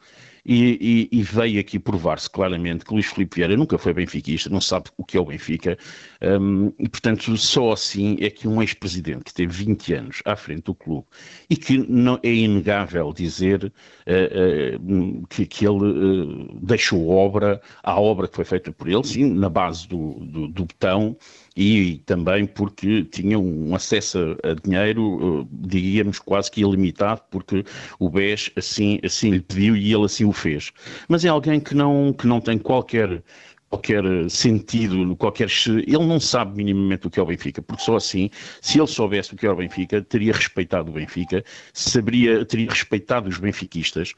E, 0.44 1.08
e, 1.12 1.18
e, 1.18 1.22
veio 1.22 1.60
aqui 1.60 1.78
provar-se 1.78 2.28
claramente 2.30 2.84
que 2.84 2.92
Luís 2.92 3.06
Filipe 3.06 3.36
Vieira 3.36 3.56
nunca 3.56 3.76
foi 3.76 3.92
benfiquista, 3.92 4.48
não 4.48 4.60
sabe 4.60 4.86
o 4.96 5.04
que 5.04 5.16
é 5.16 5.20
o 5.20 5.24
Benfica, 5.24 5.76
um, 6.22 6.72
e 6.78 6.88
portanto 6.88 7.36
só 7.36 7.72
assim 7.72 8.16
é 8.20 8.30
que 8.30 8.48
um 8.48 8.62
ex-presidente 8.62 9.24
que 9.24 9.34
teve 9.34 9.52
20 9.52 9.94
anos 9.94 10.22
à 10.24 10.36
frente 10.36 10.62
do 10.62 10.74
clube 10.74 11.06
e 11.50 11.56
que 11.56 11.78
não 11.78 12.18
é 12.22 12.32
inegável 12.32 13.12
dizer 13.12 13.64
uh, 13.64 14.78
uh, 14.80 15.26
que, 15.28 15.46
que, 15.46 15.66
ele 15.66 15.84
uh, 15.84 16.58
deixou 16.62 17.08
obra, 17.08 17.60
a 17.82 18.00
obra 18.00 18.28
que 18.28 18.36
foi 18.36 18.44
feita 18.44 18.72
por 18.72 18.88
ele, 18.88 19.04
sim, 19.04 19.32
na 19.32 19.48
base 19.48 19.86
do, 19.88 20.14
do, 20.20 20.48
do 20.48 20.64
botão, 20.64 21.16
e 21.56 22.00
também 22.06 22.46
porque 22.46 23.02
tinha 23.04 23.36
um 23.36 23.74
acesso 23.74 24.36
a 24.44 24.54
dinheiro, 24.54 25.44
diríamos 25.50 26.20
quase 26.20 26.48
que 26.48 26.60
ilimitado, 26.60 27.20
porque 27.30 27.64
o 27.98 28.08
BES 28.08 28.52
assim, 28.54 29.00
assim 29.02 29.30
lhe 29.30 29.40
pediu 29.40 29.76
e 29.76 29.92
ele 29.92 30.04
assim 30.04 30.24
o 30.24 30.32
fez. 30.38 30.72
Mas 31.08 31.24
é 31.24 31.28
alguém 31.28 31.60
que 31.60 31.74
não, 31.74 32.12
que 32.12 32.26
não 32.26 32.40
tem 32.40 32.58
qualquer 32.58 33.22
qualquer 33.68 34.02
sentido, 34.30 35.14
qualquer 35.16 35.48
ele 35.66 35.98
não 35.98 36.18
sabe 36.18 36.56
minimamente 36.56 37.06
o 37.06 37.10
que 37.10 37.20
é 37.20 37.22
o 37.22 37.26
Benfica, 37.26 37.60
porque 37.60 37.82
só 37.82 37.96
assim, 37.96 38.30
se 38.62 38.78
ele 38.78 38.86
soubesse 38.86 39.34
o 39.34 39.36
que 39.36 39.46
é 39.46 39.50
o 39.50 39.56
Benfica, 39.56 40.00
teria 40.00 40.32
respeitado 40.32 40.90
o 40.90 40.94
Benfica, 40.94 41.44
saberia, 41.72 42.44
teria 42.44 42.70
respeitado 42.70 43.28
os 43.28 43.38
benfiquistas 43.38 44.14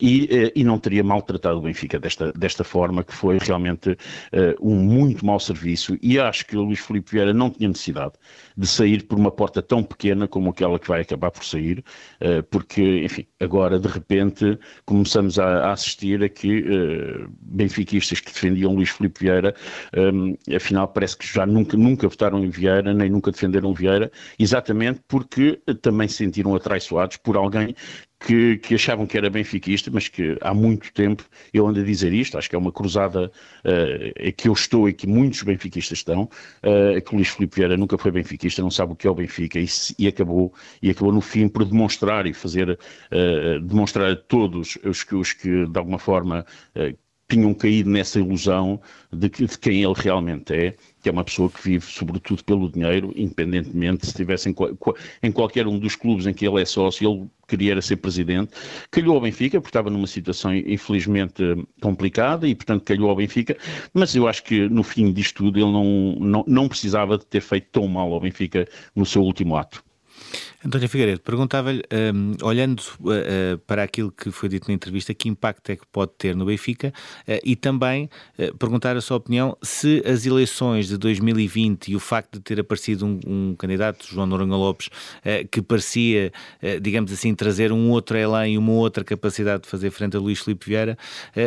e, 0.00 0.28
eh, 0.30 0.52
e 0.56 0.64
não 0.64 0.78
teria 0.78 1.04
maltratado 1.04 1.58
o 1.58 1.62
Benfica 1.62 1.98
desta, 1.98 2.32
desta 2.32 2.64
forma, 2.64 3.04
que 3.04 3.14
foi 3.14 3.38
realmente 3.38 3.90
uh, 3.90 3.96
um 4.60 4.74
muito 4.76 5.24
mau 5.24 5.38
serviço. 5.38 5.96
E 6.02 6.18
acho 6.18 6.46
que 6.46 6.56
o 6.56 6.62
Luís 6.62 6.80
Filipe 6.80 7.12
Vieira 7.12 7.32
não 7.32 7.50
tinha 7.50 7.68
necessidade 7.68 8.14
de 8.56 8.66
sair 8.66 9.04
por 9.04 9.18
uma 9.18 9.30
porta 9.30 9.62
tão 9.62 9.82
pequena 9.82 10.26
como 10.26 10.50
aquela 10.50 10.78
que 10.78 10.88
vai 10.88 11.02
acabar 11.02 11.30
por 11.30 11.44
sair, 11.44 11.84
uh, 12.20 12.42
porque, 12.50 13.04
enfim, 13.04 13.26
agora 13.40 13.78
de 13.78 13.88
repente 13.88 14.58
começamos 14.84 15.38
a, 15.38 15.66
a 15.66 15.72
assistir 15.72 16.22
a 16.22 16.28
que 16.28 16.60
uh, 16.60 17.28
benfiquistas 17.40 18.20
que 18.20 18.32
defendiam 18.32 18.74
Luís 18.74 18.90
Filipe 18.90 19.20
Vieira, 19.20 19.54
um, 19.96 20.36
afinal 20.54 20.88
parece 20.88 21.16
que 21.16 21.26
já 21.26 21.46
nunca, 21.46 21.76
nunca 21.76 22.08
votaram 22.08 22.44
em 22.44 22.50
Vieira, 22.50 22.92
nem 22.92 23.08
nunca 23.08 23.30
defenderam 23.30 23.72
Vieira, 23.72 24.10
exatamente 24.38 25.00
porque 25.06 25.60
também 25.82 26.08
se 26.08 26.16
sentiram 26.16 26.54
atraiçoados 26.54 27.16
por 27.18 27.36
alguém 27.36 27.74
que, 28.24 28.56
que, 28.58 28.74
achavam 28.74 29.06
que 29.06 29.18
era 29.18 29.28
benfiquista, 29.28 29.90
mas 29.92 30.08
que 30.08 30.36
há 30.40 30.54
muito 30.54 30.92
tempo 30.92 31.24
eu 31.52 31.66
ando 31.66 31.80
a 31.80 31.82
dizer 31.84 32.12
isto, 32.12 32.38
acho 32.38 32.48
que 32.48 32.56
é 32.56 32.58
uma 32.58 32.72
cruzada 32.72 33.30
uh, 33.64 34.32
que 34.32 34.48
eu 34.48 34.52
estou 34.54 34.88
e 34.88 34.94
que 34.94 35.06
muitos 35.06 35.42
benfiquistas 35.42 35.98
estão, 35.98 36.22
uh, 36.22 37.00
que 37.02 37.12
o 37.12 37.16
Luís 37.16 37.28
Filipe 37.28 37.56
Vieira 37.56 37.76
nunca 37.76 37.98
foi 37.98 38.10
benfiquista, 38.10 38.62
não 38.62 38.70
sabe 38.70 38.92
o 38.94 38.96
que 38.96 39.06
é 39.06 39.10
o 39.10 39.14
Benfica 39.14 39.58
e, 39.58 39.66
e 39.98 40.08
acabou, 40.08 40.54
e 40.80 40.90
acabou 40.90 41.12
no 41.12 41.20
fim 41.20 41.48
por 41.48 41.64
demonstrar 41.64 42.26
e 42.26 42.32
fazer, 42.32 42.70
uh, 42.70 43.60
demonstrar 43.60 44.10
a 44.10 44.16
todos 44.16 44.78
os 44.82 45.04
que, 45.04 45.14
os 45.14 45.32
que 45.32 45.66
de 45.66 45.78
alguma 45.78 45.98
forma 45.98 46.46
tinham 47.28 47.54
caído 47.54 47.90
nessa 47.90 48.18
ilusão 48.18 48.80
de, 49.12 49.28
que, 49.28 49.46
de, 49.46 49.58
quem 49.58 49.82
ele 49.82 49.94
realmente 49.96 50.52
é, 50.54 50.76
que 51.04 51.10
é 51.10 51.12
uma 51.12 51.22
pessoa 51.22 51.50
que 51.50 51.62
vive 51.62 51.84
sobretudo 51.84 52.42
pelo 52.42 52.72
dinheiro, 52.72 53.12
independentemente 53.14 54.06
se 54.06 54.12
estivesse 54.12 54.48
em, 54.48 54.54
em, 55.22 55.30
qualquer 55.30 55.66
um 55.66 55.78
dos 55.78 55.94
clubes 55.94 56.26
em 56.26 56.32
que 56.32 56.48
ele 56.48 56.62
é 56.62 56.64
sócio, 56.64 57.06
ele 57.06 57.28
queria 57.46 57.80
ser 57.82 57.96
presidente. 57.96 58.52
Calhou 58.90 59.14
ao 59.14 59.20
Benfica, 59.20 59.60
porque 59.60 59.68
estava 59.68 59.90
numa 59.90 60.06
situação 60.06 60.54
infelizmente 60.54 61.42
complicada 61.82 62.48
e, 62.48 62.54
portanto, 62.54 62.84
calhou 62.84 63.10
ao 63.10 63.16
Benfica, 63.16 63.54
mas 63.92 64.16
eu 64.16 64.26
acho 64.26 64.44
que 64.44 64.66
no 64.70 64.82
fim 64.82 65.12
disto 65.12 65.44
tudo 65.44 65.58
ele 65.58 65.70
não, 65.70 66.16
não, 66.18 66.44
não 66.48 66.68
precisava 66.68 67.18
de 67.18 67.26
ter 67.26 67.42
feito 67.42 67.68
tão 67.70 67.86
mal 67.86 68.10
ao 68.10 68.20
Benfica 68.20 68.66
no 68.96 69.04
seu 69.04 69.20
último 69.20 69.56
ato. 69.56 69.84
António 70.64 70.88
Figueiredo, 70.88 71.20
perguntava-lhe, 71.20 71.82
um, 72.14 72.32
olhando 72.42 72.80
uh, 72.80 73.58
para 73.66 73.82
aquilo 73.82 74.10
que 74.10 74.30
foi 74.30 74.48
dito 74.48 74.66
na 74.68 74.74
entrevista, 74.74 75.12
que 75.12 75.28
impacto 75.28 75.68
é 75.68 75.76
que 75.76 75.86
pode 75.92 76.12
ter 76.16 76.34
no 76.34 76.46
Benfica 76.46 76.88
uh, 76.88 77.32
e 77.44 77.54
também 77.54 78.08
uh, 78.38 78.56
perguntar 78.56 78.96
a 78.96 79.00
sua 79.02 79.18
opinião 79.18 79.54
se 79.62 80.02
as 80.06 80.24
eleições 80.24 80.88
de 80.88 80.96
2020 80.96 81.88
e 81.88 81.96
o 81.96 82.00
facto 82.00 82.38
de 82.38 82.40
ter 82.40 82.60
aparecido 82.60 83.04
um, 83.04 83.20
um 83.26 83.54
candidato, 83.54 84.06
João 84.06 84.26
Noronha 84.26 84.56
Lopes, 84.56 84.88
que 85.50 85.60
parecia, 85.60 86.32
digamos 86.80 87.12
assim, 87.12 87.34
trazer 87.34 87.72
um 87.72 87.90
outro 87.90 88.16
elan 88.16 88.48
e 88.48 88.56
uma 88.56 88.72
outra 88.72 89.02
capacidade 89.04 89.64
de 89.64 89.68
fazer 89.68 89.90
frente 89.90 90.16
a 90.16 90.20
Luís 90.20 90.40
Filipe 90.40 90.66
Vieira, 90.66 90.96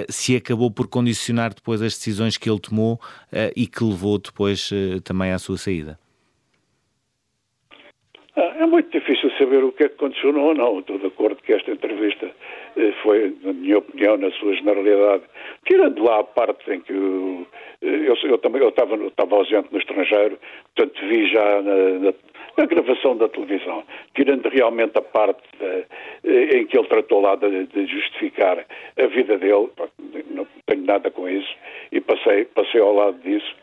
se 0.10 0.36
acabou 0.36 0.70
por 0.70 0.88
condicionar 0.88 1.54
depois 1.54 1.82
as 1.82 1.94
decisões 1.94 2.38
que 2.38 2.50
ele 2.50 2.60
tomou 2.60 3.00
e 3.56 3.68
que 3.68 3.84
levou 3.84 4.18
depois 4.18 4.70
também 5.04 5.32
à 5.32 5.40
sua 5.40 5.58
saída. 5.58 5.98
Ah, 8.40 8.54
é 8.60 8.66
muito 8.68 8.92
difícil 8.92 9.32
saber 9.32 9.64
o 9.64 9.72
que 9.72 9.86
é 9.86 9.90
que 9.90 9.96
condicionou 9.96 10.50
ou 10.50 10.54
não. 10.54 10.80
Estou 10.80 11.00
de 11.00 11.08
acordo 11.08 11.42
que 11.42 11.54
esta 11.54 11.72
entrevista 11.72 12.30
eh, 12.78 12.94
foi, 13.02 13.36
na 13.42 13.52
minha 13.52 13.80
opinião, 13.80 14.16
na 14.16 14.30
sua 14.30 14.54
generalidade, 14.54 15.24
tirando 15.66 16.04
lá 16.04 16.20
a 16.20 16.24
parte 16.24 16.72
em 16.72 16.80
que 16.82 16.94
eu, 16.94 17.48
eh, 17.82 18.08
eu, 18.08 18.16
eu 18.30 18.38
também 18.38 18.62
eu 18.62 18.70
estava, 18.70 18.96
estava 18.96 19.36
ausente 19.36 19.70
no 19.72 19.80
estrangeiro, 19.80 20.38
portanto 20.76 21.08
vi 21.08 21.28
já 21.32 21.62
na, 21.64 21.76
na, 22.00 22.14
na 22.58 22.66
gravação 22.66 23.16
da 23.16 23.30
televisão, 23.30 23.84
tirando 24.16 24.50
realmente 24.50 24.98
a 24.98 25.02
parte 25.02 25.44
de, 25.60 25.86
eh, 26.24 26.58
em 26.58 26.66
que 26.66 26.78
ele 26.78 26.88
tratou 26.88 27.22
lá 27.22 27.36
de, 27.36 27.66
de, 27.68 27.86
justificar 27.86 28.66
a 28.98 29.08
vida 29.08 29.38
dele, 29.38 29.70
não 30.32 30.48
tenho 30.66 30.84
nada 30.84 31.12
com 31.12 31.30
isso 31.30 31.56
e 31.92 32.02
passei, 32.02 32.46
passei 32.46 32.82
ao 32.82 32.94
lado 32.94 33.18
disso. 33.20 33.56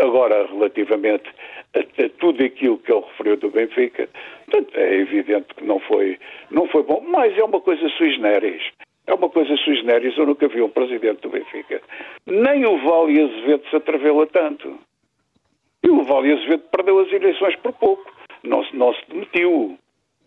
Agora, 0.00 0.46
relativamente 0.46 1.28
a, 1.74 1.80
a, 1.80 2.08
tudo 2.18 2.44
aquilo 2.44 2.78
que 2.78 2.92
ele 2.92 3.04
referiu 3.10 3.36
do 3.36 3.50
Benfica. 3.50 4.08
Portanto, 4.46 4.76
é 4.76 4.94
evidente 4.96 5.54
que 5.54 5.64
não 5.64 5.78
foi, 5.80 6.18
não 6.50 6.66
foi 6.68 6.82
bom, 6.82 7.02
mas 7.06 7.36
é 7.36 7.44
uma 7.44 7.60
coisa 7.60 7.88
sui 7.90 8.10
generis. 8.10 8.62
É 9.06 9.14
uma 9.14 9.28
coisa 9.28 9.56
sui 9.56 9.76
generis. 9.76 10.16
Eu 10.16 10.26
nunca 10.26 10.48
vi 10.48 10.60
um 10.62 10.68
presidente 10.68 11.20
do 11.22 11.30
Benfica. 11.30 11.80
Nem 12.26 12.64
o 12.66 12.78
Vale 12.78 13.22
Azevedo 13.22 13.68
se 13.68 13.76
atreveu 13.76 14.20
a 14.20 14.26
tanto. 14.26 14.78
E 15.82 15.90
o 15.90 16.02
Vale 16.04 16.32
Azevedo 16.32 16.64
perdeu 16.70 16.98
as 17.00 17.12
eleições 17.12 17.56
por 17.56 17.72
pouco. 17.72 18.12
Não, 18.42 18.64
não 18.72 18.94
se 18.94 19.02
demitiu. 19.08 19.78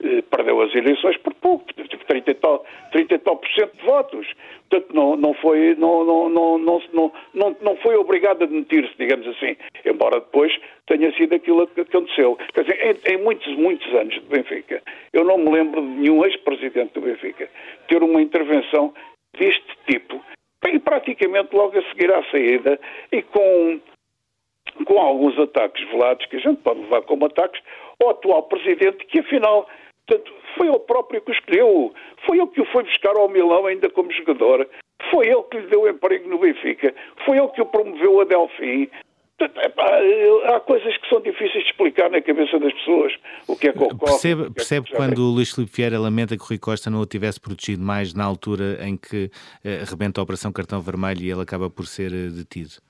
Eh, 0.03 0.21
perdeu 0.23 0.59
as 0.61 0.75
eleições 0.75 1.15
por 1.17 1.33
pouco, 1.35 1.65
tipo 1.73 2.05
30 2.05 2.31
e 2.31 2.33
tal, 2.33 2.65
30 2.91 3.15
e 3.15 3.19
tal 3.19 3.37
por 3.37 3.49
cento 3.51 3.77
de 3.77 3.85
votos. 3.85 4.27
Portanto, 4.69 4.93
não, 4.93 5.15
não, 5.15 5.33
foi, 5.35 5.75
não, 5.75 6.03
não, 6.03 6.29
não, 6.29 6.57
não, 6.57 7.11
não, 7.33 7.57
não 7.61 7.75
foi 7.77 7.95
obrigado 7.95 8.43
a 8.43 8.45
demitir-se, 8.45 8.93
digamos 8.97 9.25
assim, 9.27 9.55
embora 9.85 10.19
depois 10.19 10.51
tenha 10.87 11.09
sido 11.15 11.35
aquilo 11.35 11.67
que 11.67 11.81
aconteceu. 11.81 12.37
Quer 12.53 12.63
dizer, 12.63 12.99
em, 13.07 13.13
em, 13.13 13.17
muitos, 13.23 13.55
muitos 13.55 13.87
anos 13.93 14.15
de 14.15 14.21
Benfica, 14.21 14.81
eu 15.13 15.23
não 15.23 15.37
me 15.37 15.51
lembro 15.51 15.81
de 15.81 15.87
nenhum 15.87 16.25
ex-presidente 16.25 16.93
do 16.93 17.01
Benfica 17.01 17.49
ter 17.87 18.03
uma 18.03 18.21
intervenção 18.21 18.93
deste 19.37 19.77
tipo, 19.87 20.21
e 20.67 20.79
praticamente 20.79 21.55
logo 21.55 21.77
a 21.77 21.83
seguir 21.83 22.11
à 22.11 22.23
saída, 22.29 22.79
e 23.11 23.21
com 23.21 23.79
com 24.86 24.99
alguns 24.99 25.38
ataques 25.39 25.84
velados, 25.89 26.26
que 26.26 26.38
a 26.38 26.39
gente 26.39 26.61
pode 26.61 26.82
levar 26.82 27.01
como 27.03 27.26
ataques, 27.26 27.61
ao 28.01 28.09
atual 28.09 28.43
presidente, 28.43 29.05
que 29.05 29.19
afinal 29.19 29.67
Portanto, 30.05 30.34
foi 30.57 30.67
ele 30.67 30.80
próprio 30.80 31.21
que 31.21 31.32
o 31.32 31.34
escolheu. 31.34 31.93
Foi 32.26 32.38
ele 32.38 32.47
que 32.47 32.61
o 32.61 32.65
foi 32.65 32.84
buscar 32.84 33.15
ao 33.15 33.30
Milão 33.30 33.65
ainda 33.65 33.89
como 33.89 34.11
jogador. 34.11 34.67
Foi 35.11 35.28
ele 35.28 35.43
que 35.43 35.57
lhe 35.57 35.67
deu 35.67 35.88
emprego 35.88 36.30
no 36.30 36.39
Benfica. 36.39 36.93
Foi 37.26 37.38
ele 37.38 37.47
que 37.49 37.61
o 37.61 37.65
promoveu 37.65 38.21
a 38.21 38.26
Delfim. 38.26 38.89
há 40.45 40.59
coisas 40.59 40.95
que 40.97 41.09
são 41.09 41.21
difíceis 41.21 41.63
de 41.63 41.69
explicar 41.69 42.09
na 42.09 42.21
cabeça 42.21 42.59
das 42.59 42.74
pessoas. 42.74 43.13
O 43.47 43.55
que 43.55 43.69
é 43.69 43.74
que 43.74 43.80
ocorre? 43.80 44.11
Percebe, 44.11 44.49
percebe 44.51 44.88
que 44.88 44.95
quando 44.95 45.19
o 45.19 45.32
Luís 45.32 45.51
Filipe 45.51 45.74
Vieira 45.74 45.99
lamenta 45.99 46.36
que 46.36 46.43
o 46.43 46.47
Rui 46.47 46.59
Costa 46.59 46.89
não 46.89 46.99
o 46.99 47.05
tivesse 47.05 47.39
protegido 47.39 47.84
mais 47.84 48.13
na 48.13 48.26
altura 48.26 48.86
em 48.86 48.97
que 48.97 49.30
eh, 49.63 49.84
rebenta 49.89 50.19
a 50.19 50.24
Operação 50.24 50.51
Cartão 50.51 50.82
Vermelho 50.82 51.21
e 51.21 51.32
ele 51.32 51.41
acaba 51.41 51.69
por 51.69 51.86
ser 51.86 52.11
eh, 52.13 52.28
detido? 52.28 52.82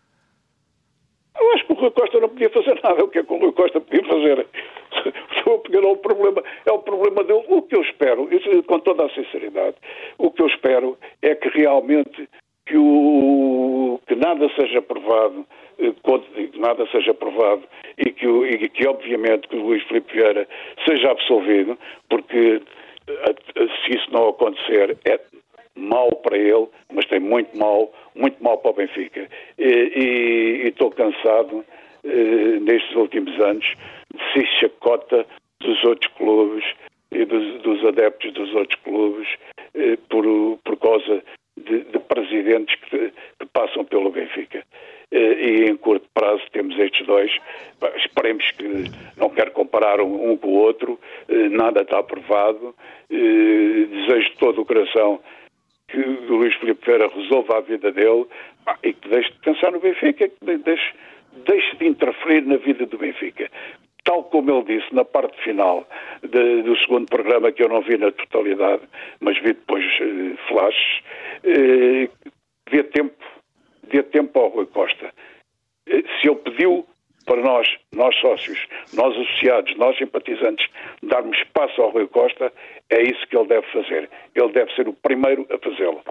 Eu 1.44 1.52
acho 1.54 1.66
que 1.66 1.74
o 1.74 1.76
Rui 1.76 1.92
Costa 1.92 2.20
não 2.22 2.30
podia 2.30 2.50
fazer 2.50 2.80
nada. 2.82 3.04
O 3.04 3.08
que 3.10 3.20
é 3.20 3.24
que 3.24 3.34
o 3.34 3.38
Rui 3.38 3.52
Costa 3.52 3.82
podia 3.82 4.04
fazer? 4.06 4.48
é 5.46 5.50
o 5.88 5.98
problema, 5.98 6.44
é 6.66 6.72
o 6.72 6.80
problema 6.80 7.24
dele. 7.24 7.44
O 7.50 7.62
que 7.62 7.76
eu 7.76 7.82
espero, 7.82 8.30
com 8.66 8.80
toda 8.80 9.06
a 9.06 9.10
sinceridade, 9.10 9.76
o 10.18 10.32
que 10.32 10.42
eu 10.42 10.48
espero 10.48 10.98
é 11.22 11.36
que 11.36 11.50
realmente 11.50 12.30
que, 12.66 12.78
o, 12.78 14.00
que 14.08 14.16
nada 14.16 14.50
seja 14.56 14.80
aprovado, 14.80 15.46
eh, 15.80 15.94
digo 16.36 16.60
nada 16.60 16.88
seja 16.92 17.12
aprovado, 17.12 17.64
e 17.98 18.10
que, 18.12 18.26
e 18.26 18.70
que 18.70 18.88
obviamente 18.88 19.50
que 19.50 19.58
o 19.58 19.64
Luís 19.64 19.84
Filipe 19.84 20.14
Vieira 20.14 20.48
seja 20.88 21.12
absolvido, 21.12 21.78
porque 22.10 22.62
eh, 23.08 23.68
se 23.84 23.98
isso 23.98 24.10
não 24.12 24.30
acontecer 24.30 24.98
é 25.06 25.20
mau 25.76 26.10
para 26.18 26.38
ele, 26.38 26.68
mas 26.94 27.06
tem 27.06 27.20
muito 27.20 27.58
mal, 27.58 27.92
muito 28.16 28.44
mal 28.44 28.58
para 28.58 28.72
o 28.72 28.74
Benfica. 28.74 29.28
E 29.58 30.64
estou 30.66 30.92
cansado, 30.92 31.66
eh, 32.04 32.60
nestes 32.62 32.96
últimos 32.96 33.40
anos, 33.40 33.66
de 34.14 34.24
se 34.34 34.46
chacota 34.60 35.26
dos 35.60 35.84
outros 35.84 36.12
clubes 36.16 36.66
e 37.12 37.26
dos, 37.26 37.62
dos 37.62 37.86
adeptos 37.86 38.34
dos 38.34 38.54
outros 38.54 38.80
clubes 38.82 39.28
eh, 39.76 39.98
por, 40.10 40.26
por 40.64 40.78
causa 40.78 41.24
de, 41.56 41.84
de 41.84 42.00
presidentes 42.00 42.76
que, 42.90 43.14
que, 43.40 43.46
passam 43.54 43.86
pelo 43.86 44.12
Benfica. 44.12 44.64
Eh, 45.12 45.18
e 45.18 45.70
em 45.70 45.78
curto 45.78 46.08
prazo 46.14 46.42
temos 46.52 46.78
estes 46.80 47.06
dois. 47.06 47.32
Esperemos 47.98 48.50
que 48.52 48.86
não 49.18 49.30
quero 49.30 49.52
comparar 49.52 50.02
um, 50.02 50.32
um 50.32 50.38
com 50.38 50.50
o 50.50 50.60
outro, 50.60 51.00
eh, 51.30 51.50
nada 51.50 51.82
está 51.82 52.00
aprovado. 52.00 52.76
Desejo 53.10 54.30
de 54.32 54.38
todo 54.38 54.62
o 54.62 54.66
coração 54.66 55.20
que 55.88 56.00
o 56.00 56.36
Luís 56.36 56.56
Filipe 56.56 56.86
Vera 56.86 57.08
resolva 57.08 57.58
a 57.58 57.62
vida 57.62 57.92
dele 57.92 58.26
e 58.84 58.94
que 58.94 59.10
deixe 59.10 59.32
de 59.32 59.40
pensar 59.40 59.72
no 59.72 59.80
Benfica, 59.80 60.28
que 60.28 60.58
deixe, 60.58 60.94
deixe 61.46 61.76
de 61.78 61.88
interferir 61.88 62.46
na 62.46 62.58
vida 62.58 62.86
do 62.86 62.98
Benfica 62.98 63.50
tal 64.04 64.24
como 64.26 64.52
ele 64.52 64.80
disse 64.80 64.94
na 64.94 65.06
parte 65.06 65.42
final 65.44 65.88
de, 66.22 66.64
do 66.64 66.78
segundo 66.78 67.08
programa, 67.08 67.52
que 67.52 67.64
eu 67.64 67.70
não 67.70 67.82
vi 67.82 67.98
na 67.98 68.12
totalidade, 68.12 68.84
mas 69.20 69.38
vi 69.38 69.54
depois 69.54 69.86
eh, 70.02 70.36
flashes, 70.48 71.02
eh, 71.44 72.10
dê 72.70 72.84
tempo, 72.84 73.24
dê 73.90 74.04
tempo 74.04 74.40
ao 74.40 74.50
Rui 74.50 74.66
Costa. 74.68 75.12
Eh, 75.88 76.04
se 76.20 76.28
ele 76.28 76.36
pediu 76.38 76.86
para 77.26 77.42
nós, 77.42 77.68
nós 77.94 78.16
sócios, 78.20 78.60
nós 78.94 79.16
associados, 79.16 79.76
nós 79.78 79.98
simpatizantes, 79.98 80.68
darmos 81.02 81.38
espaço 81.38 81.82
ao 81.82 81.92
Rui 81.92 82.08
Costa, 82.08 82.52
é 82.90 83.02
isso 83.02 83.28
que 83.28 83.38
ele 83.38 83.48
deve 83.48 83.66
fazer. 83.68 84.10
Ele 84.36 84.52
deve 84.52 84.74
ser 84.76 84.88
o 84.88 84.94
primeiro 84.94 85.48
a 85.52 85.58
fazê-lo. 85.58 86.02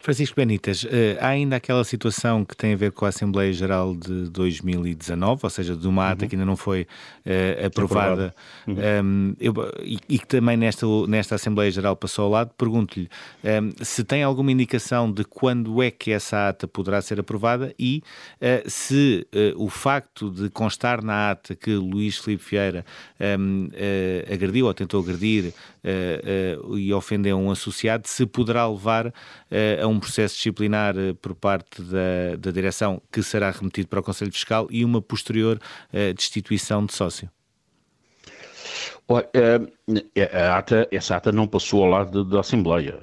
Francisco 0.00 0.36
Benitas, 0.36 0.86
eh, 0.90 1.16
há 1.20 1.28
ainda 1.28 1.56
aquela 1.56 1.84
situação 1.84 2.44
que 2.44 2.56
tem 2.56 2.74
a 2.74 2.76
ver 2.76 2.92
com 2.92 3.04
a 3.04 3.08
Assembleia 3.08 3.52
Geral 3.52 3.94
de 3.94 4.28
2019, 4.30 5.40
ou 5.42 5.50
seja, 5.50 5.76
de 5.76 5.86
uma 5.86 6.10
ata 6.10 6.24
uhum. 6.24 6.28
que 6.28 6.34
ainda 6.34 6.44
não 6.44 6.56
foi 6.56 6.82
uh, 6.82 7.66
aprovada 7.66 8.34
uhum. 8.66 8.74
um, 8.74 8.80
ehm, 8.80 9.34
eu, 9.40 9.54
e, 9.82 9.98
e, 10.08 10.18
que 10.18 10.26
também 10.26 10.56
nesta, 10.56 10.86
nesta 11.06 11.36
Assembleia 11.36 11.70
Geral 11.70 11.96
passou 11.96 12.24
ao 12.24 12.30
lado. 12.30 12.50
Pergunto-lhe 12.58 13.08
um, 13.44 13.48
ehm, 13.48 13.70
se 13.80 14.04
tem 14.04 14.22
alguma 14.22 14.50
indicação 14.50 15.10
de 15.10 15.24
quando 15.24 15.82
é 15.82 15.90
que 15.90 16.10
essa 16.10 16.48
ata 16.48 16.66
poderá 16.66 17.00
ser 17.00 17.20
aprovada 17.20 17.74
e 17.78 18.02
uh, 18.40 18.68
se 18.68 19.26
uh, 19.32 19.64
o 19.64 19.68
facto 19.68 20.30
de 20.30 20.50
constar 20.50 21.02
na 21.02 21.30
ata 21.30 21.54
que 21.54 21.74
Luís 21.74 22.18
Filipe 22.18 22.44
Vieira 22.50 22.84
um, 23.38 23.68
ehm, 23.72 24.32
agrediu 24.32 24.66
ou 24.66 24.74
tentou 24.74 25.00
agredir 25.00 25.54
e 26.76 26.92
ofendeu 26.92 27.38
um 27.38 27.50
associado, 27.50 28.06
se 28.06 28.24
poderá 28.26 28.68
levar 28.68 29.12
a 29.82 29.86
um 29.86 29.98
processo 29.98 30.36
disciplinar 30.36 30.96
eh, 30.96 31.12
por 31.14 31.34
parte 31.34 31.82
da, 31.82 32.36
da 32.38 32.50
direção 32.50 33.00
que 33.10 33.22
será 33.22 33.50
remetido 33.50 33.88
para 33.88 34.00
o 34.00 34.02
Conselho 34.02 34.32
Fiscal 34.32 34.66
e 34.70 34.84
uma 34.84 35.00
posterior 35.00 35.58
uh, 35.92 36.14
destituição 36.14 36.84
de 36.84 36.92
sócio? 36.92 37.30
Olha, 39.08 39.28
eh, 39.34 40.46
a 40.48 40.58
ata, 40.58 40.88
essa 40.90 41.16
ata 41.16 41.32
não 41.32 41.46
passou 41.46 41.84
ao 41.84 41.90
lado 41.90 42.24
da 42.24 42.40
Assembleia. 42.40 42.98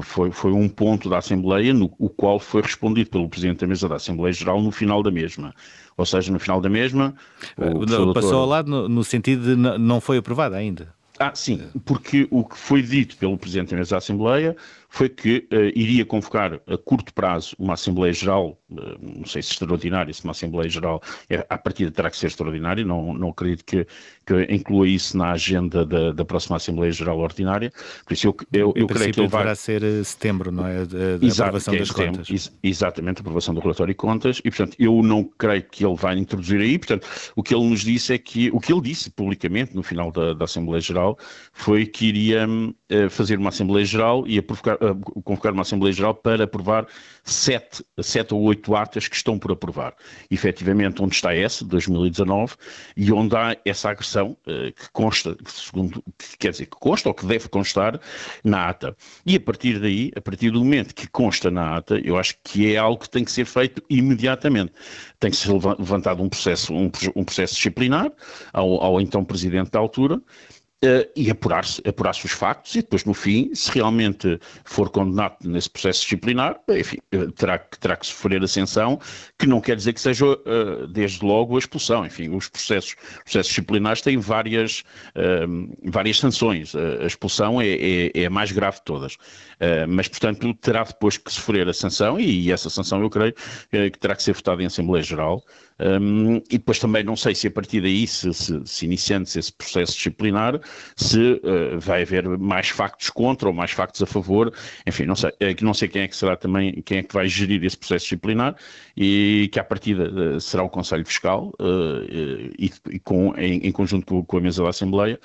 Foi, 0.00 0.30
foi 0.30 0.52
um 0.52 0.68
ponto 0.68 1.08
da 1.08 1.18
Assembleia 1.18 1.74
no 1.74 1.92
o 1.98 2.08
qual 2.08 2.38
foi 2.38 2.62
respondido 2.62 3.10
pelo 3.10 3.28
Presidente 3.28 3.60
da 3.60 3.66
Mesa 3.66 3.88
da 3.88 3.96
Assembleia 3.96 4.32
Geral 4.32 4.62
no 4.62 4.70
final 4.70 5.02
da 5.02 5.10
mesma. 5.10 5.54
Ou 5.96 6.06
seja, 6.06 6.30
no 6.30 6.38
final 6.38 6.60
da 6.60 6.68
mesma. 6.68 7.14
Passou 7.56 8.12
doutor... 8.12 8.34
ao 8.34 8.46
lado 8.46 8.70
no, 8.70 8.88
no 8.88 9.02
sentido 9.02 9.42
de 9.42 9.56
não 9.56 10.00
foi 10.00 10.18
aprovada 10.18 10.56
ainda. 10.56 10.94
Ah, 11.20 11.34
sim, 11.34 11.68
porque 11.84 12.28
o 12.30 12.44
que 12.44 12.56
foi 12.56 12.80
dito 12.80 13.16
pelo 13.16 13.36
Presidente 13.36 13.74
da 13.74 13.96
Assembleia 13.96 14.56
foi 14.88 15.08
que 15.08 15.46
uh, 15.52 15.56
iria 15.74 16.04
convocar 16.04 16.60
a 16.66 16.78
curto 16.78 17.12
prazo 17.12 17.54
uma 17.58 17.74
Assembleia 17.74 18.12
Geral, 18.12 18.58
uh, 18.70 18.76
não 19.00 19.26
sei 19.26 19.42
se 19.42 19.52
extraordinária, 19.52 20.12
se 20.12 20.24
uma 20.24 20.30
Assembleia 20.30 20.68
Geral, 20.68 21.02
é, 21.28 21.46
à 21.48 21.58
partida 21.58 21.90
terá 21.90 22.10
que 22.10 22.16
ser 22.16 22.28
extraordinária, 22.28 22.84
não, 22.84 23.12
não 23.12 23.28
acredito 23.30 23.64
que, 23.64 23.86
que 24.24 24.42
inclua 24.52 24.88
isso 24.88 25.16
na 25.16 25.32
agenda 25.32 25.84
da, 25.84 26.12
da 26.12 26.24
próxima 26.24 26.56
Assembleia 26.56 26.90
Geral 26.90 27.18
Ordinária, 27.18 27.70
por 28.04 28.14
isso 28.14 28.28
eu, 28.28 28.36
eu, 28.52 28.72
eu 28.74 28.86
creio 28.86 29.12
que 29.12 29.20
ele 29.20 29.28
vai... 29.28 29.54
ser 29.54 29.82
setembro, 30.04 30.50
não 30.50 30.66
é? 30.66 30.78
A, 30.78 31.24
Exato, 31.24 31.48
aprovação 31.48 31.74
é 31.74 31.78
das 31.78 31.88
setembro, 31.88 32.12
contas. 32.18 32.30
Ex 32.30 32.52
exatamente, 32.62 33.18
a 33.18 33.20
aprovação 33.20 33.54
do 33.54 33.60
relatório 33.60 33.92
e 33.92 33.94
contas, 33.94 34.40
e 34.44 34.50
portanto 34.50 34.74
eu 34.78 35.02
não 35.02 35.22
creio 35.22 35.62
que 35.64 35.84
ele 35.84 35.96
vai 35.96 36.16
introduzir 36.16 36.60
aí, 36.60 36.78
portanto 36.78 37.06
o 37.36 37.42
que 37.42 37.54
ele 37.54 37.68
nos 37.68 37.82
disse 37.82 38.14
é 38.14 38.18
que, 38.18 38.50
o 38.52 38.60
que 38.60 38.72
ele 38.72 38.80
disse 38.80 39.10
publicamente 39.10 39.76
no 39.76 39.82
final 39.82 40.10
da, 40.10 40.32
da 40.32 40.44
Assembleia 40.44 40.80
Geral 40.80 41.18
foi 41.52 41.84
que 41.84 42.06
iria 42.06 42.46
uh, 42.48 42.74
fazer 43.10 43.38
uma 43.38 43.50
Assembleia 43.50 43.84
Geral 43.84 44.26
e 44.26 44.38
a 44.38 44.42
provocar, 44.42 44.74
uh, 44.76 45.22
convocar 45.22 45.52
uma 45.52 45.62
Assembleia 45.62 45.92
Geral 45.92 46.14
para 46.14 46.44
aprovar 46.44 46.86
sete, 47.22 47.84
sete 48.00 48.32
ou 48.32 48.40
oito 48.42 48.74
atas 48.74 49.06
que 49.06 49.16
estão 49.16 49.38
por 49.38 49.52
aprovar. 49.52 49.94
Efetivamente, 50.30 51.02
onde 51.02 51.14
está 51.14 51.34
essa, 51.34 51.64
2019, 51.64 52.54
e 52.96 53.12
onde 53.12 53.36
há 53.36 53.56
essa 53.64 53.90
agressão 53.90 54.36
uh, 54.46 54.72
que 54.72 54.90
consta, 54.92 55.36
segundo, 55.46 56.02
que 56.16 56.38
quer 56.38 56.50
dizer, 56.50 56.66
que 56.66 56.78
consta 56.78 57.08
ou 57.08 57.14
que 57.14 57.26
deve 57.26 57.48
constar 57.48 58.00
na 58.42 58.68
ata. 58.68 58.96
E 59.26 59.36
a 59.36 59.40
partir 59.40 59.78
daí, 59.78 60.10
a 60.16 60.20
partir 60.20 60.50
do 60.50 60.58
momento 60.60 60.94
que 60.94 61.06
consta 61.06 61.50
na 61.50 61.76
ata, 61.76 61.98
eu 62.02 62.16
acho 62.16 62.36
que 62.42 62.74
é 62.74 62.78
algo 62.78 63.02
que 63.02 63.10
tem 63.10 63.24
que 63.24 63.32
ser 63.32 63.44
feito 63.44 63.82
imediatamente. 63.90 64.72
Tem 65.20 65.30
que 65.30 65.36
ser 65.36 65.52
levantado 65.52 66.22
um 66.22 66.28
processo, 66.28 66.72
um, 66.72 66.90
um 67.14 67.24
processo 67.24 67.54
disciplinar 67.54 68.10
ao, 68.52 68.82
ao 68.82 69.00
então 69.00 69.24
Presidente 69.24 69.70
da 69.70 69.78
altura, 69.78 70.20
Uh, 70.84 71.10
e 71.16 71.28
apurar-se 71.28 71.82
apurar 71.84 72.12
os 72.12 72.30
factos 72.30 72.76
e 72.76 72.82
depois 72.82 73.04
no 73.04 73.12
fim, 73.12 73.52
se 73.52 73.68
realmente 73.72 74.38
for 74.64 74.88
condenado 74.88 75.34
nesse 75.42 75.68
processo 75.68 76.02
disciplinar, 76.02 76.60
enfim, 76.68 76.98
eh, 77.10 77.26
terá, 77.34 77.58
terá 77.58 77.96
que 77.96 78.06
sofrer 78.06 78.40
a 78.44 78.46
sanção, 78.46 79.00
que 79.36 79.44
não 79.44 79.60
quer 79.60 79.74
dizer 79.74 79.92
que 79.92 80.00
seja 80.00 80.24
uh, 80.24 80.86
desde 80.86 81.24
logo 81.24 81.56
a 81.56 81.58
expulsão. 81.58 82.06
Enfim, 82.06 82.28
os 82.28 82.48
processos, 82.48 82.94
processos 83.24 83.48
disciplinares 83.48 84.02
têm 84.02 84.18
várias, 84.18 84.84
uh, 85.16 85.76
várias 85.90 86.20
sanções. 86.20 86.72
A 86.76 87.06
expulsão 87.06 87.60
é, 87.60 87.66
é, 87.66 88.12
é, 88.14 88.26
a 88.26 88.30
mais 88.30 88.52
grave 88.52 88.76
de 88.76 88.84
todas. 88.84 89.16
mas, 89.88 90.06
portanto, 90.06 90.54
terá 90.54 90.84
depois 90.84 91.16
que 91.18 91.32
sofrer 91.32 91.68
a 91.68 91.72
sanção 91.72 92.20
e, 92.20 92.42
e 92.42 92.52
essa 92.52 92.70
sanção 92.70 93.02
eu 93.02 93.10
creio 93.10 93.34
que 93.70 93.98
terá 93.98 94.14
que 94.14 94.22
ser 94.22 94.32
votada 94.32 94.62
em 94.62 94.66
Assembleia 94.66 95.02
Geral. 95.02 95.42
Um, 95.80 96.36
e 96.50 96.58
depois 96.58 96.78
também 96.78 97.04
não 97.04 97.14
sei 97.14 97.34
se 97.34 97.46
a 97.46 97.50
partir 97.50 97.80
daí, 97.80 98.06
se, 98.06 98.32
se, 98.34 98.60
se 98.64 98.84
iniciando-se 98.84 99.38
esse 99.38 99.52
processo 99.52 99.92
disciplinar, 99.92 100.60
se 100.96 101.18
uh, 101.44 101.78
vai 101.78 102.02
haver 102.02 102.26
mais 102.38 102.68
factos 102.68 103.10
contra 103.10 103.48
ou 103.48 103.54
mais 103.54 103.70
factos 103.70 104.02
a 104.02 104.06
favor, 104.06 104.52
enfim, 104.86 105.04
não 105.04 105.14
sei, 105.14 105.30
é, 105.38 105.54
não 105.62 105.72
sei 105.72 105.88
quem 105.88 106.02
é 106.02 106.08
que 106.08 106.16
será 106.16 106.36
também, 106.36 106.82
quem 106.82 106.98
é 106.98 107.02
que 107.02 107.14
vai 107.14 107.28
gerir 107.28 107.62
esse 107.64 107.76
processo 107.76 108.06
disciplinar 108.06 108.56
e 108.96 109.48
que 109.52 109.60
à 109.60 109.64
partida 109.64 110.10
uh, 110.10 110.40
será 110.40 110.64
o 110.64 110.68
Conselho 110.68 111.04
Fiscal 111.04 111.52
uh, 111.60 112.02
e, 112.58 112.72
e, 112.90 112.98
com, 112.98 113.34
em, 113.36 113.58
em 113.66 113.72
conjunto 113.72 114.06
com, 114.06 114.24
com, 114.24 114.38
a 114.38 114.40
mesa 114.40 114.62
da 114.62 114.70
Assembleia. 114.70 115.20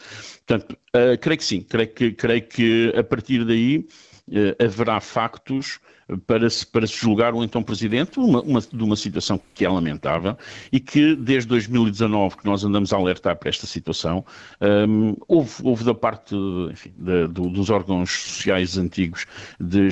Portanto, 0.46 0.78
creio 1.22 1.38
que 1.38 1.46
sim, 1.46 1.62
creio 1.62 1.88
que, 1.88 2.12
creio 2.12 2.42
que 2.44 2.94
a 2.96 3.04
partir 3.04 3.46
daí 3.46 3.88
haverá 4.60 5.00
factos 5.00 5.80
para 6.26 6.50
se, 6.50 6.66
para 6.66 6.86
se 6.86 6.98
julgar 6.98 7.34
o 7.34 7.44
então 7.44 7.64
Presidente 7.64 8.20
uma, 8.20 8.42
uma, 8.42 8.62
de 8.62 8.84
uma 8.84 8.96
situação 8.96 9.40
que 9.54 9.66
é 9.66 9.70
lamentável 9.70 10.38
e 10.72 10.80
que 10.80 11.16
desde 11.16 11.48
2019 11.50 12.38
que 12.38 12.46
nós 12.46 12.64
andamos 12.64 12.94
a 12.94 12.98
alertar 12.98 13.36
para 13.38 13.50
esta 13.50 13.66
situação, 13.66 14.26
um, 14.88 15.16
houve, 15.28 15.54
houve 15.64 15.84
da 15.84 15.94
parte 15.94 16.36
enfim, 16.72 16.94
de, 16.98 17.28
de, 17.28 17.50
dos 17.50 17.70
órgãos 17.70 18.12
sociais 18.12 18.78
antigos 18.78 19.26
de, 19.60 19.88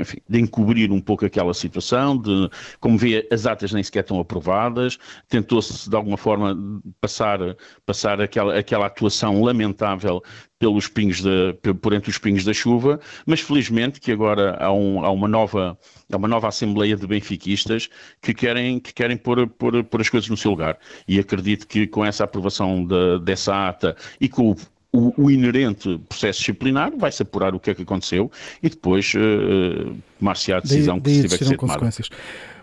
enfim, 0.00 0.18
de 0.28 0.40
encobrir 0.40 0.90
um 0.92 1.00
pouco 1.00 1.26
aquela 1.26 1.54
situação, 1.54 2.16
de, 2.16 2.50
como 2.80 2.96
vê, 2.96 3.26
as 3.30 3.46
atas 3.46 3.72
nem 3.72 3.82
sequer 3.82 4.00
estão 4.00 4.20
aprovadas, 4.20 4.98
tentou-se 5.28 5.88
de 5.88 5.96
alguma 5.96 6.16
forma 6.16 6.56
passar, 7.00 7.38
passar 7.84 8.20
aquela, 8.20 8.58
aquela 8.58 8.86
atuação 8.86 9.42
lamentável 9.42 10.22
pelos 10.58 10.88
pingos 10.88 11.22
de, 11.22 11.52
por 11.80 11.92
entre 11.92 12.10
os 12.10 12.18
pingos 12.18 12.44
da 12.44 12.52
chuva, 12.52 12.98
mas 13.24 13.40
felizmente 13.40 14.00
que 14.00 14.10
agora 14.10 14.56
há, 14.58 14.72
um, 14.72 15.04
há 15.04 15.10
uma 15.10 15.28
nova 15.28 15.78
há 16.10 16.16
uma 16.16 16.28
nova 16.28 16.48
assembleia 16.48 16.96
de 16.96 17.06
benfiquistas 17.06 17.88
que 18.20 18.34
querem 18.34 18.80
que 18.80 18.92
querem 18.92 19.16
pôr, 19.16 19.46
pôr, 19.46 19.84
pôr 19.84 20.00
as 20.00 20.08
coisas 20.08 20.28
no 20.28 20.36
seu 20.36 20.50
lugar 20.50 20.78
e 21.06 21.18
acredito 21.18 21.66
que 21.66 21.86
com 21.86 22.04
essa 22.04 22.24
aprovação 22.24 22.84
de, 22.84 23.20
dessa 23.20 23.68
ata 23.68 23.96
e 24.20 24.28
com 24.28 24.50
o 24.50 24.56
o, 24.90 25.12
o, 25.24 25.30
inerente 25.30 25.98
processo 26.08 26.40
disciplinar, 26.40 26.90
vai-se 26.96 27.22
apurar 27.22 27.54
o 27.54 27.60
que 27.60 27.70
é 27.70 27.74
que 27.74 27.82
aconteceu 27.82 28.32
e 28.62 28.70
depois 28.70 29.12
uh, 29.14 29.94
tomar-se 30.18 30.50
a 30.50 30.60
decisão 30.60 30.98
de, 30.98 31.02
que 31.02 31.10
de 31.10 31.22
tiver 31.22 31.38
que 31.38 31.44
ser 31.44 31.56
tomada. 31.58 31.90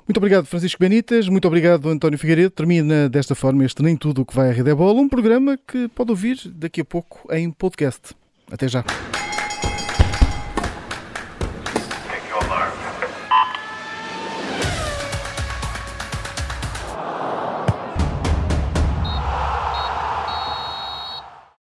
Muito 0.07 0.17
obrigado, 0.17 0.45
Francisco 0.45 0.79
Benitas. 0.79 1.27
Muito 1.27 1.47
obrigado, 1.47 1.89
António 1.89 2.19
Figueiredo. 2.19 2.51
Termina 2.51 3.09
desta 3.09 3.33
forma 3.33 3.65
este 3.65 3.81
Nem 3.81 3.95
Tudo 3.95 4.21
o 4.21 4.25
que 4.25 4.35
vai 4.35 4.49
a 4.49 4.53
Rede 4.53 4.69
é 4.69 4.75
Bola, 4.75 5.01
um 5.01 5.09
programa 5.09 5.57
que 5.57 5.87
pode 5.89 6.11
ouvir 6.11 6.39
daqui 6.45 6.81
a 6.81 6.85
pouco 6.85 7.27
em 7.33 7.49
podcast. 7.51 8.15
Até 8.51 8.67
já. 8.67 8.83